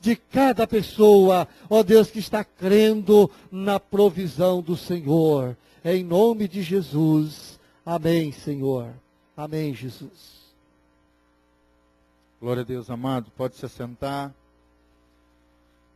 de 0.00 0.16
cada 0.16 0.66
pessoa, 0.66 1.46
ó 1.68 1.82
Deus, 1.82 2.10
que 2.10 2.18
está 2.18 2.42
crendo 2.42 3.30
na 3.52 3.78
provisão 3.78 4.62
do 4.62 4.74
Senhor. 4.74 5.54
Em 5.84 6.02
nome 6.02 6.48
de 6.48 6.62
Jesus. 6.62 7.60
Amém, 7.84 8.32
Senhor. 8.32 8.88
Amém, 9.36 9.74
Jesus. 9.74 10.54
Glória 12.40 12.62
a 12.62 12.64
Deus, 12.64 12.88
amado. 12.88 13.30
Pode 13.36 13.54
se 13.56 13.66
assentar. 13.66 14.34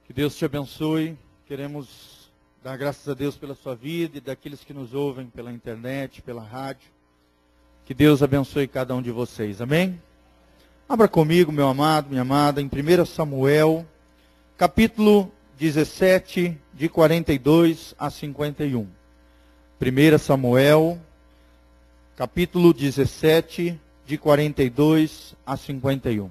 Que 0.07 0.13
Deus 0.13 0.37
te 0.37 0.45
abençoe. 0.45 1.17
Queremos 1.47 2.31
dar 2.63 2.77
graças 2.77 3.09
a 3.09 3.15
Deus 3.15 3.35
pela 3.35 3.55
sua 3.55 3.75
vida 3.75 4.19
e 4.19 4.21
daqueles 4.21 4.63
que 4.63 4.75
nos 4.75 4.93
ouvem 4.93 5.27
pela 5.29 5.51
internet, 5.51 6.21
pela 6.21 6.43
rádio. 6.43 6.91
Que 7.87 7.95
Deus 7.95 8.23
abençoe 8.23 8.69
cada 8.69 8.95
um 8.95 9.01
de 9.01 9.11
vocês. 9.11 9.63
Amém? 9.63 9.99
Abra 10.95 11.09
comigo, 11.09 11.51
meu 11.51 11.67
amado, 11.67 12.09
minha 12.09 12.23
amada, 12.23 12.63
em 12.63 12.67
1 12.67 13.05
Samuel, 13.05 13.85
capítulo 14.57 15.29
17, 15.59 16.57
de 16.73 16.89
42 16.89 17.97
a 17.99 18.09
51. 18.09 18.87
1 19.83 20.19
Samuel, 20.19 20.97
capítulo 22.17 22.73
17, 22.73 23.77
de 24.07 24.17
42 24.17 25.35
a 25.45 25.57
51. 25.57 26.27
O 26.27 26.31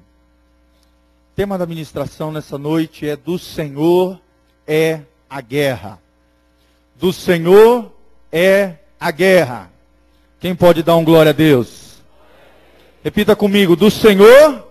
tema 1.35 1.57
da 1.57 1.65
ministração 1.65 2.31
nessa 2.31 2.57
noite 2.57 3.05
é 3.05 3.17
do 3.17 3.37
Senhor 3.37 4.17
é 4.65 5.01
a 5.29 5.41
guerra. 5.41 5.99
Do 6.95 7.11
Senhor 7.11 7.91
é 8.31 8.75
a 8.97 9.11
guerra. 9.11 9.69
Quem 10.39 10.55
pode 10.55 10.81
dar 10.81 10.95
um 10.95 11.03
glória 11.03 11.31
a 11.31 11.33
Deus? 11.33 11.82
Repita 13.03 13.35
comigo: 13.35 13.75
do 13.75 13.91
Senhor 13.91 14.65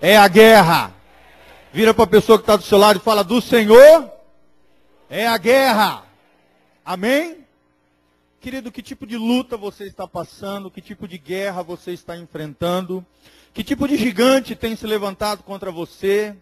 é 0.00 0.16
a 0.16 0.28
guerra. 0.28 0.94
Vira 1.72 1.92
para 1.92 2.04
a 2.04 2.06
pessoa 2.06 2.38
que 2.38 2.44
está 2.44 2.54
do 2.54 2.62
seu 2.62 2.78
lado 2.78 2.98
e 2.98 3.02
fala: 3.02 3.24
do 3.24 3.40
Senhor 3.40 4.08
é 5.08 5.26
a 5.26 5.36
guerra. 5.36 6.04
Amém? 6.84 7.38
Querido, 8.40 8.70
que 8.70 8.80
tipo 8.80 9.04
de 9.04 9.16
luta 9.16 9.56
você 9.56 9.84
está 9.84 10.06
passando? 10.06 10.70
Que 10.70 10.80
tipo 10.80 11.08
de 11.08 11.18
guerra 11.18 11.62
você 11.62 11.90
está 11.90 12.16
enfrentando? 12.16 13.04
Que 13.52 13.64
tipo 13.64 13.88
de 13.88 13.96
gigante 13.96 14.54
tem 14.54 14.76
se 14.76 14.86
levantado 14.86 15.42
contra 15.42 15.72
você? 15.72 16.36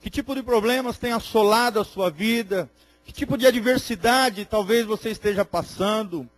Que 0.00 0.08
tipo 0.08 0.34
de 0.34 0.42
problemas 0.42 0.96
tem 0.96 1.12
assolado 1.12 1.78
a 1.78 1.84
sua 1.84 2.10
vida? 2.10 2.70
Que 3.04 3.12
tipo 3.12 3.36
de 3.36 3.46
adversidade 3.46 4.46
talvez 4.46 4.86
você 4.86 5.10
esteja 5.10 5.44
passando? 5.44 6.28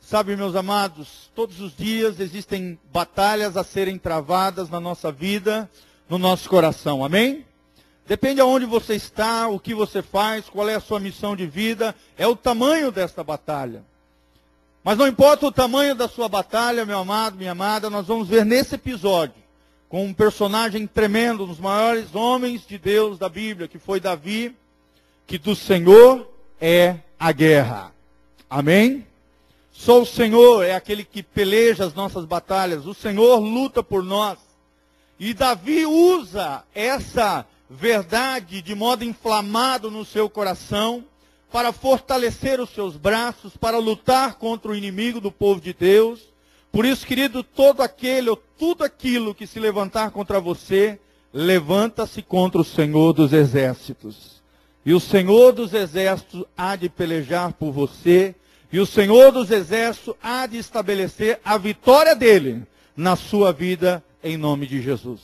Sabe, 0.00 0.36
meus 0.36 0.54
amados, 0.54 1.30
todos 1.34 1.60
os 1.60 1.76
dias 1.76 2.20
existem 2.20 2.78
batalhas 2.92 3.56
a 3.56 3.64
serem 3.64 3.98
travadas 3.98 4.70
na 4.70 4.80
nossa 4.80 5.10
vida, 5.10 5.68
no 6.08 6.18
nosso 6.18 6.48
coração. 6.48 7.04
Amém? 7.04 7.44
Depende 8.06 8.40
aonde 8.40 8.66
você 8.66 8.94
está, 8.94 9.48
o 9.48 9.58
que 9.58 9.74
você 9.74 10.00
faz, 10.00 10.48
qual 10.48 10.68
é 10.68 10.76
a 10.76 10.80
sua 10.80 11.00
missão 11.00 11.34
de 11.34 11.44
vida, 11.44 11.94
é 12.16 12.26
o 12.26 12.36
tamanho 12.36 12.92
desta 12.92 13.24
batalha. 13.24 13.82
Mas 14.84 14.96
não 14.96 15.08
importa 15.08 15.46
o 15.46 15.52
tamanho 15.52 15.96
da 15.96 16.06
sua 16.06 16.28
batalha, 16.28 16.86
meu 16.86 16.98
amado, 16.98 17.36
minha 17.36 17.50
amada, 17.50 17.90
nós 17.90 18.06
vamos 18.06 18.28
ver 18.28 18.44
nesse 18.46 18.76
episódio 18.76 19.34
com 19.88 20.04
um 20.04 20.14
personagem 20.14 20.86
tremendo, 20.86 21.44
um 21.44 21.48
dos 21.48 21.58
maiores 21.58 22.14
homens 22.14 22.64
de 22.66 22.78
Deus 22.78 23.18
da 23.18 23.28
Bíblia, 23.28 23.66
que 23.66 23.78
foi 23.78 23.98
Davi, 23.98 24.54
que 25.26 25.38
do 25.38 25.56
Senhor 25.56 26.30
é 26.60 26.96
a 27.18 27.32
guerra. 27.32 27.92
Amém? 28.48 29.06
Só 29.78 30.00
o 30.00 30.06
Senhor 30.06 30.64
é 30.64 30.74
aquele 30.74 31.04
que 31.04 31.22
peleja 31.22 31.84
as 31.84 31.94
nossas 31.94 32.24
batalhas. 32.24 32.86
O 32.86 32.94
Senhor 32.94 33.36
luta 33.38 33.82
por 33.82 34.02
nós. 34.02 34.38
E 35.20 35.34
Davi 35.34 35.84
usa 35.84 36.64
essa 36.74 37.46
verdade 37.68 38.62
de 38.62 38.74
modo 38.74 39.04
inflamado 39.04 39.90
no 39.90 40.04
seu 40.04 40.30
coração 40.30 41.04
para 41.52 41.72
fortalecer 41.72 42.58
os 42.58 42.70
seus 42.70 42.96
braços, 42.96 43.56
para 43.56 43.78
lutar 43.78 44.36
contra 44.36 44.72
o 44.72 44.74
inimigo 44.74 45.20
do 45.20 45.30
povo 45.30 45.60
de 45.60 45.72
Deus. 45.72 46.20
Por 46.72 46.84
isso, 46.84 47.06
querido, 47.06 47.42
todo 47.42 47.82
aquele 47.82 48.30
ou 48.30 48.36
tudo 48.58 48.82
aquilo 48.82 49.34
que 49.34 49.46
se 49.46 49.60
levantar 49.60 50.10
contra 50.10 50.40
você, 50.40 50.98
levanta-se 51.32 52.22
contra 52.22 52.60
o 52.60 52.64
Senhor 52.64 53.12
dos 53.12 53.32
exércitos. 53.32 54.42
E 54.84 54.94
o 54.94 55.00
Senhor 55.00 55.52
dos 55.52 55.74
exércitos 55.74 56.44
há 56.56 56.76
de 56.76 56.88
pelejar 56.88 57.52
por 57.52 57.70
você 57.70 58.34
e 58.72 58.80
o 58.80 58.86
Senhor 58.86 59.30
dos 59.30 59.50
Exércitos 59.50 60.14
há 60.22 60.46
de 60.46 60.58
estabelecer 60.58 61.40
a 61.44 61.56
vitória 61.56 62.14
dele 62.14 62.62
na 62.96 63.14
sua 63.14 63.52
vida, 63.52 64.02
em 64.22 64.36
nome 64.36 64.66
de 64.66 64.82
Jesus. 64.82 65.20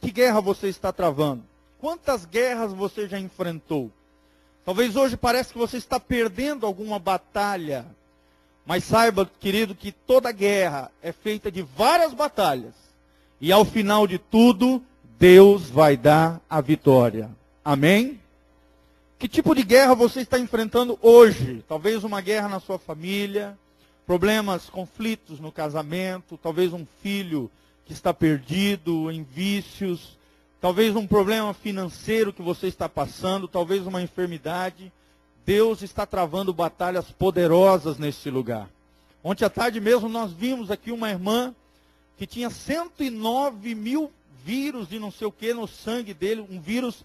Que 0.00 0.10
guerra 0.10 0.40
você 0.40 0.68
está 0.68 0.92
travando? 0.92 1.42
Quantas 1.80 2.24
guerras 2.24 2.72
você 2.72 3.08
já 3.08 3.18
enfrentou? 3.18 3.90
Talvez 4.64 4.94
hoje 4.94 5.16
pareça 5.16 5.52
que 5.52 5.58
você 5.58 5.76
está 5.76 5.98
perdendo 5.98 6.64
alguma 6.64 6.98
batalha. 6.98 7.84
Mas 8.64 8.84
saiba, 8.84 9.28
querido, 9.40 9.74
que 9.74 9.90
toda 9.90 10.30
guerra 10.30 10.90
é 11.02 11.10
feita 11.10 11.50
de 11.50 11.62
várias 11.62 12.14
batalhas. 12.14 12.74
E 13.40 13.50
ao 13.50 13.64
final 13.64 14.06
de 14.06 14.18
tudo, 14.18 14.80
Deus 15.18 15.68
vai 15.68 15.96
dar 15.96 16.40
a 16.48 16.60
vitória. 16.60 17.28
Amém? 17.64 18.21
Que 19.22 19.28
tipo 19.28 19.54
de 19.54 19.62
guerra 19.62 19.94
você 19.94 20.22
está 20.22 20.36
enfrentando 20.36 20.98
hoje? 21.00 21.64
Talvez 21.68 22.02
uma 22.02 22.20
guerra 22.20 22.48
na 22.48 22.58
sua 22.58 22.76
família, 22.76 23.56
problemas, 24.04 24.68
conflitos 24.68 25.38
no 25.38 25.52
casamento, 25.52 26.36
talvez 26.36 26.72
um 26.72 26.84
filho 27.00 27.48
que 27.86 27.92
está 27.92 28.12
perdido 28.12 29.12
em 29.12 29.22
vícios, 29.22 30.18
talvez 30.60 30.96
um 30.96 31.06
problema 31.06 31.54
financeiro 31.54 32.32
que 32.32 32.42
você 32.42 32.66
está 32.66 32.88
passando, 32.88 33.46
talvez 33.46 33.86
uma 33.86 34.02
enfermidade. 34.02 34.92
Deus 35.46 35.82
está 35.82 36.04
travando 36.04 36.52
batalhas 36.52 37.08
poderosas 37.12 37.98
nesse 37.98 38.28
lugar. 38.28 38.68
Ontem 39.22 39.44
à 39.44 39.48
tarde 39.48 39.80
mesmo 39.80 40.08
nós 40.08 40.32
vimos 40.32 40.68
aqui 40.68 40.90
uma 40.90 41.10
irmã 41.10 41.54
que 42.18 42.26
tinha 42.26 42.50
109 42.50 43.72
mil 43.72 44.10
vírus 44.44 44.88
de 44.88 44.98
não 44.98 45.12
sei 45.12 45.28
o 45.28 45.32
que 45.32 45.54
no 45.54 45.68
sangue 45.68 46.12
dele, 46.12 46.44
um 46.50 46.60
vírus 46.60 47.04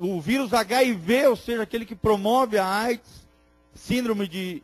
o 0.00 0.18
vírus 0.18 0.54
HIV, 0.54 1.26
ou 1.26 1.36
seja, 1.36 1.62
aquele 1.62 1.84
que 1.84 1.94
promove 1.94 2.56
a 2.56 2.66
AIDS, 2.66 3.20
síndrome 3.74 4.26
de 4.26 4.62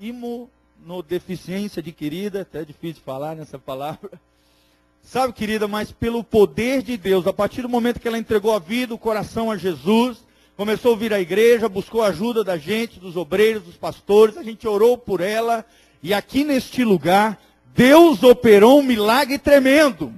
imunodeficiência 0.00 1.78
adquirida, 1.78 2.40
até 2.40 2.62
é 2.62 2.64
difícil 2.64 3.00
falar 3.04 3.36
nessa 3.36 3.60
palavra. 3.60 4.10
Sabe, 5.04 5.32
querida, 5.32 5.68
mas 5.68 5.92
pelo 5.92 6.24
poder 6.24 6.82
de 6.82 6.96
Deus, 6.96 7.28
a 7.28 7.32
partir 7.32 7.62
do 7.62 7.68
momento 7.68 8.00
que 8.00 8.08
ela 8.08 8.18
entregou 8.18 8.52
a 8.52 8.58
vida, 8.58 8.92
o 8.92 8.98
coração 8.98 9.52
a 9.52 9.56
Jesus, 9.56 10.18
começou 10.56 10.94
a 10.94 10.98
vir 10.98 11.14
à 11.14 11.20
igreja, 11.20 11.68
buscou 11.68 12.02
a 12.02 12.08
ajuda 12.08 12.42
da 12.42 12.58
gente, 12.58 12.98
dos 12.98 13.16
obreiros, 13.16 13.62
dos 13.62 13.76
pastores, 13.76 14.36
a 14.36 14.42
gente 14.42 14.66
orou 14.66 14.98
por 14.98 15.20
ela, 15.20 15.64
e 16.02 16.12
aqui 16.12 16.42
neste 16.42 16.82
lugar, 16.82 17.40
Deus 17.72 18.24
operou 18.24 18.80
um 18.80 18.82
milagre 18.82 19.38
tremendo. 19.38 20.12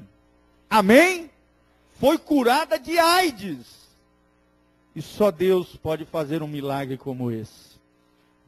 Amém? 0.70 1.30
Foi 2.00 2.16
curada 2.16 2.78
de 2.78 2.98
AIDS. 2.98 3.83
E 4.94 5.02
só 5.02 5.30
Deus 5.30 5.76
pode 5.76 6.04
fazer 6.04 6.42
um 6.42 6.48
milagre 6.48 6.96
como 6.96 7.30
esse. 7.30 7.74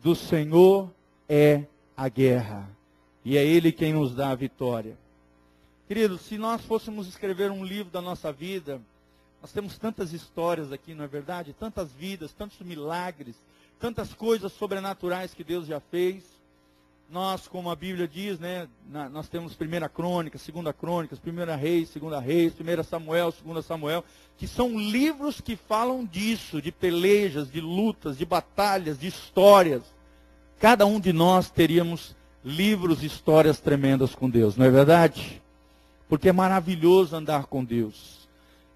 Do 0.03 0.15
Senhor 0.15 0.91
é 1.29 1.65
a 1.97 2.09
guerra. 2.09 2.69
E 3.25 3.37
é 3.37 3.45
Ele 3.45 3.73
quem 3.73 3.93
nos 3.93 4.15
dá 4.15 4.31
a 4.31 4.35
vitória. 4.35 4.97
Queridos, 5.89 6.21
se 6.23 6.39
nós 6.39 6.63
fôssemos 6.63 7.09
escrever 7.09 7.51
um 7.51 7.65
livro 7.65 7.91
da 7.91 8.01
nossa 8.01 8.33
vida, 8.33 8.81
nós 9.41 9.53
temos 9.53 9.79
tantas 9.79 10.13
histórias 10.13 10.73
aqui, 10.73 10.95
não 10.95 11.05
é 11.05 11.09
verdade? 11.09 11.53
Tantas 11.53 11.93
vidas, 11.93 12.33
tantos 12.33 12.61
milagres, 12.61 13.37
tantas 13.79 14.13
coisas 14.13 14.53
sobrenaturais 14.53 15.35
que 15.35 15.45
Deus 15.45 15.67
já 15.67 15.81
fez 15.81 16.36
nós, 17.11 17.47
como 17.47 17.71
a 17.71 17.77
Bíblia 17.77 18.09
diz, 18.09 18.39
né, 18.39 18.67
na, 18.91 19.09
nós 19.09 19.29
temos 19.29 19.55
primeira 19.55 19.89
crônica, 19.89 20.39
segunda 20.39 20.73
crônica, 20.73 21.17
primeira 21.17 21.55
reis, 21.55 21.89
segunda 21.89 22.19
reis, 22.19 22.53
primeira 22.53 22.83
Samuel, 22.83 23.31
segunda 23.31 23.63
Samuel, 23.63 24.05
que 24.37 24.47
são 24.47 24.79
livros 24.79 25.41
que 25.41 25.57
falam 25.57 26.05
disso, 26.05 26.61
de 26.61 26.73
pelejas, 26.73 27.51
de 27.51 27.61
lutas, 27.61 28.19
de 28.19 28.25
batalhas, 28.25 28.99
de 28.99 29.07
histórias. 29.07 29.83
Cada 30.59 30.85
um 30.85 30.99
de 30.99 31.13
nós 31.13 31.49
teríamos 31.49 32.17
livros, 32.45 33.03
histórias 33.03 33.61
tremendas 33.61 34.15
com 34.15 34.29
Deus, 34.29 34.57
não 34.57 34.67
é 34.67 34.71
verdade? 34.71 35.41
Porque 36.09 36.29
é 36.29 36.33
maravilhoso 36.33 37.15
andar 37.15 37.47
com 37.47 37.65
Deus. 37.65 38.29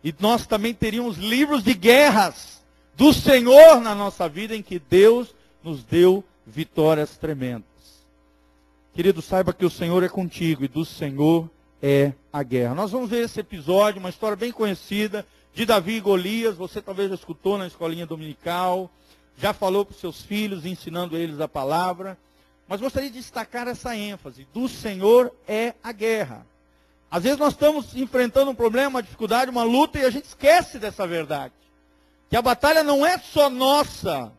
E 0.02 0.14
nós 0.18 0.46
também 0.46 0.72
teríamos 0.72 1.18
livros 1.18 1.62
de 1.62 1.74
guerras 1.74 2.62
do 2.96 3.12
Senhor 3.12 3.80
na 3.80 3.94
nossa 3.94 4.28
vida, 4.28 4.54
em 4.54 4.62
que 4.62 4.78
Deus 4.78 5.34
nos 5.62 5.82
deu 5.82 6.24
vitórias 6.46 7.16
tremendas. 7.16 7.69
Querido, 8.92 9.22
saiba 9.22 9.52
que 9.52 9.64
o 9.64 9.70
Senhor 9.70 10.02
é 10.02 10.08
contigo 10.08 10.64
e 10.64 10.68
do 10.68 10.84
Senhor 10.84 11.48
é 11.80 12.12
a 12.32 12.42
guerra. 12.42 12.74
Nós 12.74 12.90
vamos 12.90 13.08
ver 13.08 13.24
esse 13.24 13.38
episódio, 13.38 14.00
uma 14.00 14.10
história 14.10 14.36
bem 14.36 14.50
conhecida 14.50 15.24
de 15.54 15.64
Davi 15.64 15.94
e 15.94 16.00
Golias. 16.00 16.56
Você 16.56 16.82
talvez 16.82 17.08
já 17.08 17.14
escutou 17.14 17.56
na 17.56 17.68
escolinha 17.68 18.04
dominical, 18.04 18.90
já 19.38 19.52
falou 19.52 19.84
para 19.84 19.94
os 19.94 20.00
seus 20.00 20.22
filhos, 20.22 20.66
ensinando 20.66 21.16
eles 21.16 21.40
a 21.40 21.46
palavra. 21.46 22.18
Mas 22.66 22.80
gostaria 22.80 23.08
de 23.08 23.18
destacar 23.18 23.68
essa 23.68 23.96
ênfase: 23.96 24.46
do 24.52 24.68
Senhor 24.68 25.32
é 25.46 25.74
a 25.84 25.92
guerra. 25.92 26.44
Às 27.08 27.22
vezes 27.22 27.38
nós 27.38 27.52
estamos 27.52 27.94
enfrentando 27.94 28.50
um 28.50 28.56
problema, 28.56 28.88
uma 28.88 29.02
dificuldade, 29.02 29.52
uma 29.52 29.62
luta 29.62 30.00
e 30.00 30.04
a 30.04 30.10
gente 30.10 30.24
esquece 30.24 30.80
dessa 30.80 31.06
verdade. 31.06 31.54
Que 32.28 32.36
a 32.36 32.42
batalha 32.42 32.82
não 32.82 33.06
é 33.06 33.18
só 33.18 33.48
nossa. 33.48 34.32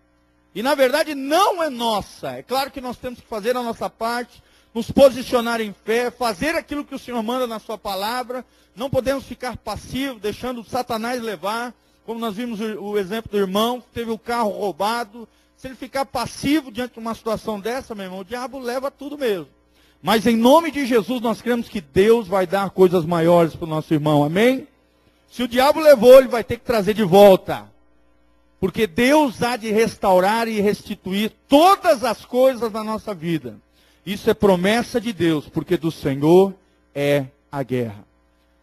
E 0.53 0.61
na 0.61 0.75
verdade 0.75 1.15
não 1.15 1.63
é 1.63 1.69
nossa. 1.69 2.31
É 2.31 2.43
claro 2.43 2.71
que 2.71 2.81
nós 2.81 2.97
temos 2.97 3.19
que 3.19 3.27
fazer 3.27 3.55
a 3.55 3.63
nossa 3.63 3.89
parte, 3.89 4.43
nos 4.73 4.91
posicionar 4.91 5.61
em 5.61 5.73
fé, 5.85 6.11
fazer 6.11 6.55
aquilo 6.55 6.85
que 6.85 6.95
o 6.95 6.99
Senhor 6.99 7.21
manda 7.23 7.47
na 7.47 7.59
sua 7.59 7.77
palavra. 7.77 8.45
Não 8.75 8.89
podemos 8.89 9.25
ficar 9.25 9.57
passivos, 9.57 10.21
deixando 10.21 10.63
Satanás 10.63 11.21
levar. 11.21 11.73
Como 12.05 12.19
nós 12.19 12.35
vimos 12.35 12.59
o, 12.59 12.97
exemplo 12.97 13.31
do 13.31 13.37
irmão, 13.37 13.79
que 13.79 13.87
teve 13.93 14.11
o 14.11 14.17
carro 14.17 14.49
roubado. 14.49 15.27
Se 15.55 15.67
ele 15.67 15.75
ficar 15.75 16.05
passivo 16.05 16.71
diante 16.71 16.93
de 16.93 16.99
uma 16.99 17.13
situação 17.13 17.59
dessa, 17.59 17.93
meu 17.93 18.05
irmão, 18.05 18.19
o 18.19 18.25
diabo 18.25 18.59
leva 18.59 18.89
tudo 18.89 19.17
mesmo. 19.17 19.47
Mas 20.01 20.25
em 20.25 20.35
nome 20.35 20.71
de 20.71 20.85
Jesus 20.85 21.21
nós 21.21 21.41
cremos 21.41 21.69
que 21.69 21.79
Deus 21.79 22.27
vai 22.27 22.47
dar 22.47 22.71
coisas 22.71 23.05
maiores 23.05 23.55
para 23.55 23.65
o 23.65 23.69
nosso 23.69 23.93
irmão. 23.93 24.23
Amém? 24.23 24.67
Se 25.29 25.43
o 25.43 25.47
diabo 25.47 25.79
levou, 25.79 26.17
ele 26.17 26.27
vai 26.27 26.43
ter 26.43 26.57
que 26.57 26.65
trazer 26.65 26.93
de 26.93 27.03
volta. 27.03 27.70
Porque 28.61 28.85
Deus 28.85 29.41
há 29.41 29.57
de 29.57 29.71
restaurar 29.71 30.47
e 30.47 30.61
restituir 30.61 31.31
todas 31.49 32.03
as 32.03 32.23
coisas 32.23 32.71
da 32.71 32.83
nossa 32.83 33.11
vida. 33.11 33.57
Isso 34.05 34.29
é 34.29 34.35
promessa 34.35 35.01
de 35.01 35.11
Deus, 35.11 35.49
porque 35.49 35.75
do 35.75 35.91
Senhor 35.91 36.53
é 36.93 37.25
a 37.51 37.63
guerra. 37.63 38.05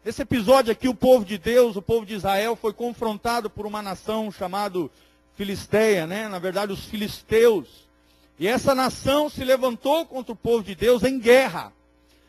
Nesse 0.04 0.22
episódio 0.22 0.70
aqui, 0.70 0.88
o 0.88 0.94
povo 0.94 1.24
de 1.24 1.36
Deus, 1.36 1.74
o 1.74 1.82
povo 1.82 2.06
de 2.06 2.14
Israel, 2.14 2.54
foi 2.54 2.72
confrontado 2.72 3.50
por 3.50 3.66
uma 3.66 3.82
nação 3.82 4.30
chamada 4.30 4.88
Filisteia, 5.34 6.06
né? 6.06 6.28
Na 6.28 6.38
verdade, 6.38 6.72
os 6.72 6.84
filisteus. 6.84 7.66
E 8.38 8.46
essa 8.46 8.76
nação 8.76 9.28
se 9.28 9.42
levantou 9.42 10.06
contra 10.06 10.32
o 10.32 10.36
povo 10.36 10.62
de 10.62 10.76
Deus 10.76 11.02
em 11.02 11.18
guerra. 11.18 11.72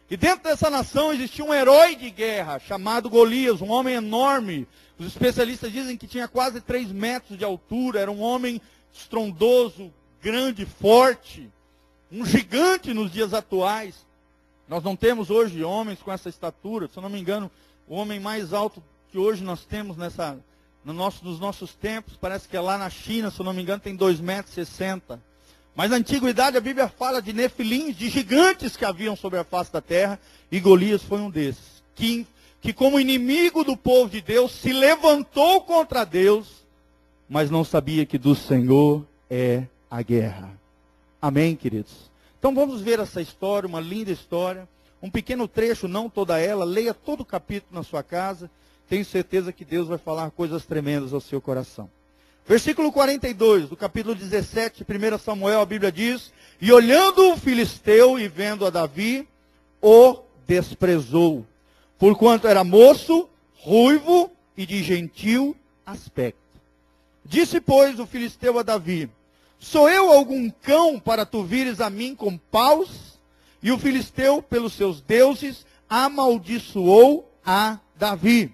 E 0.10 0.18
dentro 0.18 0.46
dessa 0.46 0.72
nação 0.72 1.14
existia 1.14 1.46
um 1.46 1.54
herói 1.54 1.96
de 1.96 2.10
guerra 2.10 2.58
chamado 2.58 3.12
Golias, 3.12 3.62
um 3.62 3.70
homem 3.70 3.94
enorme. 3.94 4.68
Os 5.00 5.08
especialistas 5.08 5.72
dizem 5.72 5.96
que 5.96 6.06
tinha 6.06 6.28
quase 6.28 6.60
3 6.60 6.92
metros 6.92 7.38
de 7.38 7.46
altura, 7.46 8.02
era 8.02 8.12
um 8.12 8.20
homem 8.20 8.62
estrondoso, 8.94 9.94
grande, 10.22 10.66
forte, 10.66 11.50
um 12.12 12.26
gigante 12.26 12.94
nos 12.94 13.10
dias 13.10 13.34
atuais. 13.34 14.06
Nós 14.68 14.84
não 14.84 14.98
temos 14.98 15.30
hoje 15.30 15.64
homens 15.64 16.00
com 16.00 16.12
essa 16.12 16.28
estatura, 16.28 16.90
se 16.90 16.98
eu 16.98 17.02
não 17.02 17.10
me 17.10 17.20
engano, 17.20 17.50
o 17.88 17.96
homem 17.96 18.20
mais 18.20 18.52
alto 18.52 18.84
que 19.10 19.18
hoje 19.18 19.42
nós 19.42 19.64
temos 19.64 19.96
nessa, 19.96 20.38
no 20.84 20.94
nosso, 20.94 21.24
nos 21.24 21.40
nossos 21.40 21.74
tempos, 21.74 22.18
parece 22.20 22.48
que 22.48 22.58
é 22.58 22.62
lá 22.62 22.78
na 22.78 22.90
China, 22.90 23.32
se 23.32 23.40
eu 23.40 23.46
não 23.46 23.54
me 23.54 23.62
engano, 23.62 23.80
tem 23.80 23.98
2,60 23.98 24.22
metros. 24.22 24.70
Mas 25.76 25.92
na 25.92 25.96
antiguidade 25.96 26.58
a 26.58 26.62
Bíblia 26.62 26.90
fala 26.90 27.22
de 27.22 27.32
nefilins, 27.32 27.96
de 27.96 28.10
gigantes 28.10 28.76
que 28.76 28.84
haviam 28.84 29.16
sobre 29.16 29.40
a 29.40 29.46
face 29.46 29.72
da 29.72 29.80
terra, 29.80 30.20
e 30.52 30.60
Golias 30.60 31.02
foi 31.02 31.20
um 31.20 31.30
desses, 31.30 31.82
que, 31.96 32.28
que 32.62 32.74
como 32.74 33.00
inimigo 33.00 33.64
do 33.64 33.78
povo 33.78 34.10
de 34.10 34.22
Deus 34.22 34.52
se 34.52 34.74
levantou 34.74 35.62
contra 35.62 36.04
Deus, 36.04 36.66
mas 37.30 37.50
não 37.50 37.64
sabia 37.64 38.06
que 38.06 38.18
do 38.18 38.36
Senhor 38.36 39.06
é 39.30 39.64
a 39.90 40.02
guerra. 40.02 40.52
Amém, 41.22 41.56
queridos? 41.56 42.10
Então 42.38 42.54
vamos 42.54 42.82
ver 42.82 43.00
essa 43.00 43.22
história, 43.22 43.68
uma 43.68 43.80
linda 43.80 44.12
história, 44.12 44.68
um 45.02 45.10
pequeno 45.10 45.48
trecho, 45.48 45.88
não 45.88 46.10
toda 46.10 46.40
ela, 46.40 46.66
leia 46.66 46.94
todo 46.94 47.22
o 47.22 47.26
capítulo 47.26 47.76
na 47.76 47.84
sua 47.84 48.04
casa, 48.04 48.50
tenho 48.90 49.06
certeza 49.06 49.54
que 49.54 49.64
Deus 49.64 49.88
vai 49.88 49.98
falar 49.98 50.32
coisas 50.32 50.66
tremendas 50.66 51.14
ao 51.14 51.22
seu 51.22 51.40
coração. 51.40 51.90
Versículo 52.48 52.92
42 52.92 53.70
do 53.70 53.78
capítulo 53.78 54.16
17, 54.16 54.84
1 54.84 55.18
Samuel, 55.20 55.62
a 55.62 55.66
Bíblia 55.66 55.92
diz: 55.92 56.34
E 56.60 56.72
olhando 56.74 57.32
o 57.32 57.38
filisteu 57.38 58.20
e 58.20 58.28
vendo 58.28 58.66
a 58.66 58.72
Davi, 58.72 59.28
o 59.80 60.18
desprezou, 60.48 61.46
porquanto 62.00 62.48
era 62.48 62.64
moço, 62.64 63.30
ruivo 63.56 64.32
e 64.58 64.66
de 64.66 64.82
gentil 64.82 65.56
aspecto. 65.86 66.40
Disse, 67.26 67.62
pois, 67.62 68.00
o 68.00 68.08
filisteu 68.08 68.58
a 68.58 68.64
Davi: 68.64 69.10
Sou 69.60 69.90
eu 69.90 70.12
algum 70.12 70.50
cão 70.50 70.98
para 70.98 71.26
tu 71.26 71.44
vires 71.44 71.82
a 71.82 71.90
mim 71.90 72.16
com 72.16 72.38
paus? 72.38 73.20
E 73.62 73.72
o 73.72 73.78
filisteu, 73.78 74.42
pelos 74.42 74.74
seus 74.74 75.02
deuses, 75.02 75.66
amaldiçoou 75.90 77.30
a 77.46 77.78
Davi. 77.96 78.54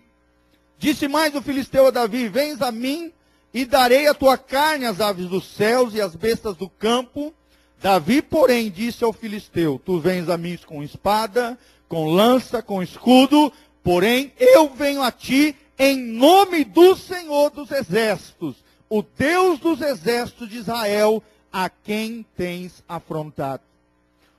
Disse 0.80 1.08
mais 1.08 1.36
o 1.36 1.42
filisteu 1.42 1.88
a 1.88 1.92
Davi: 1.92 2.28
Vens 2.28 2.62
a 2.62 2.72
mim 2.72 3.14
e 3.54 3.64
darei 3.64 4.08
a 4.08 4.14
tua 4.14 4.38
carne 4.38 4.86
às 4.86 5.00
aves 5.00 5.28
dos 5.28 5.46
céus 5.46 5.94
e 5.94 6.02
às 6.02 6.16
bestas 6.16 6.58
do 6.58 6.68
campo. 6.68 7.34
Davi, 7.82 8.22
porém, 8.22 8.72
disse 8.72 9.04
ao 9.04 9.14
filisteu: 9.14 9.80
Tu 9.86 10.00
vens 10.00 10.28
a 10.28 10.38
mim 10.38 10.58
com 10.66 10.84
espada, 10.84 11.58
com 11.88 12.10
lança, 12.10 12.62
com 12.62 12.82
escudo, 12.82 13.52
porém 13.84 14.32
eu 14.38 14.70
venho 14.70 15.02
a 15.02 15.12
ti 15.12 15.56
em 15.78 15.98
nome 15.98 16.64
do 16.64 16.96
Senhor 16.96 17.50
dos 17.50 17.72
exércitos, 17.72 18.56
o 18.90 19.04
Deus 19.04 19.60
dos 19.60 19.82
exércitos 19.82 20.50
de 20.50 20.58
Israel, 20.58 21.22
a 21.52 21.70
quem 21.70 22.26
tens 22.36 22.84
afrontado. 22.88 23.64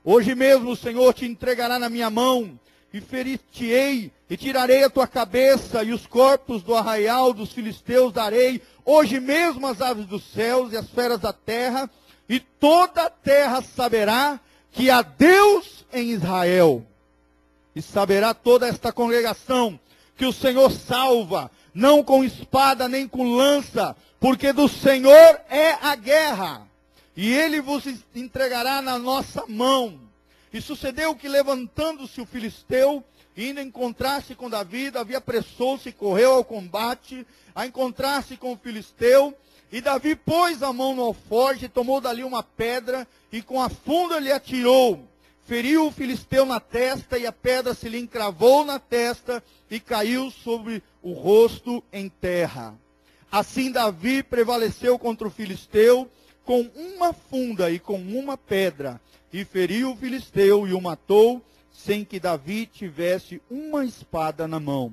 Hoje 0.05 0.35
mesmo 0.35 0.71
o 0.71 0.77
Senhor 0.77 1.13
te 1.13 1.27
entregará 1.27 1.79
na 1.79 1.89
minha 1.89 2.09
mão, 2.09 2.59
e 2.93 3.01
ferir-te-ei, 3.01 4.11
e 4.31 4.37
tirarei 4.37 4.83
a 4.83 4.91
tua 4.91 5.07
cabeça, 5.07 5.83
e 5.83 5.93
os 5.93 6.07
corpos 6.07 6.63
do 6.63 6.75
arraial 6.75 7.33
dos 7.33 7.53
filisteus 7.53 8.13
darei 8.13 8.63
hoje 8.85 9.21
mesmo 9.21 9.67
as 9.67 9.83
aves 9.83 10.07
dos 10.07 10.25
céus 10.33 10.73
e 10.73 10.77
as 10.77 10.89
feras 10.89 11.21
da 11.21 11.33
terra, 11.33 11.91
e 12.29 12.41
toda 12.41 13.03
a 13.03 13.11
terra 13.11 13.61
saberá 13.61 14.41
que 14.73 14.91
há 14.91 15.03
Deus 15.03 15.85
em 15.93 16.11
Israel. 16.11 16.85
E 17.77 17.83
saberá 17.83 18.33
toda 18.33 18.67
esta 18.67 18.91
congregação 18.91 19.79
que 20.17 20.25
o 20.25 20.33
Senhor 20.33 20.73
salva, 20.73 21.51
não 21.75 22.03
com 22.03 22.25
espada 22.25 22.89
nem 22.89 23.07
com 23.07 23.37
lança, 23.37 23.95
porque 24.19 24.51
do 24.51 24.67
Senhor 24.67 25.41
é 25.51 25.73
a 25.83 25.95
guerra, 25.95 26.67
e 27.15 27.31
ele 27.31 27.61
vos 27.61 27.85
entregará 28.15 28.81
na 28.81 28.99
nossa 28.99 29.45
mão. 29.47 30.01
E 30.55 30.61
sucedeu 30.61 31.15
que, 31.15 31.29
levantando-se 31.29 32.19
o 32.19 32.25
filisteu, 32.25 33.05
indo 33.37 33.61
encontrar-se 33.61 34.35
com 34.35 34.49
Davi, 34.49 34.91
Davi 34.91 35.15
apressou-se 35.15 35.91
e 35.91 35.93
correu 35.93 36.33
ao 36.33 36.45
combate, 36.45 37.27
a 37.55 37.67
encontrar-se 37.67 38.39
com 38.39 38.55
o 38.55 38.57
filisteu. 38.57 39.37
E 39.71 39.83
Davi 39.83 40.17
pôs 40.17 40.63
a 40.63 40.73
mão 40.73 40.95
no 40.95 41.03
alforje, 41.03 41.69
tomou 41.69 42.01
dali 42.01 42.25
uma 42.25 42.43
pedra 42.43 43.07
e 43.31 43.43
com 43.43 43.61
a 43.61 43.69
funda 43.69 44.19
lhe 44.19 44.33
atirou. 44.33 45.07
Feriu 45.47 45.87
o 45.87 45.93
filisteu 45.93 46.45
na 46.45 46.59
testa 46.59 47.17
e 47.17 47.25
a 47.25 47.31
pedra 47.31 47.73
se 47.73 47.89
lhe 47.89 47.99
encravou 47.99 48.65
na 48.65 48.81
testa 48.81 49.41
e 49.71 49.79
caiu 49.79 50.29
sobre 50.29 50.83
o 51.01 51.13
rosto 51.13 51.85
em 51.93 52.09
terra. 52.09 52.75
Assim 53.31 53.71
Davi 53.71 54.25
prevaleceu 54.25 54.99
contra 54.99 55.29
o 55.29 55.31
filisteu 55.31 56.11
com 56.45 56.69
uma 56.75 57.13
funda 57.13 57.71
e 57.71 57.79
com 57.79 57.97
uma 57.97 58.37
pedra 58.37 59.01
e 59.33 59.45
feriu 59.45 59.93
o 59.93 59.97
filisteu 59.97 60.67
e 60.67 60.73
o 60.73 60.81
matou, 60.81 61.41
sem 61.71 62.05
que 62.05 62.19
Davi 62.19 62.67
tivesse 62.67 63.41
uma 63.49 63.85
espada 63.85 64.49
na 64.49 64.59
mão. 64.59 64.93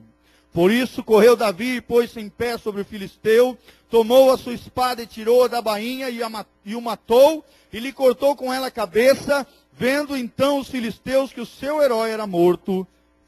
Por 0.51 0.71
isso 0.71 1.03
correu 1.03 1.35
Davi 1.35 1.77
e 1.77 1.81
pôs-se 1.81 2.19
em 2.19 2.29
pé 2.29 2.59
sobre 2.59 2.81
o 2.81 2.85
filisteu, 2.85 3.57
tomou 3.89 4.31
a 4.31 4.37
sua 4.37 4.53
espada 4.53 5.01
e 5.01 5.07
tirou-a 5.07 5.47
da 5.47 5.63
bainha 5.63 6.11
e, 6.11 6.21
a, 6.21 6.45
e 6.63 6.75
o 6.75 6.81
matou, 6.81 7.43
e 7.71 7.79
lhe 7.79 7.91
cortou 7.91 8.35
com 8.35 8.53
ela 8.53 8.67
a 8.67 8.71
cabeça, 8.71 9.47
vendo 9.77 10.15
então 10.15 10.59
os 10.59 10.69
filisteus 10.69 11.31
que 11.31 11.41
o 11.41 11.45
seu 11.45 11.81
herói 11.81 12.11
era 12.11 12.27
morto, 12.27 12.87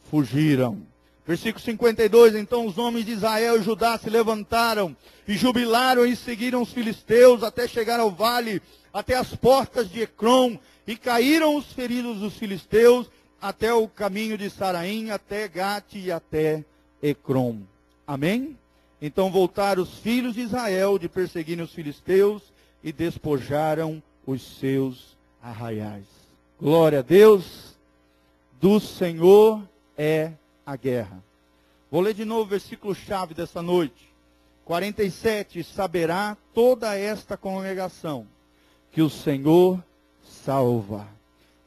fugiram. 0.10 0.82
Versículo 1.28 1.64
52, 1.64 2.36
então 2.36 2.68
os 2.68 2.78
homens 2.78 3.06
de 3.06 3.14
Israel 3.14 3.60
e 3.60 3.64
Judá 3.64 3.98
se 3.98 4.10
levantaram 4.10 4.96
e 5.28 5.36
jubilaram 5.36 6.06
e 6.06 6.16
seguiram 6.16 6.62
os 6.62 6.72
filisteus 6.72 7.42
até 7.42 7.68
chegar 7.68 8.00
ao 8.00 8.12
vale, 8.12 8.62
até 8.94 9.16
as 9.16 9.36
portas 9.36 9.90
de 9.90 10.02
Ecrom, 10.02 10.58
e 10.86 10.96
caíram 10.96 11.56
os 11.56 11.74
feridos 11.74 12.20
dos 12.20 12.36
filisteus 12.36 13.10
até 13.42 13.74
o 13.74 13.88
caminho 13.88 14.38
de 14.38 14.52
Saraim, 14.52 15.10
até 15.10 15.48
Gate 15.48 15.96
e 15.96 16.12
até 16.12 16.64
Ecrom. 17.02 17.62
Amém? 18.06 18.56
Então 19.02 19.32
voltaram 19.32 19.82
os 19.82 19.98
filhos 19.98 20.36
de 20.36 20.42
Israel 20.42 21.00
de 21.00 21.10
perseguirem 21.10 21.64
os 21.64 21.74
filisteus 21.74 22.44
e 22.84 22.92
despojaram 22.92 24.02
os 24.28 24.60
seus 24.60 25.18
arraiais. 25.42 26.25
Glória 26.60 27.00
a 27.00 27.02
Deus, 27.02 27.76
do 28.62 28.80
Senhor 28.80 29.62
é 29.98 30.32
a 30.66 30.78
guerra. 30.78 31.22
Vou 31.92 32.00
ler 32.00 32.14
de 32.14 32.24
novo 32.24 32.44
o 32.44 32.46
versículo 32.46 32.96
chave 32.96 33.34
dessa 33.34 33.62
noite. 33.62 34.10
47, 34.64 35.64
saberá 35.66 36.38
toda 36.54 36.98
esta 36.98 37.36
congregação 37.36 38.26
que 38.90 39.02
o 39.02 39.10
Senhor 39.10 39.84
salva. 40.24 41.06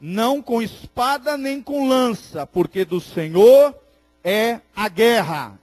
Não 0.01 0.41
com 0.41 0.59
espada 0.59 1.37
nem 1.37 1.61
com 1.61 1.87
lança, 1.87 2.47
porque 2.47 2.83
do 2.83 2.99
Senhor 2.99 3.75
é 4.23 4.59
a 4.75 4.89
guerra. 4.89 5.59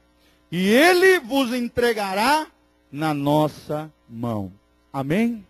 E 0.52 0.68
ele 0.68 1.18
vos 1.18 1.52
entregará 1.52 2.47
na 2.92 3.12
nossa 3.12 3.90
mão. 4.09 4.52
Amém? 4.92 5.45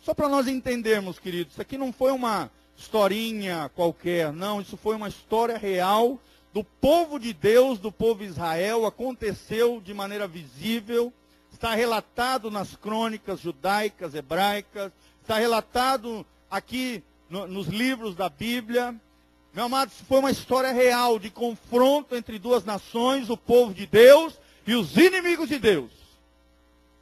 Só 0.00 0.14
para 0.14 0.28
nós 0.28 0.46
entendermos, 0.46 1.18
queridos, 1.18 1.54
isso 1.54 1.60
aqui 1.60 1.76
não 1.76 1.92
foi 1.92 2.12
uma 2.12 2.50
historinha 2.80 3.70
qualquer, 3.74 4.32
não, 4.32 4.58
isso 4.58 4.74
foi 4.74 4.96
uma 4.96 5.08
história 5.08 5.58
real 5.58 6.18
do 6.50 6.64
povo 6.64 7.18
de 7.18 7.34
Deus, 7.34 7.78
do 7.78 7.92
povo 7.92 8.24
Israel, 8.24 8.86
aconteceu 8.86 9.82
de 9.82 9.92
maneira 9.92 10.26
visível, 10.26 11.12
está 11.52 11.74
relatado 11.74 12.50
nas 12.50 12.74
crônicas 12.74 13.38
judaicas, 13.38 14.14
hebraicas, 14.14 14.90
está 15.20 15.38
relatado 15.38 16.24
aqui 16.50 17.04
no, 17.28 17.46
nos 17.46 17.66
livros 17.66 18.16
da 18.16 18.30
Bíblia. 18.30 18.98
Meu 19.52 19.66
amado, 19.66 19.90
foi 20.08 20.18
uma 20.18 20.30
história 20.30 20.72
real 20.72 21.18
de 21.18 21.28
confronto 21.28 22.16
entre 22.16 22.38
duas 22.38 22.64
nações, 22.64 23.28
o 23.28 23.36
povo 23.36 23.74
de 23.74 23.84
Deus 23.84 24.40
e 24.66 24.74
os 24.74 24.96
inimigos 24.96 25.50
de 25.50 25.58
Deus, 25.58 25.90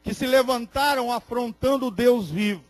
que 0.02 0.12
se 0.12 0.26
levantaram 0.26 1.12
afrontando 1.12 1.87
o 1.87 1.90
Deus 1.90 2.28
vivo. 2.28 2.64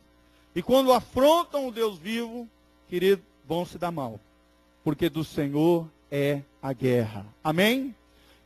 E 0.55 0.63
quando 0.63 0.93
afrontam 0.93 1.69
o 1.69 1.73
Deus 1.73 1.99
vivo, 1.99 2.47
querido, 2.89 3.23
vão 3.47 3.67
se 3.67 3.79
dar 3.79 3.91
mal, 3.91 4.19
porque 4.83 5.09
do 5.09 5.23
Senhor 5.23 5.87
é 6.11 6.41
a 6.63 6.73
guerra. 6.73 7.27
Amém? 7.43 7.95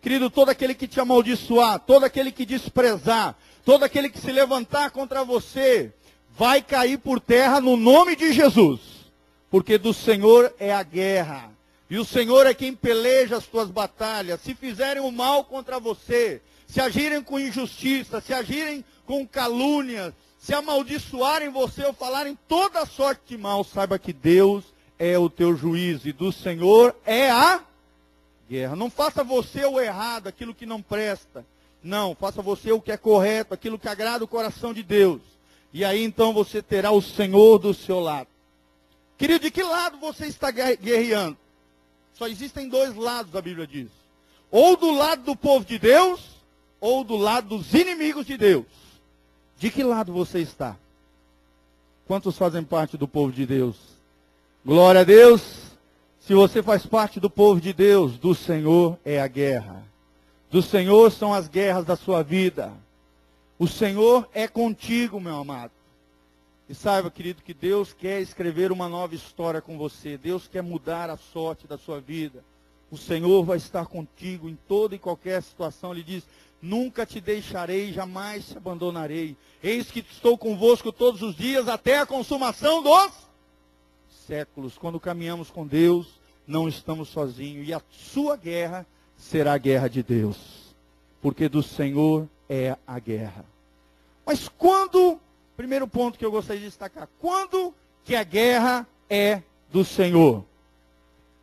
Querido, 0.00 0.28
todo 0.28 0.48
aquele 0.48 0.74
que 0.74 0.88
te 0.88 1.00
amaldiçoar, 1.00 1.78
todo 1.78 2.04
aquele 2.04 2.32
que 2.32 2.44
desprezar, 2.44 3.36
todo 3.64 3.84
aquele 3.84 4.08
que 4.10 4.18
se 4.18 4.32
levantar 4.32 4.90
contra 4.90 5.24
você, 5.24 5.92
vai 6.36 6.60
cair 6.60 6.98
por 6.98 7.20
terra 7.20 7.60
no 7.60 7.76
nome 7.76 8.16
de 8.16 8.32
Jesus. 8.32 8.80
Porque 9.48 9.78
do 9.78 9.94
Senhor 9.94 10.52
é 10.58 10.72
a 10.72 10.82
guerra. 10.82 11.50
E 11.88 11.98
o 11.98 12.04
Senhor 12.04 12.46
é 12.46 12.54
quem 12.54 12.74
peleja 12.74 13.36
as 13.36 13.46
tuas 13.46 13.70
batalhas. 13.70 14.40
Se 14.40 14.54
fizerem 14.54 15.02
o 15.02 15.12
mal 15.12 15.44
contra 15.44 15.78
você, 15.78 16.40
se 16.66 16.80
agirem 16.80 17.22
com 17.22 17.38
injustiça, 17.38 18.20
se 18.20 18.32
agirem 18.32 18.84
com 19.04 19.26
calúnia, 19.26 20.12
se 20.42 20.52
amaldiçoarem 20.52 21.50
você 21.50 21.84
ou 21.86 21.92
falarem 21.92 22.36
toda 22.48 22.84
sorte 22.84 23.20
de 23.28 23.38
mal, 23.38 23.62
saiba 23.62 23.96
que 23.96 24.12
Deus 24.12 24.64
é 24.98 25.16
o 25.16 25.30
teu 25.30 25.56
juiz 25.56 26.04
e 26.04 26.12
do 26.12 26.32
Senhor 26.32 26.96
é 27.06 27.30
a 27.30 27.62
guerra. 28.50 28.74
Não 28.74 28.90
faça 28.90 29.22
você 29.22 29.64
o 29.64 29.80
errado, 29.80 30.26
aquilo 30.26 30.52
que 30.52 30.66
não 30.66 30.82
presta. 30.82 31.46
Não, 31.80 32.16
faça 32.16 32.42
você 32.42 32.72
o 32.72 32.80
que 32.80 32.90
é 32.90 32.96
correto, 32.96 33.54
aquilo 33.54 33.78
que 33.78 33.86
agrada 33.86 34.24
o 34.24 34.28
coração 34.28 34.74
de 34.74 34.82
Deus. 34.82 35.20
E 35.72 35.84
aí 35.84 36.02
então 36.02 36.32
você 36.32 36.60
terá 36.60 36.90
o 36.90 37.00
Senhor 37.00 37.60
do 37.60 37.72
seu 37.72 38.00
lado. 38.00 38.26
Querido, 39.16 39.44
de 39.44 39.50
que 39.52 39.62
lado 39.62 39.96
você 39.98 40.26
está 40.26 40.50
guerreando? 40.50 41.38
Só 42.14 42.26
existem 42.26 42.68
dois 42.68 42.96
lados, 42.96 43.36
a 43.36 43.40
Bíblia 43.40 43.64
diz. 43.64 43.90
Ou 44.50 44.76
do 44.76 44.90
lado 44.90 45.22
do 45.22 45.36
povo 45.36 45.64
de 45.64 45.78
Deus, 45.78 46.20
ou 46.80 47.04
do 47.04 47.16
lado 47.16 47.56
dos 47.56 47.72
inimigos 47.72 48.26
de 48.26 48.36
Deus. 48.36 48.82
De 49.62 49.70
que 49.70 49.84
lado 49.84 50.12
você 50.12 50.40
está? 50.40 50.76
Quantos 52.04 52.36
fazem 52.36 52.64
parte 52.64 52.96
do 52.96 53.06
povo 53.06 53.30
de 53.30 53.46
Deus? 53.46 53.76
Glória 54.66 55.02
a 55.02 55.04
Deus. 55.04 55.76
Se 56.18 56.34
você 56.34 56.60
faz 56.60 56.84
parte 56.84 57.20
do 57.20 57.30
povo 57.30 57.60
de 57.60 57.72
Deus, 57.72 58.18
do 58.18 58.34
Senhor 58.34 58.98
é 59.04 59.20
a 59.20 59.28
guerra. 59.28 59.80
Do 60.50 60.62
Senhor 60.62 61.12
são 61.12 61.32
as 61.32 61.46
guerras 61.46 61.84
da 61.84 61.94
sua 61.94 62.24
vida. 62.24 62.72
O 63.56 63.68
Senhor 63.68 64.28
é 64.34 64.48
contigo, 64.48 65.20
meu 65.20 65.36
amado. 65.36 65.70
E 66.68 66.74
saiba, 66.74 67.08
querido, 67.08 67.40
que 67.40 67.54
Deus 67.54 67.92
quer 67.92 68.20
escrever 68.20 68.72
uma 68.72 68.88
nova 68.88 69.14
história 69.14 69.60
com 69.60 69.78
você. 69.78 70.18
Deus 70.18 70.48
quer 70.48 70.64
mudar 70.64 71.08
a 71.08 71.16
sorte 71.16 71.68
da 71.68 71.78
sua 71.78 72.00
vida. 72.00 72.42
O 72.90 72.98
Senhor 72.98 73.44
vai 73.44 73.58
estar 73.58 73.86
contigo 73.86 74.48
em 74.48 74.58
toda 74.66 74.96
e 74.96 74.98
qualquer 74.98 75.40
situação. 75.40 75.92
Ele 75.92 76.02
diz: 76.02 76.24
Nunca 76.62 77.04
te 77.04 77.20
deixarei, 77.20 77.92
jamais 77.92 78.46
te 78.46 78.56
abandonarei. 78.56 79.36
Eis 79.62 79.90
que 79.90 80.00
estou 80.00 80.38
convosco 80.38 80.92
todos 80.92 81.20
os 81.20 81.34
dias 81.34 81.68
até 81.68 81.98
a 81.98 82.06
consumação 82.06 82.82
dos 82.82 83.12
séculos. 84.26 84.78
Quando 84.78 85.00
caminhamos 85.00 85.50
com 85.50 85.66
Deus, 85.66 86.20
não 86.46 86.68
estamos 86.68 87.08
sozinhos. 87.08 87.68
E 87.68 87.74
a 87.74 87.82
sua 87.90 88.36
guerra 88.36 88.86
será 89.16 89.54
a 89.54 89.58
guerra 89.58 89.88
de 89.88 90.02
Deus. 90.02 90.36
Porque 91.20 91.48
do 91.48 91.62
Senhor 91.62 92.28
é 92.48 92.76
a 92.86 92.98
guerra. 93.00 93.44
Mas 94.24 94.48
quando 94.48 95.20
Primeiro 95.56 95.86
ponto 95.86 96.18
que 96.18 96.24
eu 96.24 96.30
gostaria 96.30 96.60
de 96.60 96.66
destacar. 96.66 97.08
Quando 97.20 97.74
que 98.04 98.16
a 98.16 98.24
guerra 98.24 98.86
é 99.08 99.42
do 99.70 99.84
Senhor? 99.84 100.44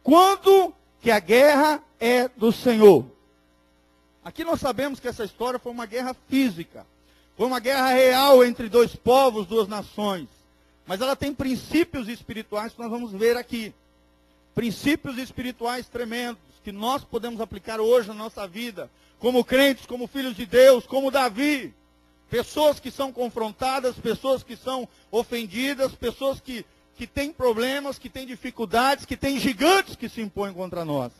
Quando 0.04 0.74
que 1.00 1.12
a 1.12 1.20
guerra 1.20 1.84
é 2.00 2.28
do 2.28 2.52
Senhor? 2.52 3.06
Aqui 4.30 4.44
nós 4.44 4.60
sabemos 4.60 5.00
que 5.00 5.08
essa 5.08 5.24
história 5.24 5.58
foi 5.58 5.72
uma 5.72 5.88
guerra 5.88 6.16
física. 6.30 6.86
Foi 7.36 7.48
uma 7.48 7.60
guerra 7.60 7.88
real 7.94 8.46
entre 8.46 8.70
dois 8.70 8.96
povos, 8.96 9.48
duas 9.48 9.68
nações. 9.68 10.28
Mas 10.86 11.02
ela 11.02 11.16
tem 11.16 11.34
princípios 11.34 12.08
espirituais 12.08 12.72
que 12.72 12.80
nós 12.80 12.92
vamos 12.92 13.12
ver 13.12 13.36
aqui. 13.36 13.74
Princípios 14.54 15.18
espirituais 15.18 15.88
tremendos 15.88 16.40
que 16.64 16.72
nós 16.72 17.04
podemos 17.04 17.42
aplicar 17.42 17.80
hoje 17.80 18.10
na 18.10 18.14
nossa 18.14 18.48
vida, 18.48 18.88
como 19.18 19.44
crentes, 19.44 19.88
como 19.88 20.06
filhos 20.06 20.36
de 20.36 20.46
Deus, 20.46 20.86
como 20.86 21.10
Davi. 21.10 21.74
Pessoas 22.30 22.80
que 22.80 22.92
são 22.92 23.12
confrontadas, 23.12 23.96
pessoas 23.96 24.44
que 24.44 24.56
são 24.56 24.88
ofendidas, 25.10 25.96
pessoas 25.96 26.40
que, 26.40 26.64
que 26.96 27.08
têm 27.08 27.34
problemas, 27.34 27.98
que 27.98 28.10
têm 28.10 28.28
dificuldades, 28.28 29.06
que 29.06 29.18
têm 29.18 29.40
gigantes 29.40 29.96
que 29.96 30.08
se 30.08 30.22
impõem 30.22 30.54
contra 30.54 30.86
nós. 30.86 31.12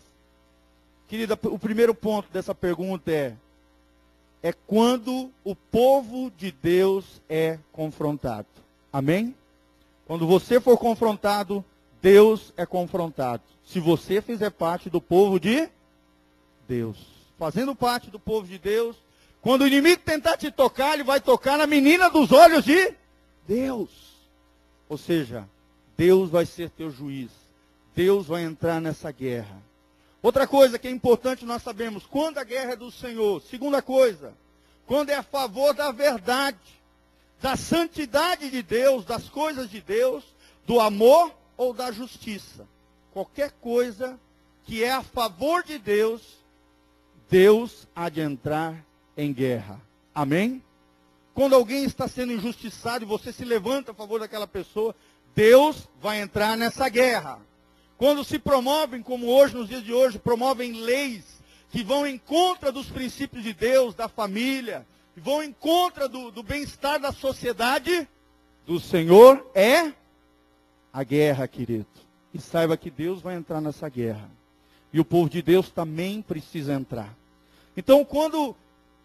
Querida, 1.10 1.38
o 1.46 1.58
primeiro 1.58 1.96
ponto 1.96 2.30
dessa 2.32 2.54
pergunta 2.54 3.12
é: 3.12 3.36
é 4.44 4.54
quando 4.54 5.32
o 5.44 5.56
povo 5.56 6.32
de 6.38 6.52
Deus 6.52 7.20
é 7.28 7.58
confrontado. 7.72 8.46
Amém? 8.94 9.36
Quando 10.06 10.28
você 10.28 10.62
for 10.62 10.78
confrontado, 10.78 11.66
Deus 12.00 12.54
é 12.56 12.64
confrontado. 12.64 13.42
Se 13.66 13.80
você 13.80 14.22
fizer 14.22 14.52
parte 14.52 14.88
do 14.88 15.02
povo 15.02 15.40
de 15.40 15.68
Deus. 16.68 16.98
Fazendo 17.40 17.74
parte 17.74 18.12
do 18.12 18.20
povo 18.20 18.48
de 18.48 18.60
Deus, 18.60 18.96
quando 19.42 19.62
o 19.62 19.68
inimigo 19.68 20.04
tentar 20.06 20.38
te 20.38 20.52
tocar, 20.52 20.94
ele 20.94 21.04
vai 21.04 21.20
tocar 21.20 21.58
na 21.58 21.66
menina 21.66 22.08
dos 22.08 22.32
olhos 22.32 22.64
de 22.64 22.94
Deus. 23.48 23.90
Ou 24.88 24.98
seja, 24.98 25.50
Deus 25.98 26.30
vai 26.30 26.46
ser 26.46 26.70
teu 26.70 26.92
juiz. 26.92 27.32
Deus 27.96 28.28
vai 28.28 28.44
entrar 28.44 28.80
nessa 28.80 29.12
guerra. 29.12 29.69
Outra 30.22 30.46
coisa 30.46 30.78
que 30.78 30.88
é 30.88 30.92
importante 30.92 31.46
nós 31.46 31.64
sabemos, 31.64 32.06
quando 32.06 32.38
a 32.38 32.44
guerra 32.44 32.74
é 32.74 32.76
do 32.76 32.92
Senhor. 32.92 33.42
Segunda 33.42 33.82
coisa, 33.82 34.34
quando 34.86 35.10
é 35.10 35.16
a 35.16 35.24
favor 35.24 35.74
da 35.74 35.92
verdade, 35.92 36.58
da 37.42 37.56
santidade 37.56 38.50
de 38.50 38.62
Deus, 38.62 39.06
das 39.06 39.30
coisas 39.30 39.70
de 39.70 39.80
Deus, 39.80 40.24
do 40.66 40.80
amor 40.80 41.34
ou 41.56 41.74
da 41.74 41.92
justiça. 41.92 42.68
Qualquer 43.14 43.52
coisa 43.62 44.20
que 44.66 44.84
é 44.84 44.92
a 44.92 45.02
favor 45.02 45.64
de 45.64 45.80
Deus, 45.80 46.22
Deus 47.30 47.88
há 47.96 48.10
de 48.10 48.20
entrar 48.20 48.86
em 49.16 49.32
guerra. 49.32 49.82
Amém? 50.14 50.64
Quando 51.34 51.56
alguém 51.56 51.86
está 51.86 52.08
sendo 52.08 52.34
injustiçado 52.34 53.06
e 53.06 53.08
você 53.08 53.32
se 53.32 53.46
levanta 53.46 53.92
a 53.92 53.96
favor 53.96 54.20
daquela 54.20 54.48
pessoa, 54.48 54.94
Deus 55.34 55.88
vai 56.02 56.22
entrar 56.22 56.58
nessa 56.58 56.90
guerra. 56.90 57.40
Quando 58.00 58.24
se 58.24 58.40
promovem, 58.40 59.04
como 59.04 59.28
hoje, 59.28 59.54
nos 59.54 59.68
dias 59.68 59.84
de 59.84 59.92
hoje, 59.92 60.18
promovem 60.18 60.72
leis 60.72 61.26
que 61.70 61.84
vão 61.84 62.08
em 62.08 62.18
contra 62.18 62.72
dos 62.72 62.88
princípios 62.88 63.44
de 63.44 63.54
Deus, 63.54 63.94
da 63.94 64.08
família, 64.08 64.88
vão 65.18 65.44
em 65.44 65.52
contra 65.52 66.08
do, 66.08 66.32
do 66.32 66.42
bem-estar 66.42 66.98
da 66.98 67.12
sociedade, 67.12 68.08
do 68.66 68.80
Senhor 68.80 69.46
é 69.54 69.92
a 70.94 71.04
guerra, 71.04 71.46
querido. 71.46 71.86
E 72.34 72.40
saiba 72.40 72.78
que 72.78 72.90
Deus 72.90 73.22
vai 73.22 73.36
entrar 73.36 73.60
nessa 73.60 73.90
guerra. 73.90 74.32
E 74.94 75.00
o 75.02 75.04
povo 75.04 75.30
de 75.30 75.42
Deus 75.42 75.70
também 75.70 76.22
precisa 76.22 76.74
entrar. 76.74 77.14
Então, 77.76 78.06
quando 78.06 78.56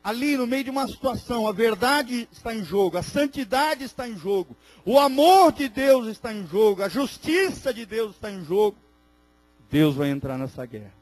ali 0.04 0.36
no 0.36 0.46
meio 0.46 0.62
de 0.62 0.70
uma 0.70 0.86
situação, 0.86 1.48
a 1.48 1.52
verdade 1.52 2.28
está 2.30 2.54
em 2.54 2.62
jogo, 2.62 2.96
a 2.96 3.02
santidade 3.02 3.82
está 3.82 4.08
em 4.08 4.16
jogo, 4.16 4.54
o 4.84 5.00
amor 5.00 5.50
de 5.50 5.68
Deus 5.68 6.06
está 6.06 6.32
em 6.32 6.46
jogo, 6.46 6.82
a 6.82 6.88
justiça 6.88 7.74
de 7.74 7.84
Deus 7.84 8.12
está 8.12 8.30
em 8.30 8.44
jogo, 8.44 8.76
Deus 9.70 9.94
vai 9.94 10.10
entrar 10.10 10.38
nessa 10.38 10.64
guerra. 10.66 10.92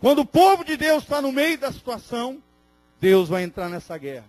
Quando 0.00 0.20
o 0.20 0.26
povo 0.26 0.64
de 0.64 0.76
Deus 0.76 1.02
está 1.02 1.22
no 1.22 1.30
meio 1.32 1.58
da 1.58 1.72
situação, 1.72 2.42
Deus 3.00 3.28
vai 3.28 3.42
entrar 3.42 3.68
nessa 3.68 3.96
guerra. 3.96 4.26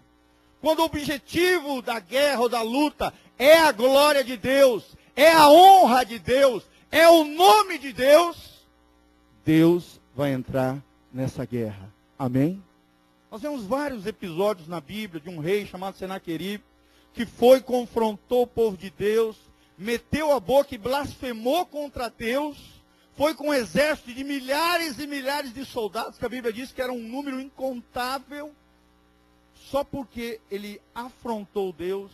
Quando 0.62 0.80
o 0.80 0.86
objetivo 0.86 1.82
da 1.82 2.00
guerra 2.00 2.42
ou 2.42 2.50
da 2.50 2.62
luta 2.62 3.14
é 3.38 3.58
a 3.58 3.72
glória 3.72 4.24
de 4.24 4.38
Deus, 4.38 4.96
é 5.16 5.32
a 5.32 5.50
honra 5.50 6.04
de 6.04 6.20
Deus, 6.20 6.64
é 6.92 7.08
o 7.08 7.24
nome 7.24 7.78
de 7.78 7.92
Deus, 7.92 8.54
Deus 9.46 10.00
vai 10.16 10.32
entrar 10.32 10.82
nessa 11.12 11.46
guerra. 11.46 11.92
Amém? 12.18 12.64
Nós 13.30 13.42
vemos 13.42 13.64
vários 13.66 14.06
episódios 14.06 14.68
na 14.68 14.80
Bíblia 14.80 15.20
de 15.20 15.30
um 15.30 15.40
rei 15.40 15.66
chamado 15.66 15.98
Senaqueribe, 15.98 16.64
que 17.14 17.26
foi, 17.26 17.60
confrontou 17.62 18.44
o 18.44 18.48
povo 18.48 18.78
de 18.78 18.90
Deus, 18.90 19.36
meteu 19.78 20.32
a 20.32 20.40
boca 20.40 20.74
e 20.74 20.78
blasfemou 20.78 21.66
contra 21.66 22.10
Deus, 22.10 22.58
foi 23.16 23.36
com 23.36 23.50
um 23.50 23.54
exército 23.54 24.14
de 24.14 24.24
milhares 24.24 24.98
e 24.98 25.06
milhares 25.06 25.54
de 25.54 25.64
soldados, 25.66 26.18
que 26.18 26.26
a 26.26 26.30
Bíblia 26.30 26.52
diz 26.52 26.72
que 26.72 26.82
era 26.82 26.92
um 26.92 27.02
número 27.02 27.40
incontável, 27.40 28.52
só 29.56 29.84
porque 29.84 30.40
ele 30.50 30.82
afrontou 30.94 31.72
Deus, 31.72 32.12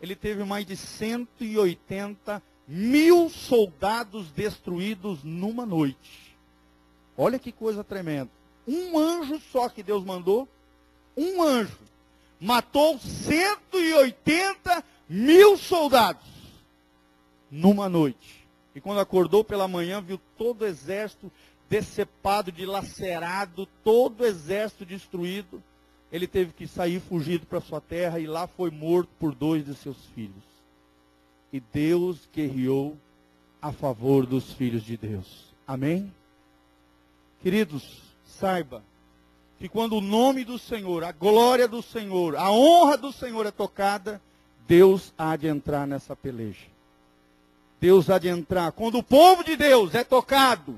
ele 0.00 0.14
teve 0.14 0.44
mais 0.44 0.66
de 0.66 0.76
180 0.76 2.42
mil 2.68 3.30
soldados 3.30 4.30
destruídos 4.30 5.22
numa 5.22 5.64
noite. 5.64 6.36
Olha 7.16 7.38
que 7.38 7.52
coisa 7.52 7.84
tremenda. 7.84 8.30
Um 8.66 8.98
anjo 8.98 9.40
só 9.52 9.68
que 9.68 9.82
Deus 9.82 10.04
mandou, 10.04 10.48
um 11.16 11.42
anjo, 11.42 11.78
matou 12.40 12.98
180 12.98 14.84
mil 15.08 15.56
soldados 15.56 16.26
numa 17.50 17.88
noite. 17.88 18.43
E 18.74 18.80
quando 18.80 19.00
acordou 19.00 19.44
pela 19.44 19.68
manhã, 19.68 20.00
viu 20.00 20.20
todo 20.36 20.62
o 20.62 20.66
exército 20.66 21.30
decepado, 21.68 22.50
dilacerado, 22.50 23.66
todo 23.82 24.20
o 24.22 24.26
exército 24.26 24.84
destruído. 24.84 25.62
Ele 26.10 26.26
teve 26.26 26.52
que 26.52 26.66
sair 26.66 27.00
fugido 27.00 27.46
para 27.46 27.60
sua 27.60 27.80
terra 27.80 28.18
e 28.18 28.26
lá 28.26 28.46
foi 28.46 28.70
morto 28.70 29.10
por 29.18 29.34
dois 29.34 29.64
de 29.64 29.74
seus 29.74 29.96
filhos. 30.14 30.44
E 31.52 31.60
Deus 31.60 32.28
guerreou 32.32 32.96
a 33.62 33.72
favor 33.72 34.26
dos 34.26 34.52
filhos 34.52 34.82
de 34.82 34.96
Deus. 34.96 35.54
Amém? 35.66 36.12
Queridos, 37.40 38.02
saiba 38.24 38.82
que 39.58 39.68
quando 39.68 39.96
o 39.96 40.00
nome 40.00 40.44
do 40.44 40.58
Senhor, 40.58 41.04
a 41.04 41.12
glória 41.12 41.66
do 41.66 41.80
Senhor, 41.80 42.36
a 42.36 42.50
honra 42.50 42.96
do 42.96 43.12
Senhor 43.12 43.46
é 43.46 43.50
tocada, 43.50 44.20
Deus 44.66 45.12
há 45.16 45.36
de 45.36 45.46
entrar 45.46 45.86
nessa 45.86 46.14
peleja. 46.14 46.73
Deus 47.84 48.08
há 48.08 48.18
de 48.18 48.28
entrar. 48.28 48.72
Quando 48.72 48.96
o 48.96 49.02
povo 49.02 49.44
de 49.44 49.56
Deus 49.56 49.94
é 49.94 50.02
tocado, 50.02 50.74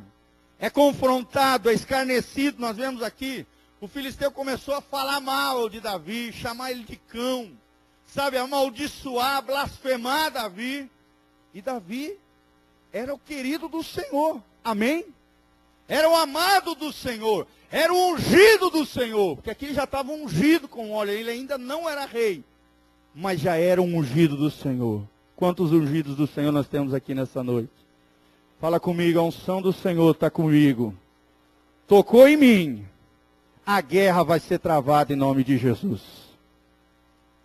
é 0.59 0.69
confrontado, 0.69 1.71
é 1.71 1.73
escarnecido, 1.73 2.61
nós 2.61 2.77
vemos 2.77 3.01
aqui, 3.01 3.47
o 3.81 3.87
filisteu 3.87 4.29
começou 4.29 4.75
a 4.75 4.81
falar 4.81 5.21
mal 5.21 5.69
de 5.69 5.79
Davi, 5.79 6.33
chamar 6.33 6.73
ele 6.73 6.83
de 6.83 6.97
cão, 6.97 7.53
sabe, 8.09 8.37
amaldiçoar, 8.37 9.41
blasfemar 9.41 10.33
Davi. 10.33 10.91
E 11.55 11.63
Davi 11.63 12.19
era 12.93 13.15
o 13.15 13.19
querido 13.21 13.69
do 13.69 13.85
Senhor. 13.85 14.43
Amém? 14.65 15.07
Era 15.87 16.11
o 16.11 16.17
amado 16.17 16.75
do 16.75 16.93
Senhor. 16.93 17.47
Era 17.71 17.95
o 17.95 18.15
ungido 18.15 18.69
do 18.69 18.85
Senhor. 18.85 19.37
Porque 19.37 19.51
aqui 19.51 19.73
já 19.73 19.85
estava 19.85 20.11
ungido 20.11 20.67
com 20.67 20.91
óleo. 20.91 21.13
Ele 21.13 21.31
ainda 21.31 21.57
não 21.57 21.89
era 21.89 22.05
rei. 22.05 22.43
Mas 23.15 23.39
já 23.39 23.55
era 23.55 23.81
um 23.81 23.97
ungido 23.97 24.37
do 24.37 24.51
Senhor. 24.51 25.07
Quantos 25.37 25.71
ungidos 25.71 26.17
do 26.17 26.27
Senhor 26.27 26.51
nós 26.51 26.67
temos 26.67 26.95
aqui 26.95 27.15
nessa 27.15 27.43
noite? 27.43 27.71
Fala 28.59 28.81
comigo, 28.81 29.19
a 29.19 29.23
unção 29.23 29.61
do 29.61 29.71
Senhor 29.71 30.13
está 30.13 30.31
comigo. 30.31 30.95
Tocou 31.87 32.27
em 32.27 32.39
mim. 32.39 32.89
A 33.65 33.83
guerra 33.83 34.23
vai 34.23 34.41
ser 34.41 34.59
travada 34.59 35.13
em 35.13 35.17
nome 35.17 35.45
de 35.45 35.59
Jesus. 35.59 36.01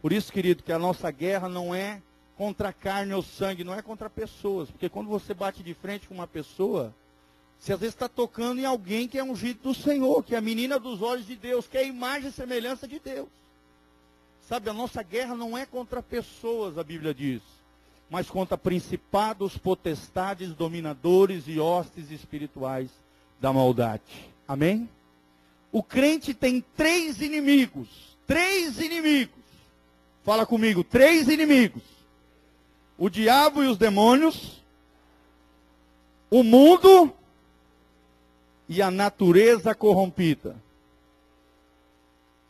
Por 0.01 0.13
isso, 0.13 0.31
querido, 0.31 0.63
que 0.63 0.71
a 0.71 0.79
nossa 0.79 1.12
guerra 1.12 1.50
não 1.50 1.75
é 1.75 2.01
contra 2.38 2.71
carne 2.71 3.13
ou 3.13 3.21
sangue, 3.21 3.65
não 3.65 3.74
é 3.74 3.81
contra 3.81 4.10
pessoas. 4.10 4.71
Porque 4.71 4.88
quando 4.88 5.10
você 5.10 5.33
bate 5.33 5.62
de 5.62 5.74
frente 5.74 6.07
com 6.07 6.15
uma 6.15 6.27
pessoa, 6.27 6.93
você 7.60 7.74
às 7.74 7.79
vezes 7.79 7.93
está 7.93 8.07
tocando 8.07 8.62
em 8.62 8.65
alguém 8.65 9.05
que 9.05 9.19
é 9.19 9.24
ungido 9.24 9.60
do 9.63 9.74
Senhor, 9.74 10.24
que 10.24 10.33
é 10.33 10.38
a 10.38 10.41
menina 10.41 10.79
dos 10.79 11.01
olhos 11.01 11.27
de 11.27 11.36
Deus, 11.36 11.67
que 11.67 11.77
é 11.77 11.81
a 11.81 11.83
imagem 11.83 12.29
e 12.29 12.33
semelhança 12.33 12.88
de 12.88 13.00
Deus. 13.00 13.27
Sabe, 14.43 14.69
a 14.69 14.74
nossa 14.74 15.03
guerra 15.03 15.36
não 15.36 15.57
é 15.57 15.65
contra 15.65 16.01
pessoas, 16.01 16.77
a 16.77 16.83
Bíblia 16.83 17.13
diz, 17.13 17.41
mas 18.12 18.30
contra 18.30 18.58
principados, 18.58 19.58
potestades, 19.58 20.53
dominadores 20.53 21.48
e 21.48 21.62
hostes 21.62 22.12
espirituais 22.12 22.89
da 23.39 23.53
maldade. 23.53 24.03
Amém? 24.46 24.89
O 25.72 25.82
crente 25.82 26.34
tem 26.34 26.60
três 26.75 27.22
inimigos. 27.22 27.88
Três 28.27 28.82
inimigos. 28.82 29.39
Fala 30.25 30.46
comigo, 30.46 30.84
três 30.84 31.30
inimigos. 31.30 31.84
O 32.98 33.10
diabo 33.10 33.63
e 33.63 33.68
os 33.68 33.77
demônios, 33.77 34.62
o 36.30 36.44
mundo 36.44 37.13
e 38.68 38.82
a 38.82 38.91
natureza 38.91 39.74
corrompida. 39.74 40.58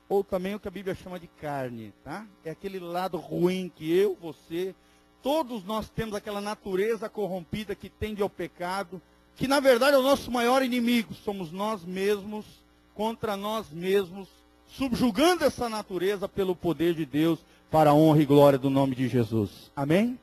Ou 0.09 0.23
também 0.23 0.55
o 0.55 0.59
que 0.59 0.67
a 0.67 0.71
Bíblia 0.71 0.95
chama 0.95 1.19
de 1.19 1.27
carne, 1.27 1.93
tá? 2.03 2.25
É 2.43 2.49
aquele 2.49 2.79
lado 2.79 3.17
ruim 3.17 3.71
que 3.73 3.95
eu, 3.95 4.17
você, 4.19 4.75
todos 5.21 5.63
nós 5.65 5.89
temos 5.89 6.15
aquela 6.15 6.41
natureza 6.41 7.09
corrompida 7.09 7.75
que 7.75 7.89
tende 7.89 8.21
ao 8.21 8.29
pecado, 8.29 9.01
que 9.35 9.47
na 9.47 9.59
verdade 9.59 9.95
é 9.95 9.99
o 9.99 10.03
nosso 10.03 10.31
maior 10.31 10.63
inimigo, 10.63 11.13
somos 11.13 11.51
nós 11.51 11.83
mesmos 11.83 12.45
contra 12.93 13.37
nós 13.37 13.69
mesmos, 13.71 14.27
subjugando 14.67 15.43
essa 15.43 15.69
natureza 15.69 16.27
pelo 16.27 16.55
poder 16.55 16.93
de 16.93 17.05
Deus 17.05 17.39
para 17.69 17.91
a 17.91 17.93
honra 17.93 18.21
e 18.21 18.25
glória 18.25 18.59
do 18.59 18.69
nome 18.69 18.95
de 18.95 19.07
Jesus. 19.07 19.71
Amém? 19.75 20.19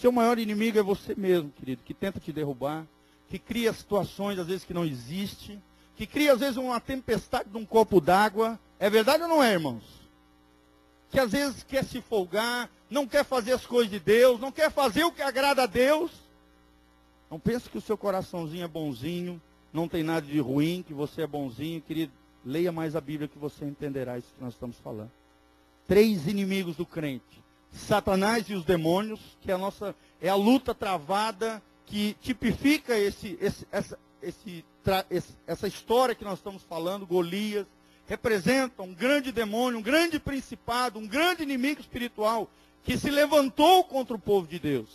Seu 0.00 0.12
maior 0.12 0.38
inimigo 0.38 0.78
é 0.78 0.82
você 0.82 1.14
mesmo, 1.14 1.50
querido, 1.50 1.82
que 1.82 1.94
tenta 1.94 2.20
te 2.20 2.32
derrubar, 2.32 2.86
que 3.28 3.38
cria 3.38 3.72
situações 3.72 4.38
às 4.38 4.46
vezes 4.46 4.64
que 4.64 4.74
não 4.74 4.84
existem, 4.84 5.60
que 5.96 6.06
cria 6.06 6.32
às 6.32 6.40
vezes 6.40 6.56
uma 6.56 6.80
tempestade 6.80 7.48
de 7.48 7.56
um 7.56 7.64
copo 7.64 8.00
d'água. 8.00 8.58
É 8.78 8.90
verdade 8.90 9.22
ou 9.22 9.28
não 9.28 9.42
é, 9.42 9.52
irmãos? 9.52 9.82
Que 11.10 11.18
às 11.18 11.32
vezes 11.32 11.62
quer 11.62 11.84
se 11.84 12.00
folgar, 12.02 12.70
não 12.90 13.06
quer 13.06 13.24
fazer 13.24 13.52
as 13.52 13.66
coisas 13.66 13.90
de 13.90 13.98
Deus, 13.98 14.40
não 14.40 14.52
quer 14.52 14.70
fazer 14.70 15.04
o 15.04 15.12
que 15.12 15.22
agrada 15.22 15.64
a 15.64 15.66
Deus. 15.66 16.10
Não 17.30 17.38
pense 17.38 17.68
que 17.68 17.78
o 17.78 17.80
seu 17.80 17.98
coraçãozinho 17.98 18.64
é 18.64 18.68
bonzinho, 18.68 19.40
não 19.72 19.88
tem 19.88 20.02
nada 20.02 20.26
de 20.26 20.38
ruim, 20.38 20.84
que 20.86 20.94
você 20.94 21.22
é 21.22 21.26
bonzinho, 21.26 21.80
querido. 21.80 22.12
Leia 22.44 22.70
mais 22.70 22.94
a 22.94 23.00
Bíblia 23.00 23.26
que 23.26 23.38
você 23.38 23.64
entenderá 23.64 24.16
isso 24.16 24.32
que 24.36 24.44
nós 24.44 24.54
estamos 24.54 24.78
falando. 24.78 25.10
Três 25.88 26.28
inimigos 26.28 26.76
do 26.76 26.86
crente: 26.86 27.42
Satanás 27.72 28.48
e 28.48 28.54
os 28.54 28.64
demônios, 28.64 29.20
que 29.40 29.50
é 29.50 29.54
a 29.54 29.58
nossa 29.58 29.94
é 30.20 30.28
a 30.28 30.36
luta 30.36 30.74
travada 30.74 31.60
que 31.84 32.16
tipifica 32.20 32.96
esse, 32.96 33.36
esse, 33.40 33.66
essa, 33.70 33.98
esse, 34.22 34.64
essa 35.46 35.68
história 35.68 36.14
que 36.14 36.24
nós 36.24 36.38
estamos 36.38 36.62
falando, 36.62 37.06
Golias, 37.06 37.66
representa 38.06 38.82
um 38.82 38.94
grande 38.94 39.32
demônio, 39.32 39.78
um 39.78 39.82
grande 39.82 40.18
principado, 40.18 40.98
um 40.98 41.06
grande 41.06 41.42
inimigo 41.42 41.80
espiritual 41.80 42.48
que 42.86 42.96
se 42.96 43.10
levantou 43.10 43.82
contra 43.82 44.14
o 44.14 44.18
povo 44.18 44.46
de 44.46 44.60
Deus. 44.60 44.88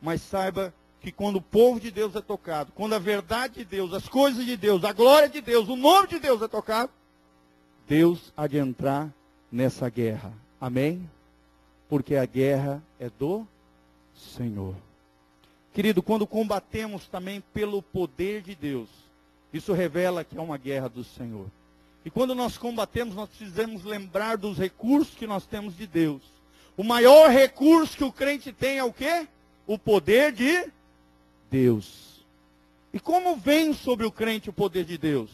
Mas 0.00 0.20
saiba 0.20 0.74
que 1.00 1.10
quando 1.10 1.36
o 1.36 1.42
povo 1.42 1.80
de 1.80 1.90
Deus 1.90 2.14
é 2.14 2.20
tocado, 2.20 2.70
quando 2.74 2.94
a 2.94 2.98
verdade 2.98 3.54
de 3.54 3.64
Deus, 3.64 3.94
as 3.94 4.06
coisas 4.06 4.44
de 4.44 4.58
Deus, 4.58 4.84
a 4.84 4.92
glória 4.92 5.28
de 5.28 5.40
Deus, 5.40 5.68
o 5.68 5.74
nome 5.74 6.08
de 6.08 6.18
Deus 6.18 6.42
é 6.42 6.46
tocado, 6.46 6.92
Deus 7.88 8.30
há 8.36 8.46
de 8.46 8.58
entrar 8.58 9.10
nessa 9.50 9.88
guerra. 9.88 10.30
Amém? 10.60 11.08
Porque 11.88 12.14
a 12.14 12.26
guerra 12.26 12.82
é 13.00 13.08
do 13.08 13.46
Senhor. 14.14 14.74
Querido, 15.72 16.02
quando 16.02 16.26
combatemos 16.26 17.08
também 17.08 17.42
pelo 17.54 17.80
poder 17.80 18.42
de 18.42 18.54
Deus, 18.54 18.90
isso 19.50 19.72
revela 19.72 20.24
que 20.24 20.36
é 20.36 20.40
uma 20.42 20.58
guerra 20.58 20.90
do 20.90 21.02
Senhor. 21.02 21.46
E 22.04 22.10
quando 22.10 22.34
nós 22.34 22.58
combatemos, 22.58 23.14
nós 23.14 23.30
precisamos 23.30 23.82
lembrar 23.82 24.36
dos 24.36 24.58
recursos 24.58 25.14
que 25.14 25.26
nós 25.26 25.46
temos 25.46 25.74
de 25.74 25.86
Deus. 25.86 26.37
O 26.78 26.84
maior 26.84 27.28
recurso 27.28 27.96
que 27.96 28.04
o 28.04 28.12
crente 28.12 28.52
tem 28.52 28.78
é 28.78 28.84
o 28.84 28.92
quê? 28.92 29.26
O 29.66 29.76
poder 29.76 30.30
de 30.30 30.70
Deus. 31.50 32.24
E 32.92 33.00
como 33.00 33.36
vem 33.36 33.74
sobre 33.74 34.06
o 34.06 34.12
crente 34.12 34.48
o 34.48 34.52
poder 34.52 34.84
de 34.84 34.96
Deus? 34.96 35.28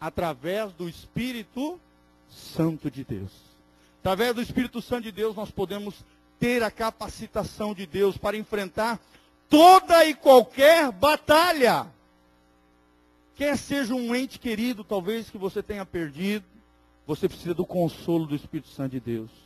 Através 0.00 0.72
do 0.72 0.88
Espírito 0.88 1.78
Santo 2.30 2.90
de 2.90 3.04
Deus. 3.04 3.30
Através 4.00 4.34
do 4.34 4.40
Espírito 4.40 4.80
Santo 4.80 5.02
de 5.02 5.12
Deus, 5.12 5.36
nós 5.36 5.50
podemos 5.50 5.94
ter 6.40 6.62
a 6.62 6.70
capacitação 6.70 7.74
de 7.74 7.84
Deus 7.84 8.16
para 8.16 8.38
enfrentar 8.38 8.98
toda 9.50 10.06
e 10.06 10.14
qualquer 10.14 10.90
batalha. 10.90 11.86
Quer 13.34 13.58
seja 13.58 13.94
um 13.94 14.14
ente 14.14 14.38
querido, 14.38 14.82
talvez 14.82 15.28
que 15.28 15.36
você 15.36 15.62
tenha 15.62 15.84
perdido, 15.84 16.46
você 17.06 17.28
precisa 17.28 17.52
do 17.52 17.66
consolo 17.66 18.24
do 18.24 18.34
Espírito 18.34 18.70
Santo 18.70 18.92
de 18.92 19.00
Deus. 19.00 19.45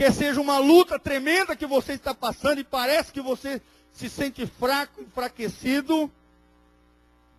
Quer 0.00 0.14
seja 0.14 0.40
uma 0.40 0.58
luta 0.58 0.98
tremenda 0.98 1.54
que 1.54 1.66
você 1.66 1.92
está 1.92 2.14
passando 2.14 2.58
e 2.58 2.64
parece 2.64 3.12
que 3.12 3.20
você 3.20 3.60
se 3.92 4.08
sente 4.08 4.46
fraco, 4.46 5.02
enfraquecido, 5.02 6.10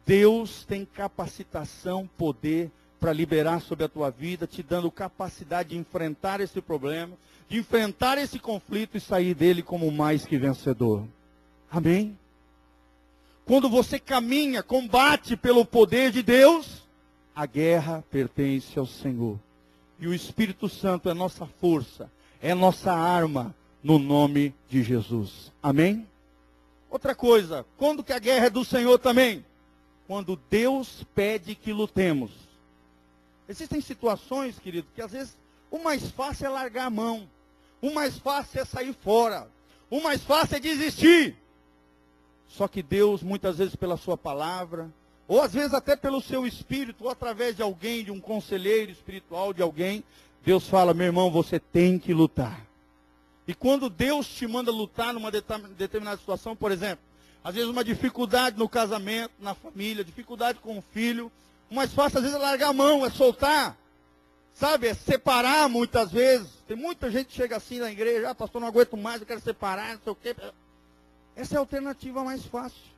Deus 0.05 0.63
tem 0.65 0.85
capacitação, 0.85 2.07
poder 2.19 2.69
para 2.99 3.11
liberar 3.11 3.61
sobre 3.61 3.85
a 3.85 3.89
tua 3.89 4.11
vida, 4.11 4.45
te 4.45 4.61
dando 4.61 4.91
capacidade 4.91 5.69
de 5.69 5.77
enfrentar 5.77 6.39
esse 6.39 6.61
problema, 6.61 7.17
de 7.49 7.57
enfrentar 7.57 8.19
esse 8.19 8.37
conflito 8.37 8.95
e 8.95 9.01
sair 9.01 9.33
dele 9.33 9.63
como 9.63 9.91
mais 9.91 10.23
que 10.23 10.37
vencedor. 10.37 11.03
Amém? 11.67 12.15
Quando 13.43 13.71
você 13.71 13.97
caminha, 13.97 14.61
combate 14.61 15.35
pelo 15.35 15.65
poder 15.65 16.11
de 16.11 16.21
Deus, 16.21 16.83
a 17.35 17.47
guerra 17.47 18.03
pertence 18.11 18.77
ao 18.77 18.85
Senhor. 18.85 19.39
E 19.99 20.05
o 20.05 20.13
Espírito 20.13 20.69
Santo 20.69 21.09
é 21.09 21.13
nossa 21.15 21.47
força, 21.59 22.07
é 22.41 22.53
nossa 22.55 22.91
arma 22.91 23.55
no 23.83 23.99
nome 23.99 24.53
de 24.67 24.83
Jesus. 24.83 25.51
Amém? 25.61 26.07
Outra 26.89 27.15
coisa, 27.15 27.65
quando 27.77 28.03
que 28.03 28.11
a 28.11 28.19
guerra 28.19 28.47
é 28.47 28.49
do 28.49 28.65
Senhor 28.65 28.97
também? 28.97 29.45
Quando 30.07 30.39
Deus 30.49 31.05
pede 31.15 31.55
que 31.55 31.71
lutemos. 31.71 32.31
Existem 33.47 33.79
situações, 33.79 34.59
querido, 34.59 34.87
que 34.93 35.01
às 35.01 35.11
vezes 35.11 35.37
o 35.69 35.79
mais 35.79 36.09
fácil 36.11 36.47
é 36.47 36.49
largar 36.49 36.87
a 36.87 36.89
mão. 36.89 37.29
O 37.81 37.93
mais 37.93 38.17
fácil 38.17 38.61
é 38.61 38.65
sair 38.65 38.93
fora. 38.93 39.47
O 39.89 40.01
mais 40.01 40.23
fácil 40.23 40.57
é 40.57 40.59
desistir. 40.59 41.35
Só 42.47 42.67
que 42.67 42.83
Deus, 42.83 43.23
muitas 43.23 43.57
vezes 43.57 43.75
pela 43.75 43.95
sua 43.95 44.17
palavra, 44.17 44.89
ou 45.27 45.41
às 45.41 45.53
vezes 45.53 45.73
até 45.73 45.95
pelo 45.95 46.21
seu 46.21 46.45
espírito, 46.45 47.05
ou 47.05 47.09
através 47.09 47.55
de 47.55 47.61
alguém, 47.61 48.03
de 48.03 48.11
um 48.11 48.19
conselheiro 48.19 48.91
espiritual, 48.91 49.53
de 49.53 49.61
alguém, 49.61 50.03
Deus 50.43 50.67
fala: 50.67 50.93
meu 50.93 51.07
irmão, 51.07 51.29
você 51.29 51.59
tem 51.59 51.99
que 51.99 52.13
lutar. 52.13 52.65
E 53.47 53.53
quando 53.53 53.89
Deus 53.89 54.27
te 54.27 54.47
manda 54.47 54.71
lutar 54.71 55.13
numa 55.13 55.31
determinada 55.31 56.17
situação, 56.17 56.55
por 56.55 56.71
exemplo, 56.71 57.03
às 57.43 57.55
vezes 57.55 57.69
uma 57.69 57.83
dificuldade 57.83 58.57
no 58.57 58.69
casamento, 58.69 59.33
na 59.39 59.53
família, 59.53 60.03
dificuldade 60.03 60.59
com 60.59 60.77
o 60.77 60.83
filho, 60.93 61.31
o 61.69 61.75
mais 61.75 61.93
fácil 61.93 62.19
às 62.19 62.23
vezes 62.23 62.37
é 62.37 62.41
largar 62.41 62.69
a 62.69 62.73
mão, 62.73 63.05
é 63.05 63.09
soltar. 63.09 63.77
Sabe, 64.53 64.87
é 64.87 64.93
separar 64.93 65.69
muitas 65.69 66.11
vezes. 66.11 66.49
Tem 66.67 66.75
muita 66.75 67.09
gente 67.09 67.27
que 67.27 67.35
chega 67.35 67.55
assim 67.55 67.79
na 67.79 67.91
igreja, 67.91 68.29
ah, 68.29 68.35
pastor, 68.35 68.61
não 68.61 68.67
aguento 68.67 68.97
mais, 68.97 69.21
eu 69.21 69.27
quero 69.27 69.41
separar, 69.41 69.95
não 69.95 70.01
sei 70.03 70.11
o 70.11 70.15
quê. 70.15 70.35
Essa 71.35 71.55
é 71.55 71.57
a 71.57 71.61
alternativa 71.61 72.23
mais 72.23 72.45
fácil. 72.45 72.91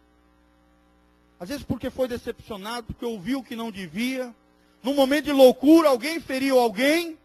Às 1.40 1.50
vezes 1.50 1.64
porque 1.64 1.90
foi 1.90 2.08
decepcionado, 2.08 2.88
porque 2.88 3.06
ouviu 3.06 3.40
o 3.40 3.44
que 3.44 3.56
não 3.56 3.72
devia. 3.72 4.34
Num 4.82 4.94
momento 4.94 5.26
de 5.26 5.32
loucura, 5.32 5.90
alguém 5.90 6.20
feriu 6.20 6.60
alguém. 6.60 7.18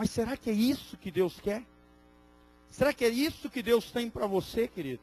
Mas 0.00 0.08
será 0.12 0.34
que 0.34 0.48
é 0.48 0.54
isso 0.54 0.96
que 0.96 1.10
Deus 1.10 1.38
quer? 1.42 1.62
Será 2.70 2.90
que 2.90 3.04
é 3.04 3.10
isso 3.10 3.50
que 3.50 3.62
Deus 3.62 3.90
tem 3.90 4.08
para 4.08 4.26
você, 4.26 4.66
querido? 4.66 5.02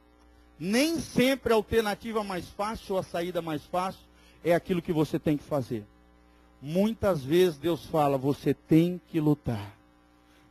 Nem 0.57 0.99
sempre 0.99 1.53
a 1.53 1.55
alternativa 1.55 2.23
mais 2.23 2.49
fácil, 2.49 2.95
ou 2.95 2.99
a 2.99 3.03
saída 3.03 3.39
mais 3.39 3.63
fácil, 3.63 4.01
é 4.43 4.55
aquilo 4.55 4.81
que 4.81 4.91
você 4.91 5.19
tem 5.19 5.37
que 5.37 5.43
fazer. 5.43 5.85
Muitas 6.59 7.23
vezes 7.23 7.59
Deus 7.59 7.85
fala, 7.85 8.17
você 8.17 8.55
tem 8.55 8.99
que 9.11 9.19
lutar. 9.19 9.71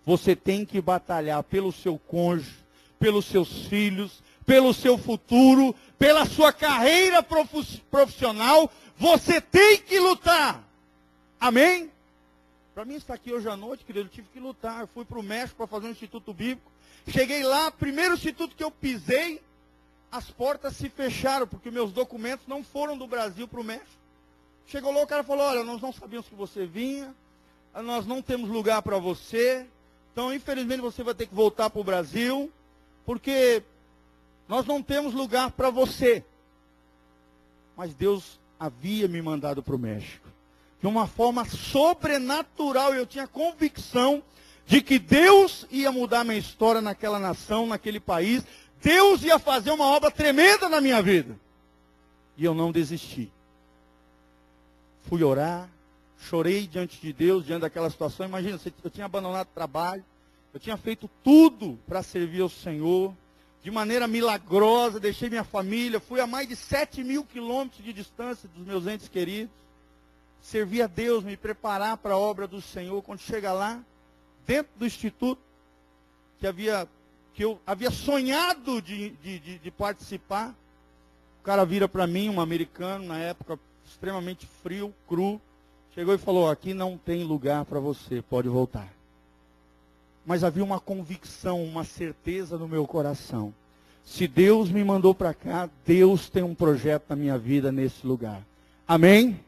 Você 0.04 0.36
tem 0.36 0.64
que 0.64 0.80
batalhar 0.80 1.42
pelo 1.42 1.72
seu 1.72 1.98
cônjuge, 1.98 2.54
pelos 3.00 3.24
seus 3.24 3.66
filhos, 3.66 4.22
pelo 4.46 4.72
seu 4.72 4.96
futuro, 4.96 5.74
pela 5.98 6.24
sua 6.24 6.52
carreira 6.52 7.20
profissional. 7.90 8.70
Você 8.96 9.40
tem 9.40 9.78
que 9.78 9.98
lutar. 9.98 10.64
Amém? 11.40 11.90
Para 12.76 12.84
mim 12.84 12.96
estar 12.96 13.14
aqui 13.14 13.32
hoje 13.32 13.48
à 13.48 13.56
noite, 13.56 13.86
querido, 13.86 14.04
eu 14.04 14.12
tive 14.12 14.28
que 14.28 14.38
lutar. 14.38 14.82
Eu 14.82 14.86
fui 14.86 15.02
para 15.02 15.18
o 15.18 15.22
México 15.22 15.56
para 15.56 15.66
fazer 15.66 15.86
um 15.86 15.92
instituto 15.92 16.34
bíblico. 16.34 16.70
Cheguei 17.08 17.42
lá, 17.42 17.70
primeiro 17.70 18.12
instituto 18.12 18.54
que 18.54 18.62
eu 18.62 18.70
pisei, 18.70 19.40
as 20.12 20.30
portas 20.30 20.76
se 20.76 20.90
fecharam, 20.90 21.46
porque 21.46 21.70
meus 21.70 21.90
documentos 21.90 22.46
não 22.46 22.62
foram 22.62 22.98
do 22.98 23.06
Brasil 23.06 23.48
para 23.48 23.62
o 23.62 23.64
México. 23.64 23.88
Chegou 24.66 24.92
lá, 24.92 25.02
o 25.02 25.06
cara 25.06 25.24
falou: 25.24 25.46
Olha, 25.46 25.64
nós 25.64 25.80
não 25.80 25.90
sabíamos 25.90 26.28
que 26.28 26.34
você 26.34 26.66
vinha, 26.66 27.14
nós 27.82 28.04
não 28.04 28.20
temos 28.20 28.50
lugar 28.50 28.82
para 28.82 28.98
você, 28.98 29.66
então 30.12 30.34
infelizmente 30.34 30.82
você 30.82 31.02
vai 31.02 31.14
ter 31.14 31.26
que 31.26 31.34
voltar 31.34 31.70
para 31.70 31.80
o 31.80 31.84
Brasil, 31.84 32.52
porque 33.06 33.62
nós 34.46 34.66
não 34.66 34.82
temos 34.82 35.14
lugar 35.14 35.50
para 35.50 35.70
você. 35.70 36.22
Mas 37.74 37.94
Deus 37.94 38.38
havia 38.60 39.08
me 39.08 39.22
mandado 39.22 39.62
para 39.62 39.74
o 39.74 39.78
México. 39.78 40.25
De 40.80 40.86
uma 40.86 41.06
forma 41.06 41.44
sobrenatural, 41.44 42.94
eu 42.94 43.06
tinha 43.06 43.26
convicção 43.26 44.22
de 44.66 44.80
que 44.80 44.98
Deus 44.98 45.66
ia 45.70 45.90
mudar 45.90 46.24
minha 46.24 46.38
história 46.38 46.80
naquela 46.80 47.18
nação, 47.18 47.66
naquele 47.66 48.00
país. 48.00 48.42
Deus 48.82 49.22
ia 49.22 49.38
fazer 49.38 49.70
uma 49.70 49.86
obra 49.86 50.10
tremenda 50.10 50.68
na 50.68 50.80
minha 50.80 51.00
vida. 51.02 51.38
E 52.36 52.44
eu 52.44 52.54
não 52.54 52.70
desisti 52.70 53.30
fui 55.08 55.22
orar, 55.22 55.68
chorei 56.18 56.66
diante 56.66 57.00
de 57.00 57.12
Deus, 57.12 57.46
diante 57.46 57.62
daquela 57.62 57.90
situação. 57.90 58.26
Imagina, 58.26 58.60
eu 58.84 58.90
tinha 58.90 59.06
abandonado 59.06 59.46
o 59.46 59.54
trabalho, 59.54 60.04
eu 60.52 60.60
tinha 60.60 60.76
feito 60.76 61.08
tudo 61.22 61.78
para 61.86 62.02
servir 62.02 62.42
ao 62.42 62.48
Senhor, 62.48 63.14
de 63.62 63.70
maneira 63.70 64.06
milagrosa, 64.06 65.00
deixei 65.00 65.28
minha 65.28 65.44
família, 65.44 65.98
fui 65.98 66.20
a 66.20 66.26
mais 66.26 66.48
de 66.48 66.54
7 66.54 67.02
mil 67.02 67.24
quilômetros 67.24 67.84
de 67.84 67.92
distância 67.92 68.48
dos 68.54 68.66
meus 68.66 68.86
entes 68.86 69.08
queridos, 69.08 69.50
servi 70.46 70.80
a 70.80 70.86
Deus, 70.86 71.24
me 71.24 71.36
preparar 71.36 71.96
para 71.96 72.14
a 72.14 72.18
obra 72.18 72.46
do 72.46 72.60
Senhor. 72.60 73.02
Quando 73.02 73.18
chega 73.18 73.52
lá, 73.52 73.80
dentro 74.46 74.70
do 74.78 74.86
instituto, 74.86 75.40
que 76.38 76.46
havia 76.46 76.88
que 77.34 77.44
eu 77.44 77.60
havia 77.66 77.90
sonhado 77.90 78.80
de, 78.80 79.10
de, 79.10 79.38
de, 79.38 79.58
de 79.58 79.70
participar, 79.70 80.54
o 81.40 81.44
cara 81.44 81.66
vira 81.66 81.86
para 81.86 82.06
mim, 82.06 82.30
um 82.30 82.40
americano, 82.40 83.04
na 83.04 83.18
época 83.18 83.58
extremamente 83.84 84.46
frio, 84.62 84.94
cru, 85.06 85.40
chegou 85.94 86.14
e 86.14 86.18
falou: 86.18 86.48
Aqui 86.48 86.72
não 86.72 86.96
tem 86.96 87.24
lugar 87.24 87.64
para 87.64 87.80
você, 87.80 88.22
pode 88.22 88.48
voltar. 88.48 88.88
Mas 90.24 90.44
havia 90.44 90.64
uma 90.64 90.80
convicção, 90.80 91.62
uma 91.62 91.84
certeza 91.84 92.56
no 92.56 92.68
meu 92.68 92.86
coração. 92.86 93.52
Se 94.04 94.28
Deus 94.28 94.70
me 94.70 94.82
mandou 94.84 95.14
para 95.14 95.34
cá, 95.34 95.68
Deus 95.84 96.30
tem 96.30 96.42
um 96.42 96.54
projeto 96.54 97.06
na 97.08 97.16
minha 97.16 97.36
vida 97.36 97.72
nesse 97.72 98.06
lugar. 98.06 98.42
Amém? 98.86 99.40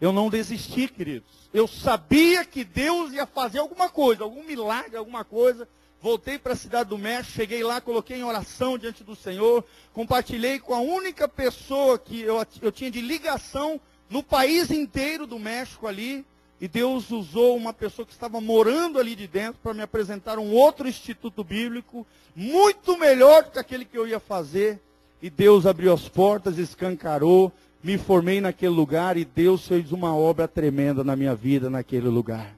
Eu 0.00 0.12
não 0.12 0.30
desisti, 0.30 0.88
queridos. 0.88 1.28
Eu 1.52 1.66
sabia 1.66 2.44
que 2.44 2.64
Deus 2.64 3.12
ia 3.12 3.26
fazer 3.26 3.58
alguma 3.58 3.88
coisa, 3.88 4.24
algum 4.24 4.44
milagre, 4.44 4.96
alguma 4.96 5.24
coisa 5.24 5.68
voltei 6.00 6.38
para 6.38 6.54
a 6.54 6.56
cidade 6.56 6.88
do 6.88 6.98
México, 6.98 7.36
cheguei 7.36 7.62
lá, 7.62 7.80
coloquei 7.80 8.16
em 8.16 8.24
oração 8.24 8.78
diante 8.78 9.04
do 9.04 9.14
Senhor, 9.14 9.62
compartilhei 9.92 10.58
com 10.58 10.74
a 10.74 10.80
única 10.80 11.28
pessoa 11.28 11.98
que 11.98 12.20
eu, 12.20 12.44
eu 12.62 12.72
tinha 12.72 12.90
de 12.90 13.00
ligação 13.00 13.80
no 14.08 14.22
país 14.22 14.70
inteiro 14.70 15.26
do 15.26 15.38
México 15.38 15.86
ali, 15.86 16.24
e 16.60 16.66
Deus 16.66 17.10
usou 17.10 17.56
uma 17.56 17.72
pessoa 17.72 18.04
que 18.04 18.12
estava 18.12 18.40
morando 18.40 18.98
ali 18.98 19.14
de 19.14 19.26
dentro 19.26 19.60
para 19.62 19.72
me 19.72 19.82
apresentar 19.82 20.38
um 20.38 20.52
outro 20.52 20.88
instituto 20.88 21.44
bíblico, 21.44 22.06
muito 22.34 22.98
melhor 22.98 23.44
do 23.44 23.50
que 23.50 23.58
aquele 23.58 23.84
que 23.84 23.96
eu 23.96 24.06
ia 24.06 24.20
fazer. 24.20 24.78
E 25.22 25.30
Deus 25.30 25.64
abriu 25.64 25.92
as 25.92 26.06
portas, 26.06 26.58
escancarou, 26.58 27.50
me 27.82 27.96
formei 27.96 28.40
naquele 28.40 28.74
lugar 28.74 29.16
e 29.16 29.24
Deus 29.24 29.66
fez 29.66 29.92
uma 29.92 30.14
obra 30.14 30.46
tremenda 30.46 31.02
na 31.02 31.16
minha 31.16 31.34
vida 31.34 31.70
naquele 31.70 32.08
lugar. 32.08 32.54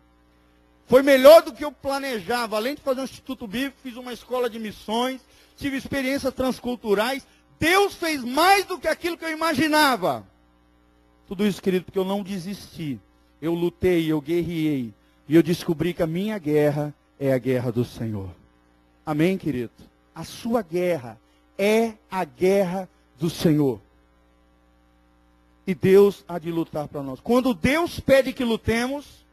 Foi 0.87 1.03
melhor 1.03 1.43
do 1.43 1.53
que 1.53 1.65
eu 1.65 1.73
planejava. 1.73 2.57
Além 2.57 2.75
de 2.75 2.83
fazer 2.83 3.01
um 3.01 3.05
instituto 3.05 3.47
bíblico, 3.47 3.77
fiz 3.83 3.97
uma 3.97 4.13
escola 4.13 4.51
de 4.51 4.59
missões, 4.59 5.21
tive 5.57 5.77
experiências 5.77 6.35
transculturais. 6.35 7.27
Deus 7.59 7.95
fez 7.95 8.25
mais 8.25 8.65
do 8.65 8.79
que 8.79 8.89
aquilo 8.89 9.17
que 9.17 9.25
eu 9.25 9.31
imaginava. 9.31 10.27
Tudo 11.29 11.47
isso, 11.47 11.63
querido, 11.63 11.85
porque 11.85 11.99
eu 11.99 12.05
não 12.05 12.23
desisti. 12.23 13.01
Eu 13.41 13.55
lutei, 13.55 14.11
eu 14.11 14.21
guerriei. 14.21 14.93
E 15.29 15.37
eu 15.37 15.43
descobri 15.43 15.95
que 15.95 16.03
a 16.03 16.07
minha 16.07 16.37
guerra 16.39 16.93
é 17.19 17.33
a 17.33 17.39
guerra 17.39 17.71
do 17.71 17.85
Senhor. 17.85 18.29
Amém, 19.07 19.39
querido? 19.39 19.73
A 20.15 20.25
sua 20.25 20.63
guerra 20.63 21.19
é 21.57 21.95
a 22.11 22.25
guerra 22.25 22.89
do 23.19 23.31
Senhor. 23.31 23.81
E 25.67 25.75
Deus 25.75 26.25
há 26.27 26.39
de 26.39 26.51
lutar 26.51 26.89
para 26.89 27.03
nós. 27.03 27.21
Quando 27.21 27.55
Deus 27.55 28.01
pede 28.01 28.33
que 28.33 28.45
lutemos, 28.45 29.25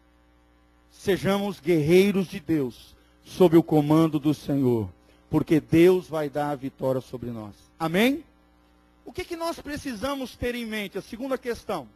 sejamos 0.91 1.59
guerreiros 1.59 2.27
de 2.27 2.39
Deus, 2.39 2.95
sob 3.23 3.57
o 3.57 3.63
comando 3.63 4.19
do 4.19 4.33
Senhor, 4.33 4.89
porque 5.29 5.59
Deus 5.59 6.07
vai 6.07 6.29
dar 6.29 6.51
a 6.51 6.55
vitória 6.55 7.01
sobre 7.01 7.31
nós. 7.31 7.55
Amém? 7.79 8.23
O 9.05 9.11
que, 9.11 9.23
que 9.23 9.35
nós 9.35 9.59
precisamos 9.59 10.35
ter 10.35 10.53
em 10.53 10.65
mente? 10.65 10.97
A 10.97 11.01
segunda 11.01 11.37
questão. 11.37 11.87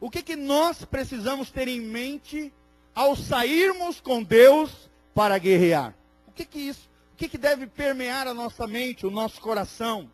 O 0.00 0.08
que, 0.08 0.22
que 0.22 0.36
nós 0.36 0.84
precisamos 0.84 1.50
ter 1.50 1.68
em 1.68 1.80
mente 1.80 2.50
ao 2.94 3.14
sairmos 3.14 4.00
com 4.00 4.22
Deus 4.22 4.88
para 5.14 5.36
guerrear? 5.36 5.94
O 6.26 6.32
que, 6.32 6.46
que 6.46 6.58
isso? 6.58 6.88
O 7.12 7.16
que, 7.16 7.28
que 7.28 7.36
deve 7.36 7.66
permear 7.66 8.26
a 8.26 8.32
nossa 8.32 8.66
mente, 8.66 9.06
o 9.06 9.10
nosso 9.10 9.38
coração? 9.40 10.10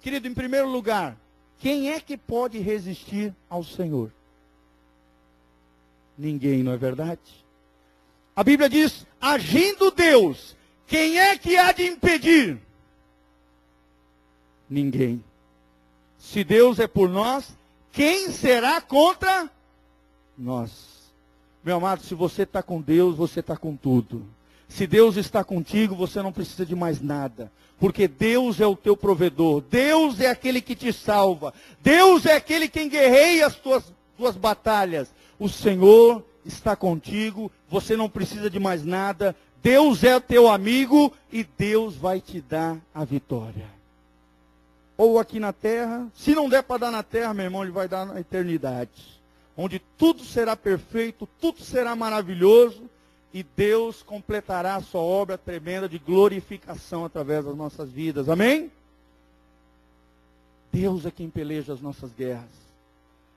Querido, 0.00 0.26
em 0.26 0.34
primeiro 0.34 0.68
lugar, 0.68 1.16
quem 1.58 1.90
é 1.90 2.00
que 2.00 2.16
pode 2.16 2.58
resistir 2.58 3.34
ao 3.48 3.64
Senhor? 3.64 4.10
Ninguém, 6.16 6.62
não 6.62 6.72
é 6.72 6.76
verdade? 6.76 7.20
A 8.34 8.44
Bíblia 8.44 8.68
diz: 8.68 9.06
agindo 9.20 9.90
Deus, 9.90 10.56
quem 10.86 11.18
é 11.18 11.36
que 11.36 11.56
há 11.56 11.72
de 11.72 11.86
impedir? 11.86 12.60
Ninguém. 14.68 15.22
Se 16.18 16.42
Deus 16.42 16.78
é 16.78 16.86
por 16.86 17.08
nós, 17.08 17.56
quem 17.92 18.30
será 18.30 18.80
contra 18.80 19.50
nós? 20.36 20.96
Meu 21.64 21.76
amado, 21.76 22.02
se 22.02 22.14
você 22.14 22.42
está 22.42 22.62
com 22.62 22.80
Deus, 22.80 23.16
você 23.16 23.40
está 23.40 23.56
com 23.56 23.76
tudo. 23.76 24.26
Se 24.68 24.86
Deus 24.86 25.16
está 25.16 25.44
contigo, 25.44 25.94
você 25.94 26.20
não 26.20 26.32
precisa 26.32 26.66
de 26.66 26.74
mais 26.74 27.00
nada. 27.00 27.50
Porque 27.78 28.08
Deus 28.08 28.60
é 28.60 28.66
o 28.66 28.76
teu 28.76 28.96
provedor. 28.96 29.60
Deus 29.60 30.20
é 30.20 30.28
aquele 30.28 30.60
que 30.60 30.74
te 30.74 30.92
salva. 30.92 31.52
Deus 31.80 32.26
é 32.26 32.34
aquele 32.34 32.68
quem 32.68 32.88
guerreia 32.88 33.46
as 33.46 33.54
tuas, 33.56 33.84
tuas 34.16 34.36
batalhas. 34.36 35.08
O 35.38 35.48
Senhor 35.48 36.24
está 36.44 36.74
contigo, 36.74 37.50
você 37.68 37.96
não 37.96 38.08
precisa 38.08 38.48
de 38.48 38.58
mais 38.58 38.84
nada. 38.84 39.36
Deus 39.62 40.04
é 40.04 40.18
teu 40.20 40.48
amigo 40.48 41.12
e 41.30 41.44
Deus 41.44 41.96
vai 41.96 42.20
te 42.20 42.40
dar 42.40 42.78
a 42.94 43.04
vitória. 43.04 43.66
Ou 44.96 45.18
aqui 45.18 45.38
na 45.38 45.52
terra, 45.52 46.06
se 46.14 46.34
não 46.34 46.48
der 46.48 46.62
para 46.62 46.78
dar 46.78 46.90
na 46.90 47.02
terra, 47.02 47.34
meu 47.34 47.44
irmão, 47.44 47.62
ele 47.62 47.72
vai 47.72 47.86
dar 47.86 48.06
na 48.06 48.18
eternidade. 48.18 49.20
Onde 49.54 49.78
tudo 49.98 50.24
será 50.24 50.56
perfeito, 50.56 51.28
tudo 51.40 51.62
será 51.62 51.94
maravilhoso 51.94 52.88
e 53.36 53.42
Deus 53.42 54.02
completará 54.02 54.76
a 54.76 54.80
sua 54.80 55.02
obra 55.02 55.36
tremenda 55.36 55.86
de 55.86 55.98
glorificação 55.98 57.04
através 57.04 57.44
das 57.44 57.54
nossas 57.54 57.90
vidas. 57.90 58.30
Amém? 58.30 58.72
Deus 60.72 61.04
é 61.04 61.10
quem 61.10 61.28
peleja 61.28 61.74
as 61.74 61.82
nossas 61.82 62.10
guerras. 62.14 62.48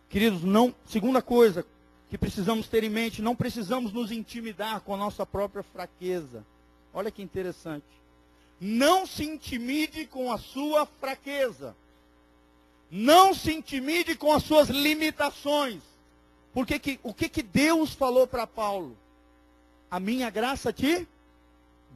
Queridos, 0.10 0.42
não, 0.42 0.74
segunda 0.88 1.22
coisa 1.22 1.66
que 2.10 2.18
precisamos 2.18 2.70
ter 2.70 2.86
em 2.86 2.90
mente, 2.90 3.22
não 3.22 3.36
precisamos 3.36 3.92
nos 3.92 4.10
intimidar 4.10 4.80
com 4.80 4.94
a 4.94 4.98
nossa 4.98 5.26
própria 5.26 5.64
fraqueza. 5.64 6.46
Olha 6.94 7.12
que 7.12 7.22
interessante. 7.22 7.84
Não 8.58 9.06
se 9.06 9.26
intimide 9.26 10.06
com 10.06 10.32
a 10.32 10.38
sua 10.38 10.86
fraqueza. 10.86 11.76
Não 12.90 13.34
se 13.34 13.52
intimide 13.52 14.16
com 14.16 14.32
as 14.32 14.44
suas 14.44 14.70
limitações. 14.70 15.82
Porque 16.54 16.80
que, 16.80 17.00
o 17.04 17.14
que, 17.14 17.28
que 17.28 17.44
Deus 17.44 17.94
falou 17.94 18.26
para 18.26 18.48
Paulo? 18.48 18.96
A 19.90 20.00
minha 20.00 20.30
graça 20.30 20.72
te 20.72 21.08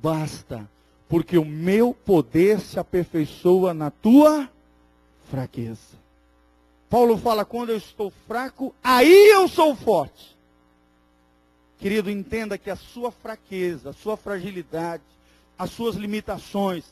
basta. 0.02 0.70
Porque 1.08 1.38
o 1.38 1.46
meu 1.46 1.94
poder 1.94 2.60
se 2.60 2.80
aperfeiçoa 2.80 3.74
na 3.74 3.92
tua 3.92 4.50
fraqueza. 5.30 5.98
Paulo 6.90 7.18
fala: 7.18 7.46
quando 7.46 7.70
eu 7.70 7.78
estou 7.78 8.12
fraco, 8.28 8.74
aí 8.84 9.30
eu 9.32 9.48
sou 9.48 9.76
forte. 9.76 10.36
Querido, 11.78 12.10
entenda 12.10 12.58
que 12.58 12.70
a 12.70 12.76
sua 12.76 13.12
fraqueza, 13.12 13.90
a 13.90 13.94
sua 13.94 14.16
fragilidade, 14.16 15.04
as 15.58 15.70
suas 15.70 15.96
limitações 15.96 16.86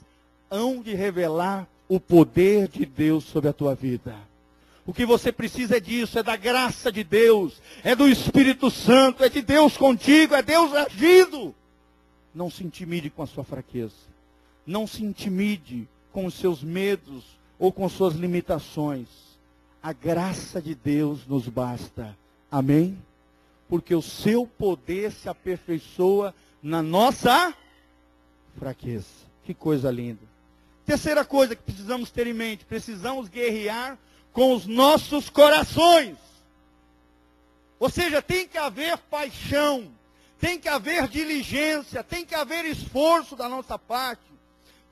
hão 0.49 0.81
de 0.81 0.93
revelar 0.93 1.67
o 1.87 1.99
poder 1.99 2.67
de 2.67 2.85
Deus 2.85 3.23
sobre 3.23 3.49
a 3.49 3.53
tua 3.53 3.73
vida. 3.73 4.15
O 4.85 4.93
que 4.93 5.05
você 5.05 5.31
precisa 5.31 5.77
é 5.77 5.79
disso, 5.79 6.17
é 6.17 6.23
da 6.23 6.35
graça 6.35 6.91
de 6.91 7.03
Deus, 7.03 7.61
é 7.83 7.95
do 7.95 8.07
Espírito 8.07 8.71
Santo, 8.71 9.23
é 9.23 9.29
de 9.29 9.41
Deus 9.41 9.77
contigo, 9.77 10.33
é 10.33 10.41
Deus 10.41 10.73
agindo. 10.73 11.53
Não 12.33 12.49
se 12.49 12.63
intimide 12.63 13.09
com 13.09 13.21
a 13.21 13.27
sua 13.27 13.43
fraqueza. 13.43 13.93
Não 14.65 14.87
se 14.87 15.03
intimide 15.03 15.87
com 16.11 16.25
os 16.25 16.33
seus 16.33 16.63
medos 16.63 17.23
ou 17.59 17.71
com 17.71 17.87
suas 17.87 18.15
limitações. 18.15 19.07
A 19.83 19.93
graça 19.93 20.61
de 20.61 20.73
Deus 20.73 21.27
nos 21.27 21.47
basta. 21.47 22.17
Amém? 22.51 22.97
Porque 23.67 23.93
o 23.93 24.01
seu 24.01 24.45
poder 24.45 25.11
se 25.11 25.29
aperfeiçoa 25.29 26.33
na 26.61 26.81
nossa 26.81 27.53
fraqueza. 28.57 29.29
Que 29.43 29.53
coisa 29.53 29.89
linda. 29.91 30.19
Terceira 30.85 31.23
coisa 31.23 31.55
que 31.55 31.63
precisamos 31.63 32.11
ter 32.11 32.27
em 32.27 32.33
mente: 32.33 32.65
precisamos 32.65 33.27
guerrear 33.27 33.97
com 34.33 34.53
os 34.53 34.65
nossos 34.65 35.29
corações. 35.29 36.17
Ou 37.79 37.89
seja, 37.89 38.21
tem 38.21 38.47
que 38.47 38.57
haver 38.57 38.97
paixão, 38.97 39.91
tem 40.39 40.59
que 40.59 40.69
haver 40.69 41.07
diligência, 41.07 42.03
tem 42.03 42.25
que 42.25 42.35
haver 42.35 42.65
esforço 42.65 43.35
da 43.35 43.49
nossa 43.49 43.77
parte. 43.77 44.21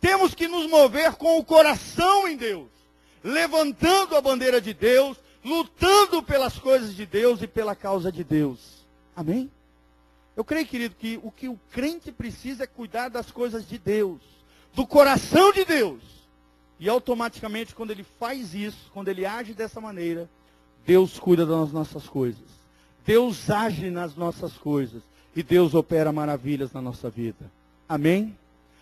Temos 0.02 0.34
que 0.34 0.47
nos 0.47 0.67
mover 0.69 1.13
com 1.13 1.38
o 1.38 1.43
coração 1.43 2.28
em 2.28 2.36
Deus, 2.36 2.69
levantando 3.23 4.15
a 4.15 4.21
bandeira 4.21 4.60
de 4.60 4.73
Deus, 4.73 5.17
lutando 5.43 6.23
pelas 6.23 6.58
coisas 6.58 6.95
de 6.95 7.06
Deus 7.06 7.41
e 7.41 7.47
pela 7.47 7.75
causa 7.75 8.12
de 8.12 8.23
Deus. 8.23 8.86
Amém? 9.15 9.52
Eu 10.36 10.43
creio, 10.43 10.65
querido, 10.65 10.95
que 10.95 11.19
o 11.21 11.32
que 11.32 11.49
o 11.49 11.60
crente 11.71 12.12
precisa 12.12 12.63
é 12.63 12.67
cuidar 12.67 13.10
das 13.10 13.30
coisas 13.30 13.67
de 13.67 13.78
Deus, 13.78 14.21
do 14.73 14.88
coração 14.88 15.52
de 15.52 15.65
Deus. 15.65 16.02
E 16.79 16.87
automaticamente, 16.87 17.75
quando 17.75 17.91
ele 17.91 18.05
faz 18.19 18.53
isso, 18.53 18.89
quando 18.93 19.09
ele 19.09 19.25
age 19.25 19.53
dessa 19.53 19.81
maneira, 19.81 20.29
Deus 20.85 21.19
cuida 21.19 21.45
das 21.45 21.71
nossas 21.71 22.07
coisas. 22.07 22.59
Deus 23.05 23.49
age 23.49 23.89
nas 23.89 24.15
nossas 24.15 24.53
coisas. 24.53 25.01
E 25.35 25.43
Deus 25.43 25.73
opera 25.73 26.11
maravilhas 26.11 26.71
na 26.71 26.81
nossa 26.81 27.09
vida. 27.09 27.51
Amém? 27.87 28.35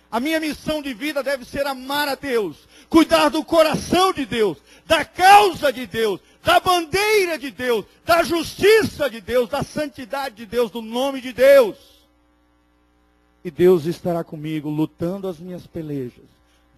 A 0.10 0.20
minha 0.20 0.40
missão 0.40 0.82
de 0.82 0.94
vida 0.94 1.22
deve 1.22 1.44
ser 1.44 1.68
amar 1.68 2.08
a 2.08 2.16
Deus, 2.16 2.58
cuidar 2.90 3.30
do 3.30 3.44
coração 3.44 4.14
de 4.14 4.26
Deus, 4.26 4.58
da 4.86 5.04
causa 5.04 5.72
de 5.72 5.86
Deus, 5.86 6.22
da 6.42 6.62
bandeira 6.62 7.38
de 7.38 7.52
Deus, 7.52 7.86
da 8.06 8.24
justiça 8.24 9.10
de 9.10 9.20
Deus, 9.20 9.50
da 9.50 9.64
santidade 9.64 10.36
de 10.36 10.46
Deus, 10.46 10.72
do 10.72 10.82
nome 10.82 11.20
de 11.20 11.34
Deus. 11.34 11.76
E 13.44 13.52
Deus 13.52 13.86
estará 13.86 14.24
comigo, 14.24 14.70
lutando 14.70 15.28
as 15.28 15.40
minhas 15.40 15.68
pelejas, 15.68 16.26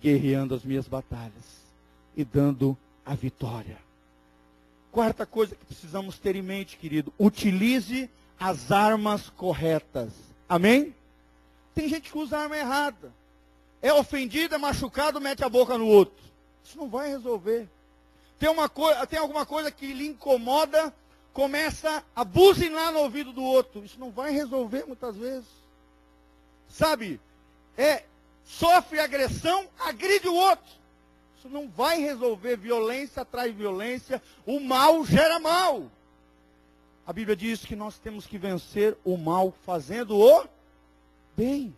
guerreando 0.02 0.56
as 0.56 0.64
minhas 0.64 0.88
batalhas 0.88 1.60
e 2.16 2.24
dando 2.24 2.78
a 3.06 3.16
vitória. 3.16 3.78
Quarta 4.92 5.26
coisa 5.26 5.56
que 5.56 5.66
precisamos 5.66 6.18
ter 6.18 6.36
em 6.36 6.42
mente, 6.42 6.78
querido, 6.78 7.14
utilize 7.20 8.10
as 8.40 8.72
armas 8.72 9.30
corretas. 9.30 10.12
Amém? 10.48 10.96
Tem 11.76 11.88
gente 11.88 12.12
que 12.12 12.18
usa 12.18 12.38
a 12.38 12.42
arma 12.42 12.58
errada. 12.58 13.12
É 13.82 13.94
ofendido, 13.94 14.56
é 14.56 14.58
machucado, 14.58 15.22
mete 15.22 15.44
a 15.44 15.50
boca 15.50 15.78
no 15.78 15.86
outro. 15.86 16.24
Isso 16.64 16.78
não 16.78 16.90
vai 16.90 17.10
resolver 17.10 17.68
tem, 18.40 18.50
uma 18.50 18.70
tem 19.06 19.20
alguma 19.20 19.46
coisa 19.46 19.70
que 19.70 19.94
lhe 19.94 20.08
incomoda, 20.08 20.94
começa 21.34 22.04
a 22.16 22.24
buzinar 22.24 22.94
no 22.94 23.00
ouvido 23.00 23.34
do 23.34 23.44
outro. 23.44 23.84
Isso 23.84 24.00
não 24.00 24.10
vai 24.10 24.32
resolver 24.32 24.86
muitas 24.88 25.16
vezes. 25.18 25.50
Sabe? 26.70 27.20
É, 27.78 28.04
sofre 28.50 29.00
agressão, 29.00 29.68
agride 29.80 30.28
o 30.28 30.34
outro. 30.34 30.66
Isso 31.38 31.48
não 31.48 31.70
vai 31.70 32.00
resolver. 32.00 32.58
Violência 32.58 33.22
atrai 33.22 33.52
violência. 33.52 34.22
O 34.46 34.60
mal 34.60 35.06
gera 35.06 35.40
mal. 35.40 35.84
A 37.06 37.14
Bíblia 37.14 37.36
diz 37.36 37.64
que 37.64 37.76
nós 37.76 37.98
temos 37.98 38.26
que 38.26 38.38
vencer 38.38 38.98
o 39.06 39.16
mal 39.18 39.54
fazendo 39.66 40.18
o 40.18 40.46
bem. 41.38 41.74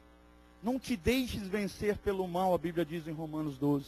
Não 0.63 0.79
te 0.79 0.95
deixes 0.95 1.47
vencer 1.47 1.97
pelo 1.97 2.27
mal, 2.27 2.53
a 2.53 2.57
Bíblia 2.57 2.85
diz 2.85 3.07
em 3.07 3.11
Romanos 3.11 3.57
12. 3.57 3.85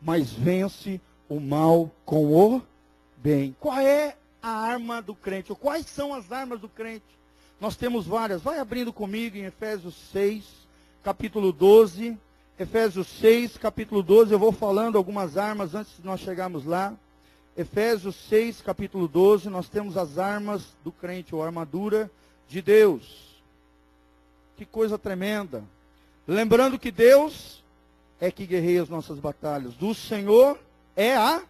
Mas 0.00 0.32
vence 0.32 1.00
o 1.28 1.40
mal 1.40 1.90
com 2.04 2.32
o 2.34 2.62
bem. 3.16 3.54
Qual 3.60 3.78
é 3.78 4.16
a 4.42 4.50
arma 4.50 5.02
do 5.02 5.14
crente? 5.14 5.52
Ou 5.52 5.56
quais 5.56 5.86
são 5.86 6.14
as 6.14 6.30
armas 6.32 6.60
do 6.60 6.68
crente? 6.68 7.04
Nós 7.60 7.76
temos 7.76 8.06
várias. 8.06 8.42
Vai 8.42 8.58
abrindo 8.58 8.92
comigo 8.92 9.36
em 9.36 9.44
Efésios 9.44 9.94
6, 10.12 10.61
capítulo 11.02 11.52
12. 11.52 12.16
Efésios 12.58 13.06
6, 13.08 13.56
capítulo 13.56 14.02
12. 14.02 14.32
Eu 14.32 14.38
vou 14.38 14.52
falando 14.52 14.96
algumas 14.96 15.36
armas 15.36 15.74
antes 15.74 15.96
de 15.96 16.04
nós 16.04 16.20
chegarmos 16.20 16.64
lá. 16.64 16.94
Efésios 17.56 18.14
6, 18.28 18.62
capítulo 18.62 19.08
12. 19.08 19.48
Nós 19.50 19.68
temos 19.68 19.96
as 19.96 20.18
armas 20.18 20.74
do 20.84 20.92
crente, 20.92 21.34
ou 21.34 21.42
armadura 21.42 22.10
de 22.48 22.62
Deus. 22.62 23.42
Que 24.56 24.64
coisa 24.64 24.98
tremenda. 24.98 25.64
Lembrando 26.26 26.78
que 26.78 26.90
Deus 26.90 27.62
é 28.20 28.30
que 28.30 28.46
guerreia 28.46 28.82
as 28.82 28.88
nossas 28.88 29.18
batalhas. 29.18 29.74
Do 29.74 29.94
Senhor 29.94 30.58
é 30.94 31.16
a 31.16 31.42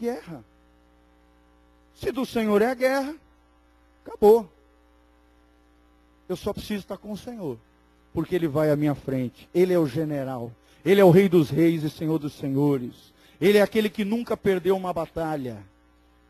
guerra. 0.00 0.44
Se 1.96 2.12
do 2.12 2.24
Senhor 2.24 2.62
é 2.62 2.66
a 2.66 2.74
guerra, 2.74 3.14
acabou. 4.04 4.48
Eu 6.28 6.36
só 6.36 6.52
preciso 6.52 6.80
estar 6.80 6.96
com 6.96 7.10
o 7.12 7.18
Senhor, 7.18 7.58
porque 8.12 8.34
Ele 8.34 8.48
vai 8.48 8.70
à 8.70 8.76
minha 8.76 8.94
frente. 8.94 9.48
Ele 9.54 9.72
é 9.72 9.78
o 9.78 9.86
general. 9.86 10.52
Ele 10.84 11.00
é 11.00 11.04
o 11.04 11.10
Rei 11.10 11.28
dos 11.28 11.50
Reis 11.50 11.82
e 11.82 11.90
Senhor 11.90 12.18
dos 12.18 12.32
Senhores. 12.32 13.12
Ele 13.40 13.58
é 13.58 13.62
aquele 13.62 13.88
que 13.88 14.04
nunca 14.04 14.36
perdeu 14.36 14.76
uma 14.76 14.92
batalha. 14.92 15.58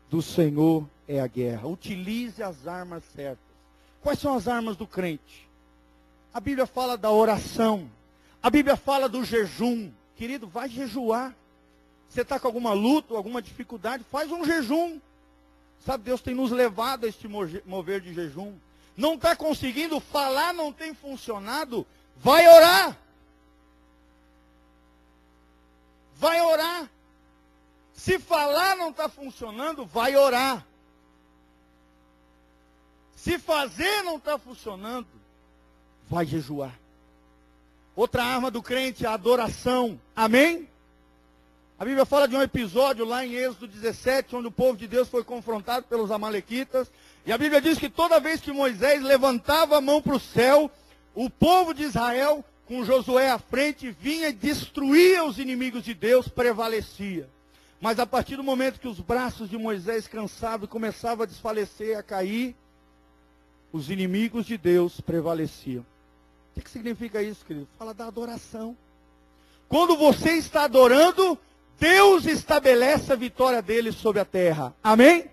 Do 0.09 0.21
Senhor 0.21 0.85
é 1.07 1.19
a 1.19 1.27
guerra. 1.27 1.67
Utilize 1.67 2.41
as 2.43 2.67
armas 2.67 3.03
certas. 3.15 3.39
Quais 4.01 4.19
são 4.19 4.35
as 4.35 4.47
armas 4.47 4.75
do 4.75 4.87
crente? 4.87 5.47
A 6.33 6.39
Bíblia 6.39 6.65
fala 6.65 6.97
da 6.97 7.11
oração. 7.11 7.89
A 8.41 8.49
Bíblia 8.49 8.75
fala 8.75 9.07
do 9.07 9.23
jejum. 9.23 9.91
Querido, 10.15 10.47
vai 10.47 10.69
jejuar. 10.69 11.35
Você 12.09 12.21
está 12.21 12.39
com 12.39 12.47
alguma 12.47 12.73
luta, 12.73 13.15
alguma 13.15 13.41
dificuldade, 13.41 14.03
faz 14.11 14.31
um 14.31 14.43
jejum. 14.43 14.99
Sabe, 15.85 16.03
Deus 16.03 16.21
tem 16.21 16.35
nos 16.35 16.51
levado 16.51 17.05
a 17.05 17.07
este 17.07 17.27
mover 17.27 18.01
de 18.01 18.13
jejum. 18.13 18.53
Não 18.95 19.15
está 19.15 19.35
conseguindo 19.35 19.99
falar, 19.99 20.53
não 20.53 20.71
tem 20.71 20.93
funcionado, 20.93 21.85
vai 22.17 22.47
orar. 22.47 22.97
Vai 26.15 26.41
orar. 26.41 26.89
Se 27.93 28.19
falar 28.19 28.75
não 28.75 28.89
está 28.89 29.07
funcionando, 29.09 29.85
vai 29.85 30.15
orar. 30.15 30.65
Se 33.15 33.37
fazer 33.37 34.01
não 34.03 34.17
está 34.17 34.37
funcionando, 34.37 35.07
vai 36.09 36.25
jejuar. 36.25 36.73
Outra 37.95 38.23
arma 38.23 38.49
do 38.49 38.63
crente 38.63 39.05
é 39.05 39.07
a 39.07 39.13
adoração. 39.13 39.99
Amém? 40.15 40.67
A 41.77 41.85
Bíblia 41.85 42.05
fala 42.05 42.27
de 42.27 42.35
um 42.35 42.41
episódio 42.41 43.05
lá 43.05 43.25
em 43.25 43.33
Êxodo 43.33 43.67
17, 43.67 44.35
onde 44.35 44.47
o 44.47 44.51
povo 44.51 44.77
de 44.77 44.87
Deus 44.87 45.09
foi 45.09 45.23
confrontado 45.23 45.85
pelos 45.87 46.11
amalequitas. 46.11 46.91
E 47.25 47.31
a 47.31 47.37
Bíblia 47.37 47.61
diz 47.61 47.77
que 47.77 47.89
toda 47.89 48.19
vez 48.19 48.41
que 48.41 48.51
Moisés 48.51 49.01
levantava 49.01 49.77
a 49.77 49.81
mão 49.81 50.01
para 50.01 50.15
o 50.15 50.19
céu, 50.19 50.71
o 51.13 51.29
povo 51.29 51.73
de 51.73 51.83
Israel, 51.83 52.43
com 52.65 52.83
Josué 52.83 53.29
à 53.29 53.37
frente, 53.37 53.91
vinha 53.91 54.29
e 54.29 54.33
destruía 54.33 55.23
os 55.23 55.37
inimigos 55.37 55.83
de 55.83 55.93
Deus, 55.93 56.27
prevalecia. 56.27 57.29
Mas 57.79 57.99
a 57.99 58.05
partir 58.05 58.35
do 58.35 58.43
momento 58.43 58.79
que 58.79 58.87
os 58.87 58.99
braços 58.99 59.49
de 59.49 59.57
Moisés 59.57 60.07
cansavam 60.07 60.65
e 60.65 60.69
começavam 60.69 61.23
a 61.23 61.27
desfalecer, 61.27 61.97
a 61.97 62.03
cair, 62.03 62.55
os 63.71 63.89
inimigos 63.89 64.45
de 64.45 64.57
Deus 64.57 64.99
prevaleciam. 65.01 65.81
O 65.81 66.55
que, 66.55 66.61
que 66.61 66.69
significa 66.69 67.21
isso, 67.21 67.45
querido? 67.45 67.67
Fala 67.77 67.93
da 67.93 68.05
adoração. 68.05 68.75
Quando 69.67 69.95
você 69.95 70.33
está 70.33 70.63
adorando, 70.63 71.37
Deus 71.79 72.25
estabelece 72.25 73.11
a 73.11 73.15
vitória 73.15 73.61
dele 73.61 73.91
sobre 73.91 74.19
a 74.19 74.25
terra. 74.25 74.75
Amém? 74.83 75.25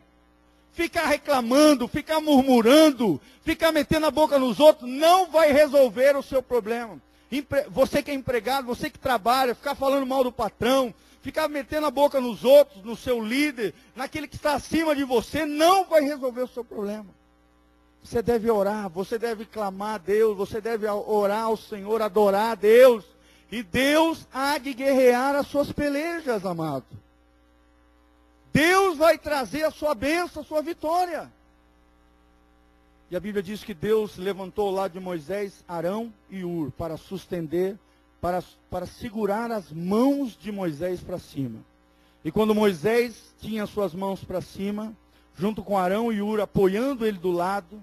Ficar 0.79 1.07
reclamando, 1.07 1.89
ficar 1.89 2.21
murmurando, 2.21 3.21
ficar 3.43 3.73
metendo 3.73 4.07
a 4.07 4.13
boca 4.13 4.39
nos 4.39 4.61
outros, 4.61 4.89
não 4.89 5.27
vai 5.27 5.51
resolver 5.51 6.17
o 6.17 6.23
seu 6.23 6.41
problema. 6.41 7.01
Você 7.71 8.01
que 8.01 8.13
é 8.13 8.15
empregado, 8.15 8.69
você 8.69 8.89
que 8.89 8.97
trabalha, 8.97 9.57
ficar 9.57 9.75
falando 9.75 10.07
mal 10.07 10.23
do 10.23 10.31
patrão, 10.31 10.95
ficar 11.21 11.49
metendo 11.49 11.89
a 11.89 11.91
boca 11.91 12.21
nos 12.21 12.45
outros, 12.45 12.85
no 12.85 12.95
seu 12.95 13.21
líder, 13.21 13.75
naquele 13.97 14.29
que 14.29 14.37
está 14.37 14.55
acima 14.55 14.95
de 14.95 15.03
você, 15.03 15.45
não 15.45 15.85
vai 15.85 16.03
resolver 16.03 16.43
o 16.43 16.49
seu 16.49 16.65
problema. 16.65 17.07
Você 18.05 18.23
deve 18.23 18.49
orar, 18.49 18.89
você 18.89 19.19
deve 19.19 19.47
clamar 19.47 19.97
a 19.97 19.99
Deus, 19.99 20.37
você 20.37 20.61
deve 20.61 20.87
orar 20.87 21.47
ao 21.47 21.57
Senhor, 21.57 22.01
adorar 22.01 22.53
a 22.53 22.55
Deus. 22.55 23.05
E 23.51 23.65
Deus 23.65 24.29
há 24.33 24.59
de 24.59 24.73
guerrear 24.75 25.35
as 25.35 25.49
suas 25.49 25.73
pelejas, 25.73 26.47
amado. 26.47 26.87
Deus 28.53 28.99
vai 28.99 29.19
trazer 29.19 29.65
a 29.65 29.71
sua 29.71 29.95
bênção, 29.95 30.43
a 30.43 30.45
sua 30.45 30.63
vitória. 30.63 31.31
E 33.11 33.17
a 33.17 33.21
Bíblia 33.21 33.43
diz 33.43 33.65
que 33.65 33.73
Deus 33.73 34.19
levantou 34.19 34.71
lá 34.71 34.87
de 34.87 35.01
Moisés 35.01 35.65
Arão 35.67 36.13
e 36.31 36.45
Ur 36.45 36.71
para 36.73 36.97
sustentar, 36.97 37.75
para, 38.21 38.43
para 38.71 38.85
segurar 38.85 39.51
as 39.51 39.73
mãos 39.73 40.37
de 40.37 40.53
Moisés 40.53 41.01
para 41.01 41.19
cima. 41.19 41.61
E 42.25 42.31
quando 42.31 42.55
Moisés 42.55 43.33
tinha 43.41 43.65
suas 43.67 43.95
mãos 43.95 44.23
para 44.23 44.41
cima, 44.41 44.93
junto 45.37 45.63
com 45.63 45.79
Arão 45.79 46.13
e 46.13 46.21
Ur 46.21 46.41
apoiando 46.41 47.07
ele 47.07 47.19
do 47.19 47.31
lado, 47.31 47.81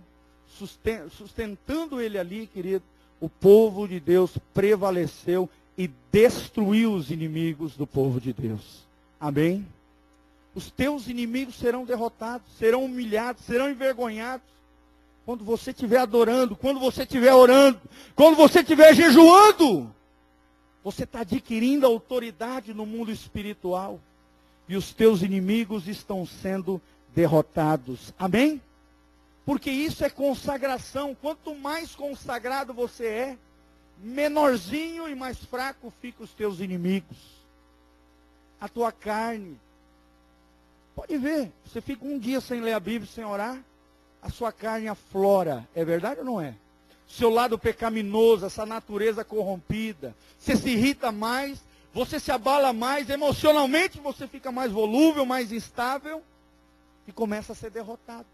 sustentando 1.09 1.99
ele 1.99 2.19
ali, 2.19 2.47
querido, 2.47 2.83
o 3.19 3.27
povo 3.27 3.87
de 3.87 3.99
Deus 3.99 4.37
prevaleceu 4.53 5.49
e 5.77 5.89
destruiu 6.11 6.93
os 6.93 7.09
inimigos 7.09 7.75
do 7.75 7.87
povo 7.87 8.21
de 8.21 8.31
Deus. 8.31 8.83
Amém? 9.19 9.65
Os 10.55 10.71
teus 10.71 11.09
inimigos 11.09 11.55
serão 11.55 11.83
derrotados, 11.83 12.47
serão 12.57 12.85
humilhados, 12.85 13.43
serão 13.43 13.69
envergonhados. 13.69 14.47
Quando 15.25 15.43
você 15.43 15.71
estiver 15.71 15.97
adorando, 15.97 16.55
quando 16.55 16.79
você 16.79 17.03
estiver 17.03 17.33
orando, 17.33 17.81
quando 18.15 18.37
você 18.37 18.61
estiver 18.61 18.93
jejuando, 18.95 19.93
você 20.81 21.03
está 21.03 21.19
adquirindo 21.21 21.85
autoridade 21.85 22.73
no 22.73 22.85
mundo 22.85 23.11
espiritual. 23.11 23.99
E 24.69 24.77
os 24.77 24.93
teus 24.93 25.21
inimigos 25.21 25.87
estão 25.89 26.25
sendo 26.25 26.81
derrotados. 27.13 28.13
Amém? 28.17 28.61
Porque 29.45 29.69
isso 29.69 30.05
é 30.05 30.09
consagração. 30.09 31.13
Quanto 31.13 31.53
mais 31.53 31.93
consagrado 31.93 32.73
você 32.73 33.05
é, 33.05 33.37
menorzinho 33.97 35.09
e 35.09 35.15
mais 35.15 35.37
fraco 35.43 35.91
ficam 36.01 36.23
os 36.23 36.33
teus 36.33 36.59
inimigos. 36.61 37.17
A 38.59 38.69
tua 38.69 38.91
carne. 38.91 39.59
Pode 40.95 41.17
ver, 41.17 41.51
você 41.65 41.81
fica 41.81 42.05
um 42.05 42.17
dia 42.17 42.39
sem 42.39 42.61
ler 42.61 42.73
a 42.73 42.79
Bíblia, 42.79 43.11
sem 43.11 43.25
orar, 43.25 43.61
a 44.21 44.29
sua 44.29 44.51
carne 44.51 44.87
aflora. 44.87 45.67
É 45.75 45.83
verdade 45.83 46.21
ou 46.21 46.25
não 46.25 46.41
é? 46.41 46.55
Seu 47.07 47.29
lado 47.29 47.59
pecaminoso, 47.59 48.45
essa 48.45 48.65
natureza 48.65 49.23
corrompida. 49.23 50.15
Você 50.39 50.55
se 50.55 50.69
irrita 50.69 51.11
mais, 51.11 51.61
você 51.93 52.19
se 52.19 52.31
abala 52.31 52.73
mais, 52.73 53.09
emocionalmente 53.09 53.99
você 53.99 54.27
fica 54.27 54.51
mais 54.51 54.71
volúvel, 54.71 55.25
mais 55.25 55.51
instável 55.51 56.23
e 57.07 57.11
começa 57.11 57.53
a 57.53 57.55
ser 57.55 57.69
derrotado. 57.69 58.25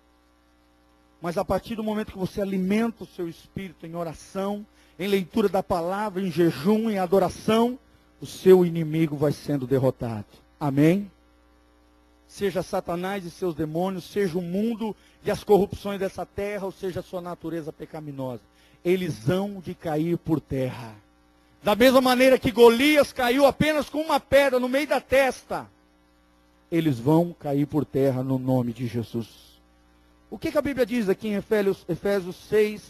Mas 1.21 1.37
a 1.37 1.45
partir 1.45 1.75
do 1.75 1.83
momento 1.83 2.11
que 2.11 2.17
você 2.17 2.41
alimenta 2.41 3.03
o 3.03 3.07
seu 3.07 3.27
espírito 3.27 3.85
em 3.85 3.95
oração, 3.95 4.65
em 4.97 5.07
leitura 5.07 5.49
da 5.49 5.61
palavra, 5.61 6.21
em 6.21 6.31
jejum, 6.31 6.89
em 6.89 6.97
adoração, 6.97 7.77
o 8.19 8.25
seu 8.25 8.65
inimigo 8.65 9.15
vai 9.15 9.31
sendo 9.31 9.67
derrotado. 9.67 10.25
Amém? 10.59 11.11
Seja 12.31 12.63
Satanás 12.63 13.25
e 13.25 13.29
seus 13.29 13.53
demônios, 13.53 14.09
seja 14.09 14.37
o 14.37 14.41
mundo 14.41 14.95
e 15.21 15.29
as 15.29 15.43
corrupções 15.43 15.99
dessa 15.99 16.25
terra, 16.25 16.65
ou 16.65 16.71
seja 16.71 17.01
a 17.01 17.03
sua 17.03 17.19
natureza 17.19 17.73
pecaminosa. 17.73 18.41
Eles 18.85 19.29
hão 19.29 19.59
de 19.59 19.75
cair 19.75 20.17
por 20.17 20.39
terra. 20.39 20.95
Da 21.61 21.75
mesma 21.75 21.99
maneira 21.99 22.39
que 22.39 22.49
Golias 22.49 23.11
caiu 23.11 23.45
apenas 23.45 23.89
com 23.89 23.99
uma 23.99 24.17
pedra 24.17 24.61
no 24.61 24.69
meio 24.69 24.87
da 24.87 25.01
testa, 25.01 25.69
eles 26.71 26.97
vão 26.97 27.35
cair 27.37 27.67
por 27.67 27.83
terra 27.83 28.23
no 28.23 28.39
nome 28.39 28.71
de 28.71 28.87
Jesus. 28.87 29.27
O 30.29 30.37
que, 30.37 30.53
que 30.53 30.57
a 30.57 30.61
Bíblia 30.61 30.85
diz 30.85 31.09
aqui 31.09 31.27
em 31.27 31.35
Efésios, 31.35 31.83
Efésios 31.89 32.37
6? 32.47 32.81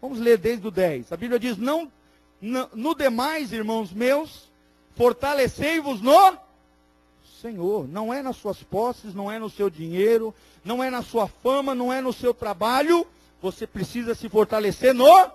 Vamos 0.00 0.18
ler 0.18 0.38
desde 0.38 0.66
o 0.66 0.72
10. 0.72 1.12
A 1.12 1.16
Bíblia 1.16 1.38
diz: 1.38 1.56
não, 1.56 1.88
no, 2.40 2.96
demais, 2.96 3.52
irmãos 3.52 3.92
meus, 3.92 4.50
fortalecei-vos 4.96 6.00
no 6.00 6.36
Senhor. 7.42 7.88
Não 7.88 8.14
é 8.14 8.22
nas 8.22 8.36
suas 8.36 8.62
posses, 8.62 9.12
não 9.14 9.30
é 9.30 9.38
no 9.38 9.50
seu 9.50 9.68
dinheiro, 9.68 10.32
não 10.64 10.82
é 10.82 10.88
na 10.88 11.02
sua 11.02 11.26
fama, 11.26 11.74
não 11.74 11.92
é 11.92 12.00
no 12.00 12.12
seu 12.12 12.32
trabalho. 12.32 13.04
Você 13.42 13.66
precisa 13.66 14.14
se 14.14 14.28
fortalecer 14.28 14.94
no 14.94 15.30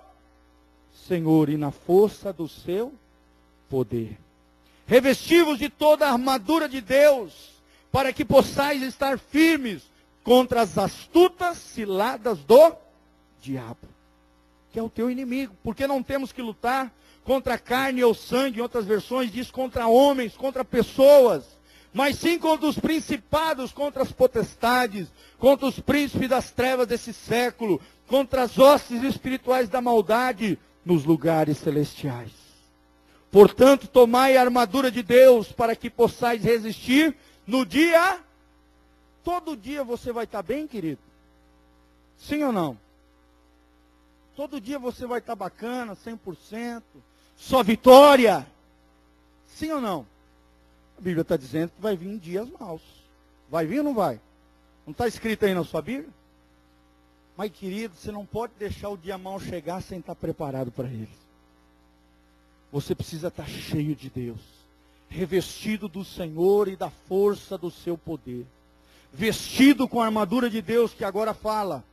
Senhor 1.06 1.50
e 1.50 1.58
na 1.58 1.70
força 1.70 2.32
do 2.32 2.48
seu 2.48 2.92
poder. 3.68 4.18
Revestivos 4.86 5.58
de 5.58 5.68
toda 5.68 6.06
a 6.06 6.12
armadura 6.12 6.66
de 6.66 6.80
Deus, 6.80 7.50
para 7.92 8.10
que 8.10 8.24
possais 8.24 8.82
estar 8.82 9.18
firmes 9.18 9.82
contra 10.24 10.62
as 10.62 10.78
astutas 10.78 11.58
ciladas 11.58 12.38
do 12.38 12.74
diabo, 13.42 13.86
que 14.72 14.78
é 14.78 14.82
o 14.82 14.88
teu 14.88 15.10
inimigo. 15.10 15.54
Porque 15.62 15.86
não 15.86 16.02
temos 16.02 16.32
que 16.32 16.40
lutar 16.40 16.90
contra 17.22 17.58
carne 17.58 18.02
ou 18.02 18.14
sangue, 18.14 18.60
em 18.60 18.62
outras 18.62 18.86
versões 18.86 19.30
diz 19.30 19.50
contra 19.50 19.86
homens, 19.86 20.34
contra 20.34 20.64
pessoas, 20.64 21.57
mas 21.98 22.16
sim 22.16 22.38
contra 22.38 22.68
os 22.68 22.78
principados, 22.78 23.72
contra 23.72 24.04
as 24.04 24.12
potestades, 24.12 25.08
contra 25.36 25.66
os 25.66 25.80
príncipes 25.80 26.28
das 26.28 26.52
trevas 26.52 26.86
desse 26.86 27.12
século, 27.12 27.80
contra 28.06 28.42
as 28.44 28.56
hostes 28.56 29.02
espirituais 29.02 29.68
da 29.68 29.80
maldade 29.80 30.56
nos 30.84 31.04
lugares 31.04 31.58
celestiais. 31.58 32.30
Portanto, 33.32 33.88
tomai 33.88 34.36
a 34.36 34.40
armadura 34.40 34.92
de 34.92 35.02
Deus 35.02 35.50
para 35.50 35.74
que 35.74 35.90
possais 35.90 36.44
resistir 36.44 37.16
no 37.44 37.66
dia 37.66 38.20
Todo 39.24 39.56
dia 39.56 39.82
você 39.82 40.12
vai 40.12 40.24
estar 40.24 40.42
bem, 40.42 40.68
querido? 40.68 41.00
Sim 42.16 42.44
ou 42.44 42.52
não? 42.52 42.78
Todo 44.36 44.60
dia 44.60 44.78
você 44.78 45.04
vai 45.04 45.18
estar 45.18 45.34
bacana, 45.34 45.96
100%, 45.96 46.80
só 47.36 47.60
vitória? 47.64 48.46
Sim 49.48 49.72
ou 49.72 49.80
não? 49.80 50.06
A 50.98 51.00
Bíblia 51.00 51.22
está 51.22 51.36
dizendo 51.36 51.70
que 51.70 51.80
vai 51.80 51.96
vir 51.96 52.18
dias 52.18 52.48
maus. 52.58 52.82
Vai 53.48 53.66
vir 53.66 53.78
ou 53.78 53.84
não 53.84 53.94
vai? 53.94 54.20
Não 54.84 54.90
está 54.90 55.06
escrito 55.06 55.46
aí 55.46 55.54
na 55.54 55.64
sua 55.64 55.80
Bíblia? 55.80 56.10
Mas, 57.36 57.52
querido, 57.52 57.94
você 57.94 58.10
não 58.10 58.26
pode 58.26 58.52
deixar 58.58 58.88
o 58.88 58.98
dia 58.98 59.16
mau 59.16 59.38
chegar 59.38 59.80
sem 59.80 60.00
estar 60.00 60.14
preparado 60.14 60.72
para 60.72 60.88
ele. 60.88 61.08
Você 62.72 62.94
precisa 62.94 63.28
estar 63.28 63.48
cheio 63.48 63.94
de 63.94 64.10
Deus, 64.10 64.40
revestido 65.08 65.88
do 65.88 66.04
Senhor 66.04 66.68
e 66.68 66.76
da 66.76 66.90
força 66.90 67.56
do 67.56 67.70
seu 67.70 67.96
poder 67.96 68.44
vestido 69.12 69.88
com 69.88 70.00
a 70.00 70.06
armadura 70.06 70.50
de 70.50 70.60
Deus, 70.60 70.92
que 70.92 71.04
agora 71.04 71.34
fala. 71.34 71.84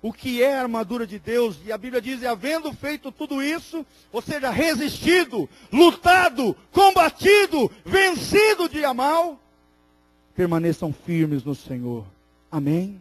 O 0.00 0.12
que 0.12 0.42
é 0.42 0.56
a 0.56 0.62
armadura 0.62 1.06
de 1.06 1.18
Deus? 1.18 1.56
E 1.64 1.72
a 1.72 1.78
Bíblia 1.78 2.00
diz: 2.00 2.22
e 2.22 2.26
havendo 2.26 2.72
feito 2.72 3.10
tudo 3.10 3.42
isso, 3.42 3.84
ou 4.12 4.22
seja, 4.22 4.50
resistido, 4.50 5.48
lutado, 5.72 6.56
combatido, 6.72 7.70
vencido 7.84 8.68
dia 8.68 8.94
mal, 8.94 9.40
permaneçam 10.34 10.92
firmes 10.92 11.44
no 11.44 11.54
Senhor. 11.54 12.04
Amém? 12.50 13.00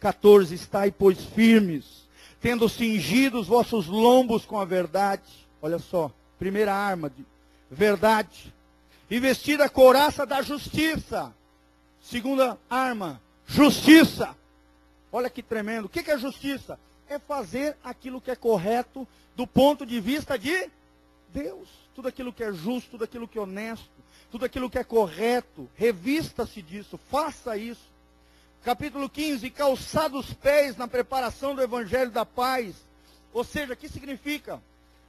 14. 0.00 0.54
Estai, 0.54 0.90
pois, 0.90 1.24
firmes, 1.24 2.06
tendo 2.40 2.68
cingido 2.68 3.40
os 3.40 3.46
vossos 3.46 3.86
lombos 3.86 4.44
com 4.44 4.58
a 4.58 4.64
verdade. 4.64 5.22
Olha 5.62 5.78
só, 5.78 6.12
primeira 6.38 6.74
arma 6.74 7.08
de 7.08 7.24
verdade. 7.70 8.52
E 9.10 9.18
vestida 9.18 9.64
a 9.64 9.68
couraça 9.68 10.26
da 10.26 10.42
justiça 10.42 11.32
Segunda 12.04 12.58
arma, 12.68 13.20
justiça. 13.46 14.36
Olha 15.14 15.30
que 15.30 15.44
tremendo. 15.44 15.84
O 15.84 15.88
que 15.88 16.10
é 16.10 16.18
justiça? 16.18 16.76
É 17.08 17.20
fazer 17.20 17.76
aquilo 17.84 18.20
que 18.20 18.32
é 18.32 18.34
correto 18.34 19.06
do 19.36 19.46
ponto 19.46 19.86
de 19.86 20.00
vista 20.00 20.36
de 20.36 20.68
Deus. 21.28 21.68
Tudo 21.94 22.08
aquilo 22.08 22.32
que 22.32 22.42
é 22.42 22.52
justo, 22.52 22.90
tudo 22.90 23.04
aquilo 23.04 23.28
que 23.28 23.38
é 23.38 23.40
honesto, 23.40 23.88
tudo 24.28 24.44
aquilo 24.44 24.68
que 24.68 24.76
é 24.76 24.82
correto. 24.82 25.70
Revista-se 25.76 26.60
disso, 26.60 26.98
faça 27.12 27.56
isso. 27.56 27.88
Capítulo 28.64 29.08
15, 29.08 29.48
calçar 29.50 30.12
os 30.12 30.34
pés 30.34 30.76
na 30.76 30.88
preparação 30.88 31.54
do 31.54 31.62
evangelho 31.62 32.10
da 32.10 32.26
paz. 32.26 32.74
Ou 33.32 33.44
seja, 33.44 33.74
o 33.74 33.76
que 33.76 33.88
significa? 33.88 34.60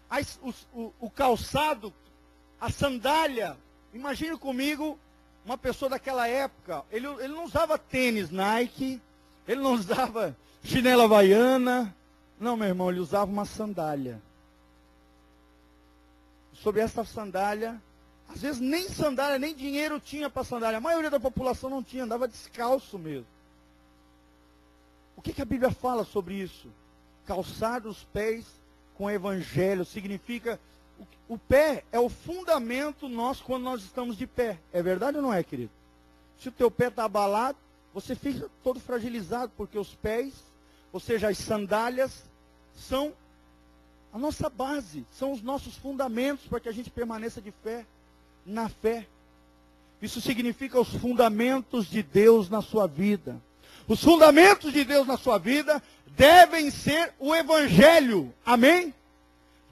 As, 0.08 0.38
o, 0.72 0.93
o 0.99 1.10
calçado, 1.10 1.91
a 2.62 2.70
sandália. 2.70 3.58
Imagine 3.91 4.38
comigo 4.38 4.99
uma 5.43 5.58
pessoa 5.58 5.89
daquela 5.89 6.28
época, 6.28 6.84
ele, 6.91 7.08
ele 7.08 7.30
não 7.30 7.45
usava 7.45 7.78
tênis 7.78 8.32
Nike, 8.32 8.99
ele 9.47 9.61
não 9.61 9.73
usava 9.73 10.35
chinela 10.63 11.05
havaiana. 11.05 11.95
Não, 12.39 12.57
meu 12.57 12.67
irmão, 12.67 12.89
ele 12.89 12.99
usava 12.99 13.31
uma 13.31 13.45
sandália. 13.45 14.21
Sobre 16.53 16.81
essa 16.81 17.03
sandália 17.03 17.79
Às 18.29 18.41
vezes 18.41 18.59
nem 18.59 18.89
sandália, 18.89 19.37
nem 19.37 19.53
dinheiro 19.55 19.99
tinha 19.99 20.29
para 20.29 20.43
sandália. 20.43 20.77
A 20.77 20.81
maioria 20.81 21.09
da 21.09 21.19
população 21.19 21.69
não 21.69 21.83
tinha, 21.83 22.03
andava 22.03 22.27
descalço 22.27 22.97
mesmo. 22.97 23.27
O 25.15 25.21
que, 25.21 25.33
que 25.33 25.41
a 25.41 25.45
Bíblia 25.45 25.71
fala 25.71 26.03
sobre 26.03 26.35
isso? 26.35 26.69
Calçar 27.25 27.85
os 27.85 28.03
pés 28.05 28.45
com 28.97 29.05
o 29.05 29.11
evangelho 29.11 29.85
significa 29.85 30.59
o, 31.27 31.37
pé 31.37 31.83
é 31.91 31.99
o 31.99 32.09
fundamento 32.09 33.09
nosso 33.09 33.43
quando 33.43 33.63
nós 33.63 33.81
estamos 33.83 34.17
de 34.17 34.27
pé. 34.27 34.59
É 34.71 34.81
verdade 34.81 35.17
ou 35.17 35.23
não 35.23 35.33
é, 35.33 35.43
querido? 35.43 35.71
Se 36.39 36.49
o 36.49 36.51
teu 36.51 36.69
pé 36.69 36.87
está 36.87 37.05
abalado, 37.05 37.57
você 37.95 38.13
fica 38.13 38.49
todo 38.61 38.77
fragilizado, 38.77 39.53
porque 39.55 39.79
os 39.79 39.95
pés, 39.95 40.33
ou 40.91 40.99
seja, 40.99 41.29
as 41.29 41.37
sandálias, 41.37 42.25
são 42.75 43.13
a 44.11 44.17
nossa 44.17 44.49
base, 44.49 45.05
são 45.13 45.31
os 45.31 45.41
nossos 45.41 45.77
fundamentos 45.77 46.45
para 46.45 46.59
que 46.59 46.67
a 46.67 46.73
gente 46.73 46.89
permaneça 46.89 47.41
de 47.41 47.51
fé 47.63 47.85
na 48.45 48.67
fé. 48.67 49.07
Isso 50.01 50.19
significa 50.19 50.77
os 50.77 50.93
fundamentos 50.93 51.89
de 51.89 52.03
Deus 52.03 52.49
na 52.49 52.61
sua 52.61 52.85
vida. 52.85 53.41
Os 53.87 54.03
fundamentos 54.03 54.73
de 54.73 54.83
Deus 54.83 55.07
na 55.07 55.15
sua 55.15 55.37
vida 55.37 55.81
devem 56.17 56.69
ser 56.69 57.13
o 57.17 57.33
Evangelho. 57.33 58.33
Amém? 58.45 58.93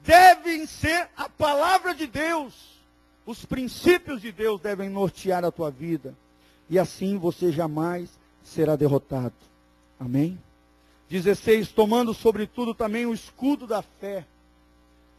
Devem 0.02 0.64
ser 0.64 1.10
a 1.14 1.28
palavra 1.28 1.94
de 1.94 2.06
Deus. 2.06 2.54
Os 3.26 3.44
princípios 3.44 4.22
de 4.22 4.32
Deus 4.32 4.62
devem 4.62 4.88
nortear 4.88 5.44
a 5.44 5.50
tua 5.50 5.70
vida. 5.70 6.14
E 6.68 6.78
assim 6.78 7.18
você 7.18 7.52
jamais 7.52 8.10
será 8.42 8.76
derrotado. 8.76 9.34
Amém? 9.98 10.38
16. 11.08 11.72
Tomando 11.72 12.14
sobretudo 12.14 12.74
também 12.74 13.06
o 13.06 13.14
escudo 13.14 13.66
da 13.66 13.82
fé. 13.82 14.26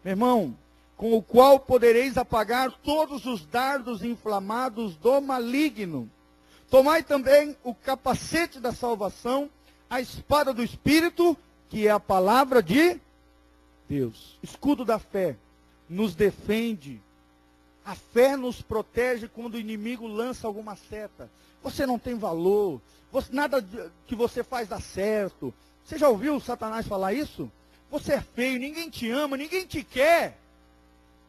Meu 0.03 0.11
irmão, 0.11 0.55
com 0.97 1.13
o 1.13 1.21
qual 1.21 1.59
podereis 1.59 2.17
apagar 2.17 2.71
todos 2.83 3.25
os 3.25 3.45
dardos 3.45 4.03
inflamados 4.03 4.95
do 4.95 5.21
maligno. 5.21 6.09
Tomai 6.69 7.03
também 7.03 7.55
o 7.63 7.73
capacete 7.73 8.59
da 8.59 8.71
salvação, 8.71 9.49
a 9.89 10.01
espada 10.01 10.53
do 10.53 10.63
Espírito, 10.63 11.37
que 11.69 11.87
é 11.87 11.91
a 11.91 11.99
palavra 11.99 12.61
de 12.61 12.99
Deus. 13.87 14.37
Escudo 14.41 14.83
da 14.83 14.97
fé 14.97 15.35
nos 15.89 16.15
defende. 16.15 17.01
A 17.85 17.93
fé 17.93 18.35
nos 18.35 18.61
protege 18.61 19.27
quando 19.27 19.55
o 19.55 19.59
inimigo 19.59 20.07
lança 20.07 20.47
alguma 20.47 20.75
seta. 20.75 21.29
Você 21.63 21.85
não 21.85 21.99
tem 21.99 22.15
valor. 22.15 22.81
Você, 23.11 23.31
nada 23.31 23.63
que 24.07 24.15
você 24.15 24.43
faz 24.43 24.67
dá 24.67 24.79
certo. 24.79 25.53
Você 25.83 25.97
já 25.97 26.09
ouviu 26.09 26.39
Satanás 26.39 26.87
falar 26.87 27.13
isso? 27.13 27.49
Você 27.91 28.13
é 28.13 28.21
feio, 28.21 28.59
ninguém 28.59 28.89
te 28.89 29.09
ama, 29.09 29.37
ninguém 29.37 29.65
te 29.65 29.83
quer. 29.83 30.37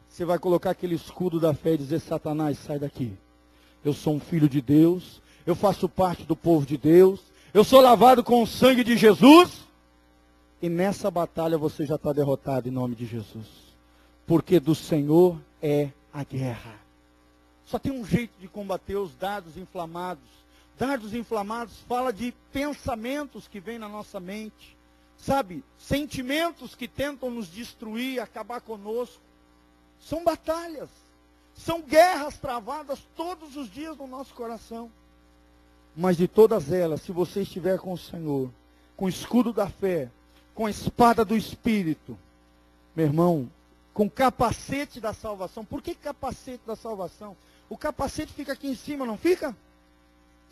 Você 0.09 0.25
vai 0.25 0.39
colocar 0.39 0.71
aquele 0.71 0.95
escudo 0.95 1.39
da 1.39 1.53
fé 1.53 1.73
e 1.73 1.77
dizer: 1.77 1.99
Satanás, 1.99 2.57
sai 2.57 2.79
daqui. 2.79 3.13
Eu 3.85 3.93
sou 3.93 4.15
um 4.15 4.19
filho 4.19 4.49
de 4.49 4.61
Deus, 4.61 5.21
eu 5.45 5.55
faço 5.55 5.87
parte 5.87 6.23
do 6.23 6.35
povo 6.35 6.65
de 6.65 6.75
Deus, 6.75 7.21
eu 7.53 7.63
sou 7.63 7.79
lavado 7.81 8.23
com 8.23 8.41
o 8.41 8.47
sangue 8.47 8.83
de 8.83 8.97
Jesus. 8.97 9.67
E 10.59 10.67
nessa 10.67 11.11
batalha 11.11 11.57
você 11.57 11.85
já 11.85 11.95
está 11.95 12.11
derrotado 12.11 12.67
em 12.67 12.71
nome 12.71 12.95
de 12.95 13.05
Jesus. 13.05 13.45
Porque 14.25 14.59
do 14.59 14.73
Senhor 14.73 15.37
é 15.61 15.89
a 16.17 16.23
guerra. 16.23 16.73
Só 17.67 17.77
tem 17.77 17.91
um 17.91 18.03
jeito 18.03 18.33
de 18.39 18.47
combater 18.47 18.95
os 18.95 19.13
dardos 19.15 19.55
inflamados. 19.55 20.23
Dardos 20.79 21.13
inflamados 21.13 21.77
fala 21.87 22.11
de 22.11 22.33
pensamentos 22.51 23.47
que 23.47 23.59
vêm 23.59 23.77
na 23.77 23.87
nossa 23.87 24.19
mente. 24.19 24.75
Sabe? 25.15 25.63
Sentimentos 25.77 26.73
que 26.73 26.87
tentam 26.87 27.29
nos 27.29 27.51
destruir, 27.51 28.19
acabar 28.19 28.61
conosco. 28.61 29.21
São 30.01 30.23
batalhas, 30.23 30.89
são 31.55 31.81
guerras 31.81 32.37
travadas 32.37 32.99
todos 33.15 33.55
os 33.55 33.71
dias 33.71 33.95
no 33.95 34.07
nosso 34.07 34.33
coração. 34.33 34.91
Mas 35.95 36.17
de 36.17 36.27
todas 36.27 36.71
elas, 36.71 37.01
se 37.01 37.11
você 37.11 37.41
estiver 37.41 37.77
com 37.79 37.93
o 37.93 37.97
Senhor, 37.97 38.49
com 38.95 39.05
o 39.05 39.09
escudo 39.09 39.53
da 39.53 39.67
fé, 39.67 40.09
com 40.55 40.65
a 40.65 40.69
espada 40.71 41.23
do 41.23 41.35
Espírito, 41.35 42.17
meu 42.95 43.05
irmão, 43.05 43.49
com 43.97 44.07
capacete 44.07 45.01
da 45.01 45.11
salvação. 45.11 45.65
Por 45.65 45.81
que 45.81 45.95
capacete 45.95 46.61
da 46.67 46.75
salvação? 46.75 47.35
O 47.67 47.75
capacete 47.75 48.31
fica 48.31 48.53
aqui 48.53 48.67
em 48.67 48.75
cima, 48.75 49.07
não 49.07 49.17
fica? 49.17 49.57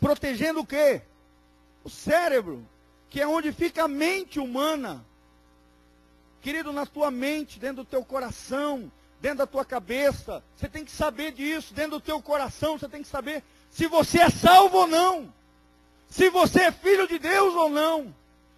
Protegendo 0.00 0.58
o 0.58 0.66
quê? 0.66 1.00
O 1.84 1.88
cérebro, 1.88 2.66
que 3.08 3.20
é 3.20 3.28
onde 3.28 3.52
fica 3.52 3.84
a 3.84 3.88
mente 3.88 4.40
humana. 4.40 5.06
Querido, 6.40 6.72
na 6.72 6.86
tua 6.86 7.08
mente, 7.08 7.60
dentro 7.60 7.84
do 7.84 7.84
teu 7.84 8.04
coração, 8.04 8.90
dentro 9.20 9.38
da 9.38 9.46
tua 9.46 9.64
cabeça. 9.64 10.42
Você 10.56 10.68
tem 10.68 10.84
que 10.84 10.90
saber 10.90 11.30
disso, 11.30 11.72
dentro 11.72 11.92
do 11.92 12.00
teu 12.00 12.20
coração, 12.20 12.76
você 12.76 12.88
tem 12.88 13.02
que 13.02 13.08
saber 13.08 13.44
se 13.70 13.86
você 13.86 14.22
é 14.22 14.28
salvo 14.28 14.78
ou 14.78 14.86
não. 14.88 15.32
Se 16.08 16.30
você 16.30 16.62
é 16.62 16.72
filho 16.72 17.06
de 17.06 17.20
Deus 17.20 17.54
ou 17.54 17.70
não. 17.70 18.12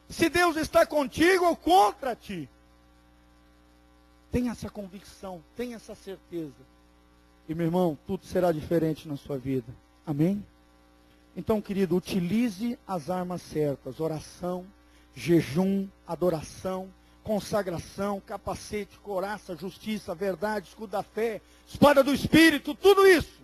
Se 0.09 0.30
Deus 0.30 0.57
está 0.57 0.86
contigo 0.86 1.45
ou 1.45 1.55
contra 1.55 2.16
ti. 2.16 2.49
Tenha 4.31 4.53
essa 4.53 4.68
convicção, 4.68 5.43
tenha 5.57 5.76
essa 5.76 5.95
certeza. 5.95 6.53
E 7.49 7.55
meu 7.55 7.66
irmão, 7.66 7.99
tudo 8.07 8.26
será 8.26 8.53
diferente 8.53 9.09
na 9.09 9.16
sua 9.16 9.39
vida. 9.39 9.72
Amém? 10.07 10.45
Então, 11.37 11.61
querido, 11.62 11.97
utilize 11.97 12.79
as 12.87 13.09
armas 13.09 13.41
certas: 13.41 14.01
oração, 14.01 14.66
jejum, 15.14 15.89
adoração, 16.07 16.89
consagração, 17.24 18.20
capacete, 18.20 18.99
coraça, 18.99 19.57
justiça, 19.57 20.14
verdade, 20.14 20.68
escudo 20.68 20.93
da 20.93 21.03
fé, 21.03 21.41
espada 21.66 22.03
do 22.03 22.12
Espírito, 22.12 22.74
tudo 22.74 23.07
isso 23.07 23.39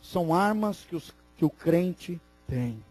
são 0.00 0.34
armas 0.34 0.84
que, 0.88 0.96
os, 0.96 1.12
que 1.36 1.44
o 1.44 1.50
crente 1.50 2.20
tem. 2.46 2.82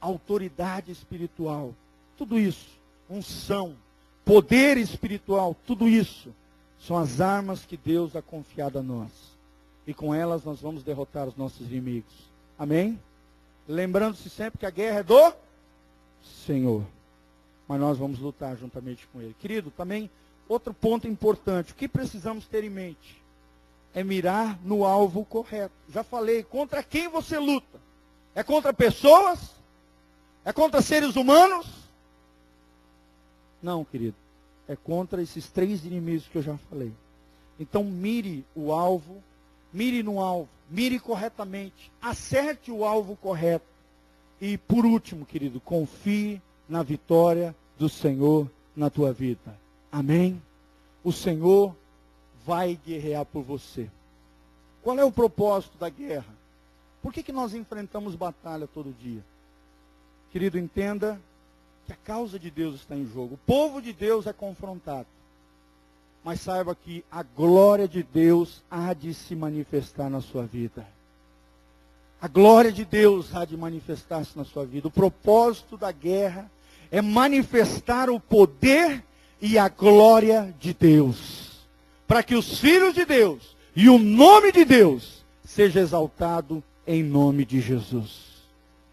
Autoridade 0.00 0.92
espiritual, 0.92 1.74
tudo 2.16 2.38
isso, 2.38 2.78
unção, 3.08 3.76
poder 4.24 4.76
espiritual, 4.76 5.56
tudo 5.66 5.88
isso 5.88 6.34
são 6.86 6.96
as 6.96 7.20
armas 7.20 7.64
que 7.64 7.76
Deus 7.76 8.14
ha 8.14 8.22
confiado 8.22 8.78
a 8.78 8.82
nós. 8.82 9.10
E 9.86 9.92
com 9.92 10.14
elas 10.14 10.44
nós 10.44 10.60
vamos 10.60 10.82
derrotar 10.82 11.28
os 11.28 11.36
nossos 11.36 11.66
inimigos. 11.66 12.12
Amém? 12.58 12.98
Lembrando-se 13.68 14.28
sempre 14.30 14.58
que 14.58 14.66
a 14.66 14.70
guerra 14.70 15.00
é 15.00 15.02
do 15.02 15.32
Senhor 16.46 16.84
mas 17.66 17.80
nós 17.80 17.98
vamos 17.98 18.18
lutar 18.18 18.56
juntamente 18.56 19.06
com 19.08 19.20
Ele. 19.20 19.34
Querido, 19.38 19.70
também 19.70 20.10
outro 20.48 20.74
ponto 20.74 21.08
importante, 21.08 21.72
o 21.72 21.74
que 21.74 21.88
precisamos 21.88 22.46
ter 22.46 22.64
em 22.64 22.70
mente 22.70 23.22
é 23.94 24.02
mirar 24.02 24.58
no 24.62 24.84
alvo 24.84 25.24
correto. 25.24 25.74
Já 25.88 26.02
falei, 26.02 26.42
contra 26.42 26.82
quem 26.82 27.08
você 27.08 27.38
luta? 27.38 27.80
É 28.34 28.42
contra 28.42 28.72
pessoas? 28.72 29.54
É 30.44 30.52
contra 30.52 30.82
seres 30.82 31.16
humanos? 31.16 31.66
Não, 33.62 33.84
querido. 33.84 34.16
É 34.68 34.76
contra 34.76 35.22
esses 35.22 35.50
três 35.50 35.84
inimigos 35.84 36.26
que 36.26 36.38
eu 36.38 36.42
já 36.42 36.56
falei. 36.56 36.92
Então 37.58 37.84
mire 37.84 38.44
o 38.54 38.72
alvo, 38.72 39.22
mire 39.72 40.02
no 40.02 40.20
alvo, 40.20 40.48
mire 40.70 40.98
corretamente, 40.98 41.90
acerte 42.00 42.70
o 42.70 42.84
alvo 42.84 43.16
correto. 43.16 43.66
E 44.40 44.58
por 44.58 44.84
último, 44.84 45.24
querido, 45.24 45.60
confie 45.60 46.40
na 46.68 46.82
vitória 46.82 47.54
do 47.78 47.88
Senhor 47.88 48.50
na 48.74 48.90
tua 48.90 49.12
vida. 49.12 49.58
Amém? 49.92 50.40
O 51.02 51.12
Senhor 51.12 51.74
vai 52.44 52.78
guerrear 52.84 53.24
por 53.24 53.42
você. 53.42 53.88
Qual 54.82 54.98
é 54.98 55.04
o 55.04 55.12
propósito 55.12 55.78
da 55.78 55.88
guerra? 55.88 56.34
Por 57.02 57.12
que, 57.12 57.22
que 57.22 57.32
nós 57.32 57.54
enfrentamos 57.54 58.14
batalha 58.14 58.66
todo 58.66 58.94
dia? 58.98 59.22
Querido, 60.30 60.58
entenda 60.58 61.20
que 61.86 61.92
a 61.92 61.96
causa 61.96 62.38
de 62.38 62.50
Deus 62.50 62.76
está 62.76 62.96
em 62.96 63.06
jogo. 63.06 63.34
O 63.34 63.46
povo 63.46 63.80
de 63.80 63.92
Deus 63.92 64.26
é 64.26 64.32
confrontado. 64.32 65.06
Mas 66.22 66.40
saiba 66.40 66.74
que 66.74 67.04
a 67.10 67.22
glória 67.22 67.86
de 67.86 68.02
Deus 68.02 68.62
há 68.70 68.94
de 68.94 69.12
se 69.12 69.36
manifestar 69.36 70.08
na 70.08 70.20
sua 70.20 70.44
vida. 70.44 70.86
A 72.20 72.26
glória 72.28 72.72
de 72.72 72.84
Deus 72.86 73.34
há 73.36 73.44
de 73.44 73.56
manifestar-se 73.56 74.36
na 74.36 74.44
sua 74.44 74.64
vida. 74.64 74.88
O 74.88 74.90
propósito 74.90 75.76
da 75.76 75.92
guerra 75.92 76.50
é 76.90 77.02
manifestar 77.02 78.08
o 78.08 78.18
poder 78.18 79.04
e 79.40 79.58
a 79.58 79.68
glória 79.68 80.54
de 80.58 80.72
Deus. 80.72 81.66
Para 82.06 82.22
que 82.22 82.34
os 82.34 82.58
filhos 82.58 82.94
de 82.94 83.04
Deus 83.04 83.54
e 83.76 83.90
o 83.90 83.98
nome 83.98 84.52
de 84.52 84.64
Deus 84.64 85.22
seja 85.44 85.80
exaltado 85.80 86.64
em 86.86 87.02
nome 87.02 87.44
de 87.44 87.60
Jesus. 87.60 88.24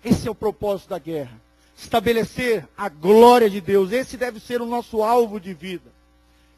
Esse 0.03 0.27
é 0.27 0.31
o 0.31 0.35
propósito 0.35 0.89
da 0.89 0.99
guerra. 0.99 1.39
Estabelecer 1.81 2.67
a 2.77 2.87
glória 2.87 3.49
de 3.49 3.59
Deus. 3.59 3.91
Esse 3.91 4.15
deve 4.15 4.39
ser 4.39 4.61
o 4.61 4.65
nosso 4.67 5.01
alvo 5.01 5.39
de 5.39 5.53
vida. 5.53 5.91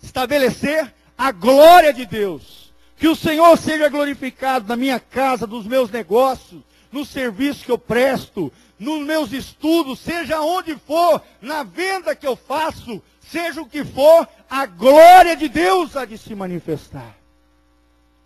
Estabelecer 0.02 0.94
a 1.18 1.32
glória 1.32 1.94
de 1.94 2.06
Deus. 2.06 2.74
Que 2.98 3.08
o 3.08 3.16
Senhor 3.16 3.58
seja 3.58 3.88
glorificado 3.88 4.68
na 4.68 4.76
minha 4.76 5.00
casa, 5.00 5.48
nos 5.48 5.66
meus 5.66 5.90
negócios, 5.90 6.62
no 6.92 7.06
serviço 7.06 7.66
que 7.66 7.72
eu 7.72 7.78
presto, 7.78 8.52
nos 8.78 9.02
meus 9.06 9.32
estudos, 9.32 10.00
seja 10.00 10.42
onde 10.42 10.76
for, 10.76 11.22
na 11.42 11.64
venda 11.64 12.16
que 12.16 12.28
eu 12.28 12.36
faço, 12.36 13.02
seja 13.22 13.62
o 13.62 13.66
que 13.66 13.84
for, 13.84 14.28
a 14.50 14.66
glória 14.66 15.36
de 15.36 15.48
Deus 15.48 15.96
há 15.96 16.06
de 16.06 16.18
se 16.18 16.36
manifestar. 16.36 17.16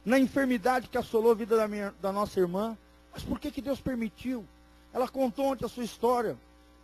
na 0.04 0.18
enfermidade 0.18 0.88
que 0.88 0.98
assolou 0.98 1.32
a 1.32 1.36
vida 1.36 1.58
da, 1.58 1.68
minha, 1.68 1.93
da 2.02 2.12
nossa 2.14 2.39
irmã. 2.39 2.78
Mas 3.14 3.24
por 3.24 3.39
que, 3.39 3.52
que 3.52 3.62
Deus 3.62 3.80
permitiu? 3.82 4.45
Ela 4.93 5.08
contou 5.08 5.48
ontem 5.48 5.66
a 5.66 5.70
sua 5.70 5.84
história. 5.84 6.38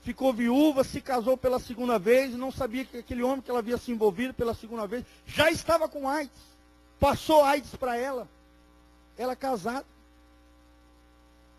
Ficou 0.03 0.33
viúva, 0.33 0.83
se 0.83 0.99
casou 0.99 1.37
pela 1.37 1.59
segunda 1.59 1.97
vez, 1.97 2.33
não 2.35 2.51
sabia 2.51 2.83
que 2.83 2.97
aquele 2.97 3.23
homem 3.23 3.41
que 3.41 3.49
ela 3.49 3.59
havia 3.59 3.77
se 3.77 3.91
envolvido 3.91 4.33
pela 4.33 4.53
segunda 4.53 4.85
vez 4.85 5.05
já 5.25 5.49
estava 5.49 5.87
com 5.87 6.07
AIDS. 6.09 6.53
Passou 6.99 7.43
AIDS 7.43 7.75
para 7.75 7.95
ela. 7.95 8.27
Ela 9.17 9.35
casada. 9.35 9.85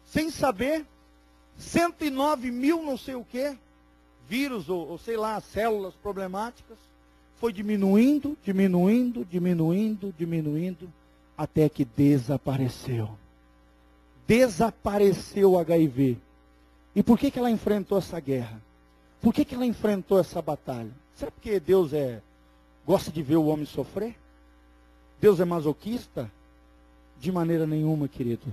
Sem 0.07 0.31
saber. 0.31 0.85
109 1.57 2.51
mil 2.51 2.83
não 2.83 2.99
sei 2.99 3.15
o 3.15 3.25
quê. 3.25 3.57
Vírus 4.29 4.69
ou, 4.69 4.89
ou 4.89 4.99
sei 4.99 5.17
lá, 5.17 5.41
células 5.41 5.95
problemáticas. 5.95 6.79
Foi 7.41 7.53
diminuindo, 7.53 8.37
diminuindo, 8.45 9.25
diminuindo, 9.25 10.15
diminuindo, 10.19 10.93
até 11.37 11.69
que 11.69 11.85
desapareceu 11.85 13.11
desapareceu 14.27 15.53
o 15.53 15.59
HIV. 15.59 16.19
E 16.95 17.03
por 17.03 17.19
que, 17.19 17.31
que 17.31 17.39
ela 17.39 17.51
enfrentou 17.51 17.99
essa 17.99 18.21
guerra? 18.21 18.61
Por 19.21 19.33
que, 19.33 19.45
que 19.45 19.55
ela 19.55 19.67
enfrentou 19.67 20.19
essa 20.19 20.41
batalha? 20.41 20.91
Será 21.15 21.31
porque 21.31 21.59
Deus 21.59 21.93
é 21.93 22.21
gosta 22.87 23.11
de 23.11 23.23
ver 23.23 23.37
o 23.37 23.47
homem 23.47 23.65
sofrer? 23.65 24.17
Deus 25.21 25.41
é 25.41 25.45
masoquista? 25.45 26.31
De 27.19 27.33
maneira 27.33 27.67
nenhuma, 27.67 28.07
querido. 28.07 28.47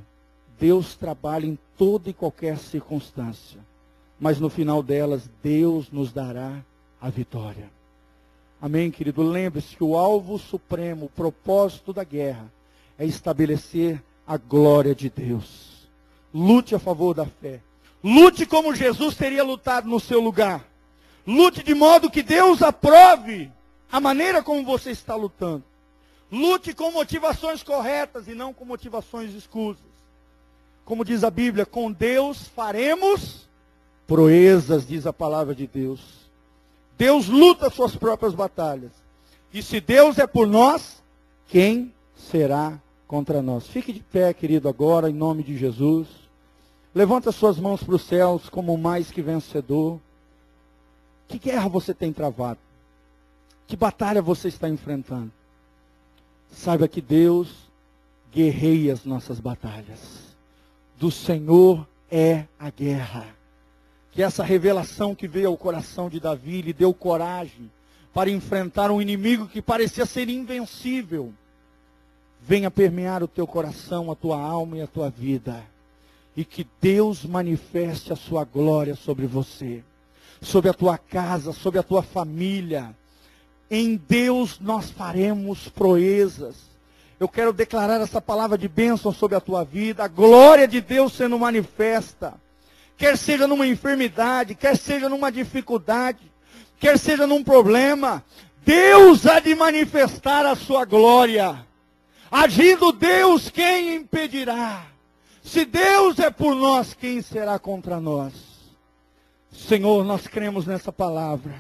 Deus 0.60 0.96
trabalha 0.96 1.46
em 1.46 1.58
toda 1.78 2.10
e 2.10 2.14
qualquer 2.14 2.58
circunstância. 2.58 3.60
Mas 4.20 4.40
no 4.40 4.50
final 4.50 4.82
delas, 4.82 5.30
Deus 5.44 5.92
nos 5.92 6.14
dará 6.14 6.64
a 7.02 7.10
vitória. 7.10 7.70
Amém, 8.62 8.92
querido? 8.92 9.24
Lembre-se 9.24 9.76
que 9.76 9.84
o 9.84 9.98
alvo 9.98 10.38
supremo, 10.38 11.08
o 11.08 11.10
propósito 11.10 11.92
da 11.92 12.04
guerra, 12.04 12.46
é 12.98 13.06
estabelecer 13.06 14.02
a 14.26 14.38
glória 14.38 14.94
de 14.94 15.10
Deus. 15.10 15.90
Lute 16.32 16.76
a 16.76 16.80
favor 16.80 17.16
da 17.16 17.26
fé. 17.26 17.60
Lute 18.04 18.46
como 18.46 18.74
Jesus 18.74 19.16
teria 19.16 19.44
lutado 19.44 19.88
no 19.88 20.00
seu 20.00 20.20
lugar. 20.20 20.66
Lute 21.26 21.62
de 21.62 21.74
modo 21.74 22.10
que 22.10 22.24
Deus 22.24 22.62
aprove 22.62 23.52
a 23.92 24.00
maneira 24.00 24.42
como 24.42 24.64
você 24.64 24.92
está 24.92 25.16
lutando. 25.16 25.64
Lute 26.32 26.74
com 26.74 26.92
motivações 26.92 27.62
corretas 27.62 28.28
e 28.28 28.34
não 28.34 28.54
com 28.54 28.66
motivações 28.66 29.34
escusas. 29.34 29.92
Como 30.86 31.06
diz 31.06 31.24
a 31.24 31.30
Bíblia, 31.30 31.66
com 31.66 31.92
Deus 31.92 32.48
faremos 32.48 33.48
proezas, 34.08 34.88
diz 34.88 35.06
a 35.06 35.14
palavra 35.14 35.54
de 35.54 35.68
Deus. 35.68 36.02
Deus 36.98 37.28
luta 37.28 37.70
suas 37.70 37.96
próprias 37.96 38.34
batalhas. 38.34 38.92
E 39.54 39.62
se 39.62 39.80
Deus 39.80 40.18
é 40.18 40.26
por 40.26 40.48
nós, 40.48 41.04
quem 41.48 41.94
será 42.16 42.80
contra 43.08 43.42
nós. 43.42 43.68
Fique 43.68 43.92
de 43.92 44.00
pé, 44.00 44.34
querido, 44.34 44.70
agora, 44.70 45.10
em 45.10 45.14
nome 45.14 45.44
de 45.44 45.58
Jesus. 45.58 46.08
Levanta 46.94 47.32
suas 47.32 47.58
mãos 47.58 47.84
para 47.84 47.96
os 47.96 48.02
céus 48.02 48.50
como 48.50 48.78
mais 48.78 49.12
que 49.12 49.22
vencedor. 49.22 50.00
Que 51.28 51.40
guerra 51.40 51.70
você 51.70 51.94
tem 51.94 52.12
travado? 52.12 52.60
Que 53.66 53.78
batalha 53.78 54.22
você 54.22 54.50
está 54.50 54.68
enfrentando? 54.68 55.32
Saiba 56.52 56.88
que 56.88 57.02
Deus 57.02 57.70
guerreia 58.32 58.94
as 58.94 59.06
nossas 59.06 59.40
batalhas. 59.40 60.36
Do 60.98 61.10
Senhor 61.10 61.88
é 62.10 62.46
a 62.60 62.70
guerra. 62.70 63.28
Que 64.12 64.22
essa 64.22 64.44
revelação 64.44 65.16
que 65.16 65.28
veio 65.28 65.48
ao 65.48 65.58
coração 65.58 66.10
de 66.10 66.20
Davi 66.20 66.62
lhe 66.62 66.74
deu 66.74 66.94
coragem 66.94 67.72
para 68.14 68.30
enfrentar 68.30 68.92
um 68.92 69.02
inimigo 69.02 69.48
que 69.48 69.62
parecia 69.62 70.06
ser 70.06 70.28
invencível 70.28 71.34
venha 72.42 72.72
permear 72.72 73.22
o 73.22 73.28
teu 73.28 73.46
coração, 73.46 74.12
a 74.12 74.16
tua 74.16 74.40
alma 74.40 74.78
e 74.78 74.82
a 74.82 74.88
tua 74.88 75.10
vida. 75.10 75.64
E 76.36 76.46
que 76.46 76.66
Deus 76.80 77.26
manifeste 77.26 78.14
a 78.14 78.16
sua 78.16 78.44
glória 78.46 78.96
sobre 78.96 79.28
você, 79.28 79.84
sobre 80.42 80.70
a 80.70 80.74
tua 80.74 80.98
casa, 80.98 81.52
sobre 81.52 81.80
a 81.80 81.84
tua 81.84 82.02
família. 82.02 82.96
Em 83.70 83.96
Deus 83.96 84.60
nós 84.60 84.90
faremos 84.90 85.68
proezas. 85.68 86.56
Eu 87.20 87.28
quero 87.28 87.54
declarar 87.54 88.02
essa 88.02 88.20
palavra 88.20 88.58
de 88.58 88.68
bênção 88.68 89.12
sobre 89.14 89.36
a 89.36 89.42
tua 89.42 89.64
vida, 89.64 90.04
a 90.04 90.08
glória 90.08 90.68
de 90.68 90.82
Deus 90.82 91.14
sendo 91.14 91.38
manifesta. 91.38 92.34
Quer 92.98 93.18
seja 93.18 93.48
numa 93.48 93.68
enfermidade, 93.68 94.56
quer 94.56 94.78
seja 94.78 95.10
numa 95.10 95.32
dificuldade, 95.32 96.32
quer 96.80 96.98
seja 96.98 97.28
num 97.28 97.44
problema, 97.44 98.24
Deus 98.66 99.26
há 99.26 99.40
de 99.40 99.56
manifestar 99.56 100.46
a 100.46 100.56
sua 100.56 100.86
glória. 100.86 101.66
Agindo 102.30 102.92
Deus, 102.92 103.50
quem 103.50 103.96
impedirá? 103.96 104.86
Se 105.44 105.66
Deus 105.66 106.20
é 106.20 106.30
por 106.30 106.56
nós, 106.56 106.94
quem 106.94 107.22
será 107.22 107.58
contra 107.58 108.00
nós? 108.00 108.34
Senhor, 109.52 110.04
nós 110.04 110.28
cremos 110.28 110.66
nessa 110.66 110.92
palavra. 110.92 111.56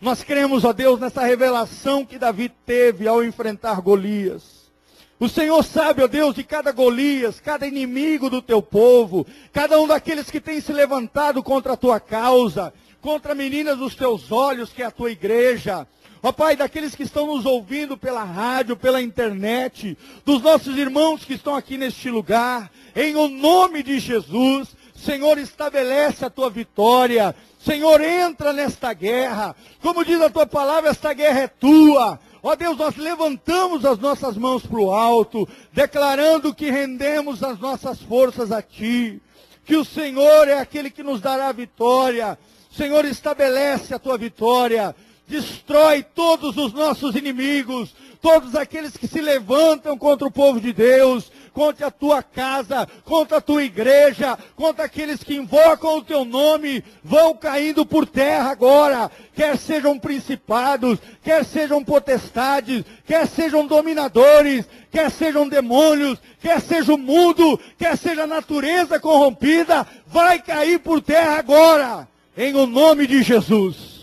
Nós 0.00 0.22
cremos, 0.22 0.64
ó 0.64 0.72
Deus, 0.72 1.00
nessa 1.00 1.22
revelação 1.22 2.04
que 2.04 2.18
Davi 2.18 2.48
teve 2.48 3.08
ao 3.08 3.24
enfrentar 3.24 3.80
Golias. 3.80 4.70
O 5.18 5.28
Senhor 5.28 5.62
sabe, 5.64 6.02
ó 6.02 6.06
Deus, 6.06 6.34
de 6.34 6.44
cada 6.44 6.70
Golias, 6.72 7.40
cada 7.40 7.66
inimigo 7.66 8.28
do 8.28 8.42
teu 8.42 8.60
povo, 8.60 9.26
cada 9.52 9.80
um 9.80 9.86
daqueles 9.86 10.30
que 10.30 10.40
tem 10.40 10.60
se 10.60 10.72
levantado 10.72 11.42
contra 11.42 11.72
a 11.72 11.76
tua 11.76 11.98
causa, 11.98 12.72
contra 13.00 13.32
a 13.32 13.34
menina 13.34 13.74
dos 13.74 13.94
teus 13.94 14.30
olhos, 14.30 14.72
que 14.72 14.82
é 14.82 14.86
a 14.86 14.90
tua 14.90 15.10
igreja. 15.10 15.86
Ó 16.26 16.32
Pai, 16.32 16.56
daqueles 16.56 16.92
que 16.92 17.04
estão 17.04 17.24
nos 17.24 17.46
ouvindo 17.46 17.96
pela 17.96 18.24
rádio, 18.24 18.76
pela 18.76 19.00
internet, 19.00 19.96
dos 20.24 20.42
nossos 20.42 20.76
irmãos 20.76 21.24
que 21.24 21.34
estão 21.34 21.54
aqui 21.54 21.78
neste 21.78 22.10
lugar, 22.10 22.68
em 22.96 23.14
o 23.14 23.28
nome 23.28 23.80
de 23.80 24.00
Jesus, 24.00 24.74
Senhor, 24.92 25.38
estabelece 25.38 26.24
a 26.24 26.30
tua 26.30 26.50
vitória. 26.50 27.32
Senhor, 27.60 28.00
entra 28.00 28.52
nesta 28.52 28.92
guerra. 28.92 29.54
Como 29.80 30.04
diz 30.04 30.20
a 30.20 30.28
tua 30.28 30.44
palavra, 30.44 30.90
esta 30.90 31.12
guerra 31.12 31.42
é 31.42 31.46
tua. 31.46 32.18
Ó 32.42 32.56
Deus, 32.56 32.76
nós 32.76 32.96
levantamos 32.96 33.84
as 33.84 34.00
nossas 34.00 34.36
mãos 34.36 34.66
para 34.66 34.80
o 34.80 34.90
alto, 34.90 35.48
declarando 35.72 36.52
que 36.52 36.72
rendemos 36.72 37.44
as 37.44 37.60
nossas 37.60 38.02
forças 38.02 38.50
a 38.50 38.60
Ti. 38.60 39.22
Que 39.64 39.76
o 39.76 39.84
Senhor 39.84 40.48
é 40.48 40.58
aquele 40.58 40.90
que 40.90 41.04
nos 41.04 41.20
dará 41.20 41.46
a 41.46 41.52
vitória. 41.52 42.36
Senhor, 42.68 43.04
estabelece 43.04 43.94
a 43.94 43.98
tua 44.00 44.18
vitória 44.18 44.92
destrói 45.28 46.02
todos 46.02 46.56
os 46.56 46.72
nossos 46.72 47.16
inimigos, 47.16 47.94
todos 48.22 48.54
aqueles 48.54 48.96
que 48.96 49.06
se 49.06 49.20
levantam 49.20 49.96
contra 49.98 50.26
o 50.26 50.30
povo 50.30 50.60
de 50.60 50.72
Deus, 50.72 51.30
contra 51.52 51.86
a 51.88 51.90
tua 51.90 52.22
casa, 52.22 52.86
contra 53.04 53.38
a 53.38 53.40
tua 53.40 53.64
igreja, 53.64 54.38
contra 54.54 54.84
aqueles 54.84 55.22
que 55.22 55.34
invocam 55.34 55.98
o 55.98 56.04
teu 56.04 56.24
nome, 56.24 56.82
vão 57.02 57.34
caindo 57.34 57.84
por 57.84 58.06
terra 58.06 58.50
agora, 58.50 59.10
quer 59.34 59.56
sejam 59.56 59.98
principados, 59.98 60.98
quer 61.22 61.44
sejam 61.44 61.82
potestades, 61.82 62.84
quer 63.06 63.26
sejam 63.26 63.66
dominadores, 63.66 64.66
quer 64.90 65.10
sejam 65.10 65.48
demônios, 65.48 66.18
quer 66.40 66.60
seja 66.60 66.94
o 66.94 66.98
mundo, 66.98 67.58
quer 67.78 67.96
seja 67.96 68.24
a 68.24 68.26
natureza 68.26 69.00
corrompida, 69.00 69.86
vai 70.06 70.38
cair 70.40 70.78
por 70.78 71.00
terra 71.00 71.38
agora, 71.38 72.08
em 72.36 72.54
o 72.54 72.66
nome 72.66 73.06
de 73.06 73.22
Jesus 73.22 73.95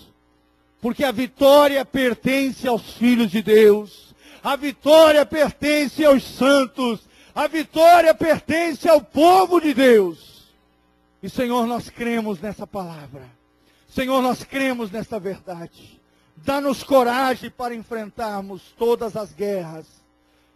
porque 0.83 1.05
a 1.05 1.13
vitória 1.13 1.85
pertence 1.85 2.67
aos 2.67 2.95
filhos 2.95 3.31
de 3.31 3.41
Deus, 3.41 4.13
a 4.43 4.57
vitória 4.57 5.25
pertence 5.25 6.03
aos 6.03 6.25
santos, 6.25 7.07
a 7.33 7.47
vitória 7.47 8.13
pertence 8.13 8.89
ao 8.89 8.99
povo 8.99 9.61
de 9.61 9.73
Deus. 9.73 10.51
E 11.23 11.29
Senhor, 11.29 11.65
nós 11.67 11.89
cremos 11.89 12.41
nessa 12.41 12.67
palavra. 12.67 13.29
Senhor, 13.87 14.21
nós 14.21 14.43
cremos 14.43 14.91
nessa 14.91 15.17
verdade. 15.17 16.01
Dá-nos 16.35 16.83
coragem 16.83 17.49
para 17.49 17.73
enfrentarmos 17.73 18.73
todas 18.77 19.15
as 19.15 19.31
guerras. 19.31 19.85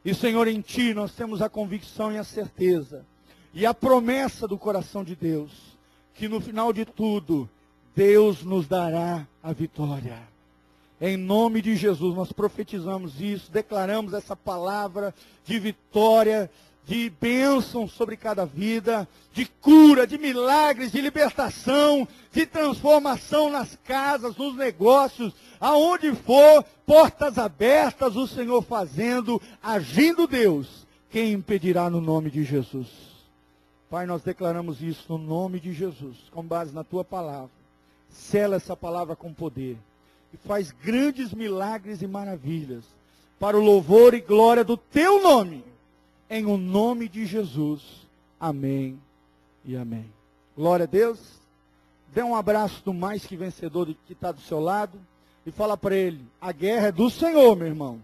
E 0.04 0.14
Senhor, 0.14 0.46
em 0.50 0.60
Ti 0.60 0.94
nós 0.94 1.14
temos 1.14 1.42
a 1.42 1.48
convicção 1.48 2.12
e 2.12 2.18
a 2.18 2.24
certeza 2.26 3.06
e 3.54 3.66
a 3.66 3.74
promessa 3.74 4.46
do 4.46 4.58
coração 4.58 5.06
de 5.06 5.16
Deus, 5.16 5.52
que 6.14 6.28
no 6.28 6.42
final 6.42 6.74
de 6.74 6.84
tudo 6.84 7.50
Deus 7.98 8.44
nos 8.44 8.68
dará 8.68 9.26
a 9.42 9.52
vitória. 9.52 10.20
Em 11.02 11.18
nome 11.18 11.64
de 11.64 11.76
Jesus, 11.76 12.16
nós 12.16 12.32
profetizamos 12.32 13.20
isso, 13.20 13.52
declaramos 13.52 14.14
essa 14.14 14.36
palavra 14.36 15.16
de 15.44 15.58
vitória, 15.58 16.48
de 16.86 17.10
bênção 17.20 17.88
sobre 17.88 18.16
cada 18.16 18.46
vida, 18.46 19.08
de 19.34 19.46
cura, 19.46 20.06
de 20.06 20.16
milagres, 20.16 20.92
de 20.92 21.02
libertação, 21.02 22.08
de 22.32 22.46
transformação 22.46 23.50
nas 23.50 23.76
casas, 23.84 24.38
nos 24.38 24.56
negócios, 24.56 25.34
aonde 25.60 26.14
for, 26.14 26.64
portas 26.86 27.40
abertas, 27.40 28.16
o 28.16 28.28
Senhor 28.28 28.62
fazendo, 28.62 29.42
agindo 29.62 30.28
Deus. 30.28 30.86
Quem 31.10 31.34
impedirá 31.34 31.90
no 31.90 32.00
nome 32.00 32.30
de 32.30 32.44
Jesus? 32.44 32.90
Pai, 33.90 34.06
nós 34.06 34.22
declaramos 34.22 34.84
isso 34.84 35.06
no 35.10 35.18
nome 35.18 35.60
de 35.60 35.74
Jesus, 35.74 36.16
com 36.30 36.44
base 36.44 36.76
na 36.76 36.84
tua 36.84 37.04
palavra. 37.04 37.57
Sela 38.10 38.56
essa 38.56 38.76
palavra 38.76 39.16
com 39.16 39.34
poder. 39.34 39.78
E 40.34 40.38
faz 40.38 40.72
grandes 40.72 41.34
milagres 41.34 42.02
e 42.02 42.08
maravilhas. 42.08 42.84
Para 43.40 43.58
o 43.58 43.64
louvor 43.64 44.14
e 44.14 44.22
glória 44.22 44.64
do 44.64 44.78
teu 44.78 45.22
nome. 45.22 45.64
em 46.30 46.46
o 46.46 46.58
nome 46.58 47.08
de 47.08 47.26
Jesus. 47.26 48.06
Amém 48.40 49.00
e 49.64 49.76
amém. 49.76 50.06
Glória 50.56 50.84
a 50.84 50.88
Deus. 50.88 51.20
Dê 52.14 52.22
um 52.24 52.36
abraço 52.36 52.84
do 52.84 52.94
mais 52.94 53.26
que 53.26 53.36
vencedor 53.36 53.88
que 54.06 54.14
está 54.14 54.32
do 54.32 54.42
seu 54.42 54.60
lado 54.60 55.00
e 55.46 55.52
fala 55.52 55.78
para 55.78 55.96
ele: 55.96 56.26
a 56.42 56.52
guerra 56.52 56.88
é 56.88 56.92
do 56.92 57.10
Senhor, 57.10 57.56
meu 57.56 57.68
irmão. 57.68 58.04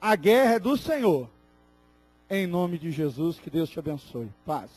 A 0.00 0.16
guerra 0.16 0.54
é 0.54 0.58
do 0.58 0.76
Senhor. 0.76 1.28
Em 2.28 2.46
nome 2.46 2.78
de 2.78 2.90
Jesus, 2.90 3.38
que 3.38 3.50
Deus 3.50 3.70
te 3.70 3.78
abençoe. 3.78 4.28
Paz. 4.44 4.70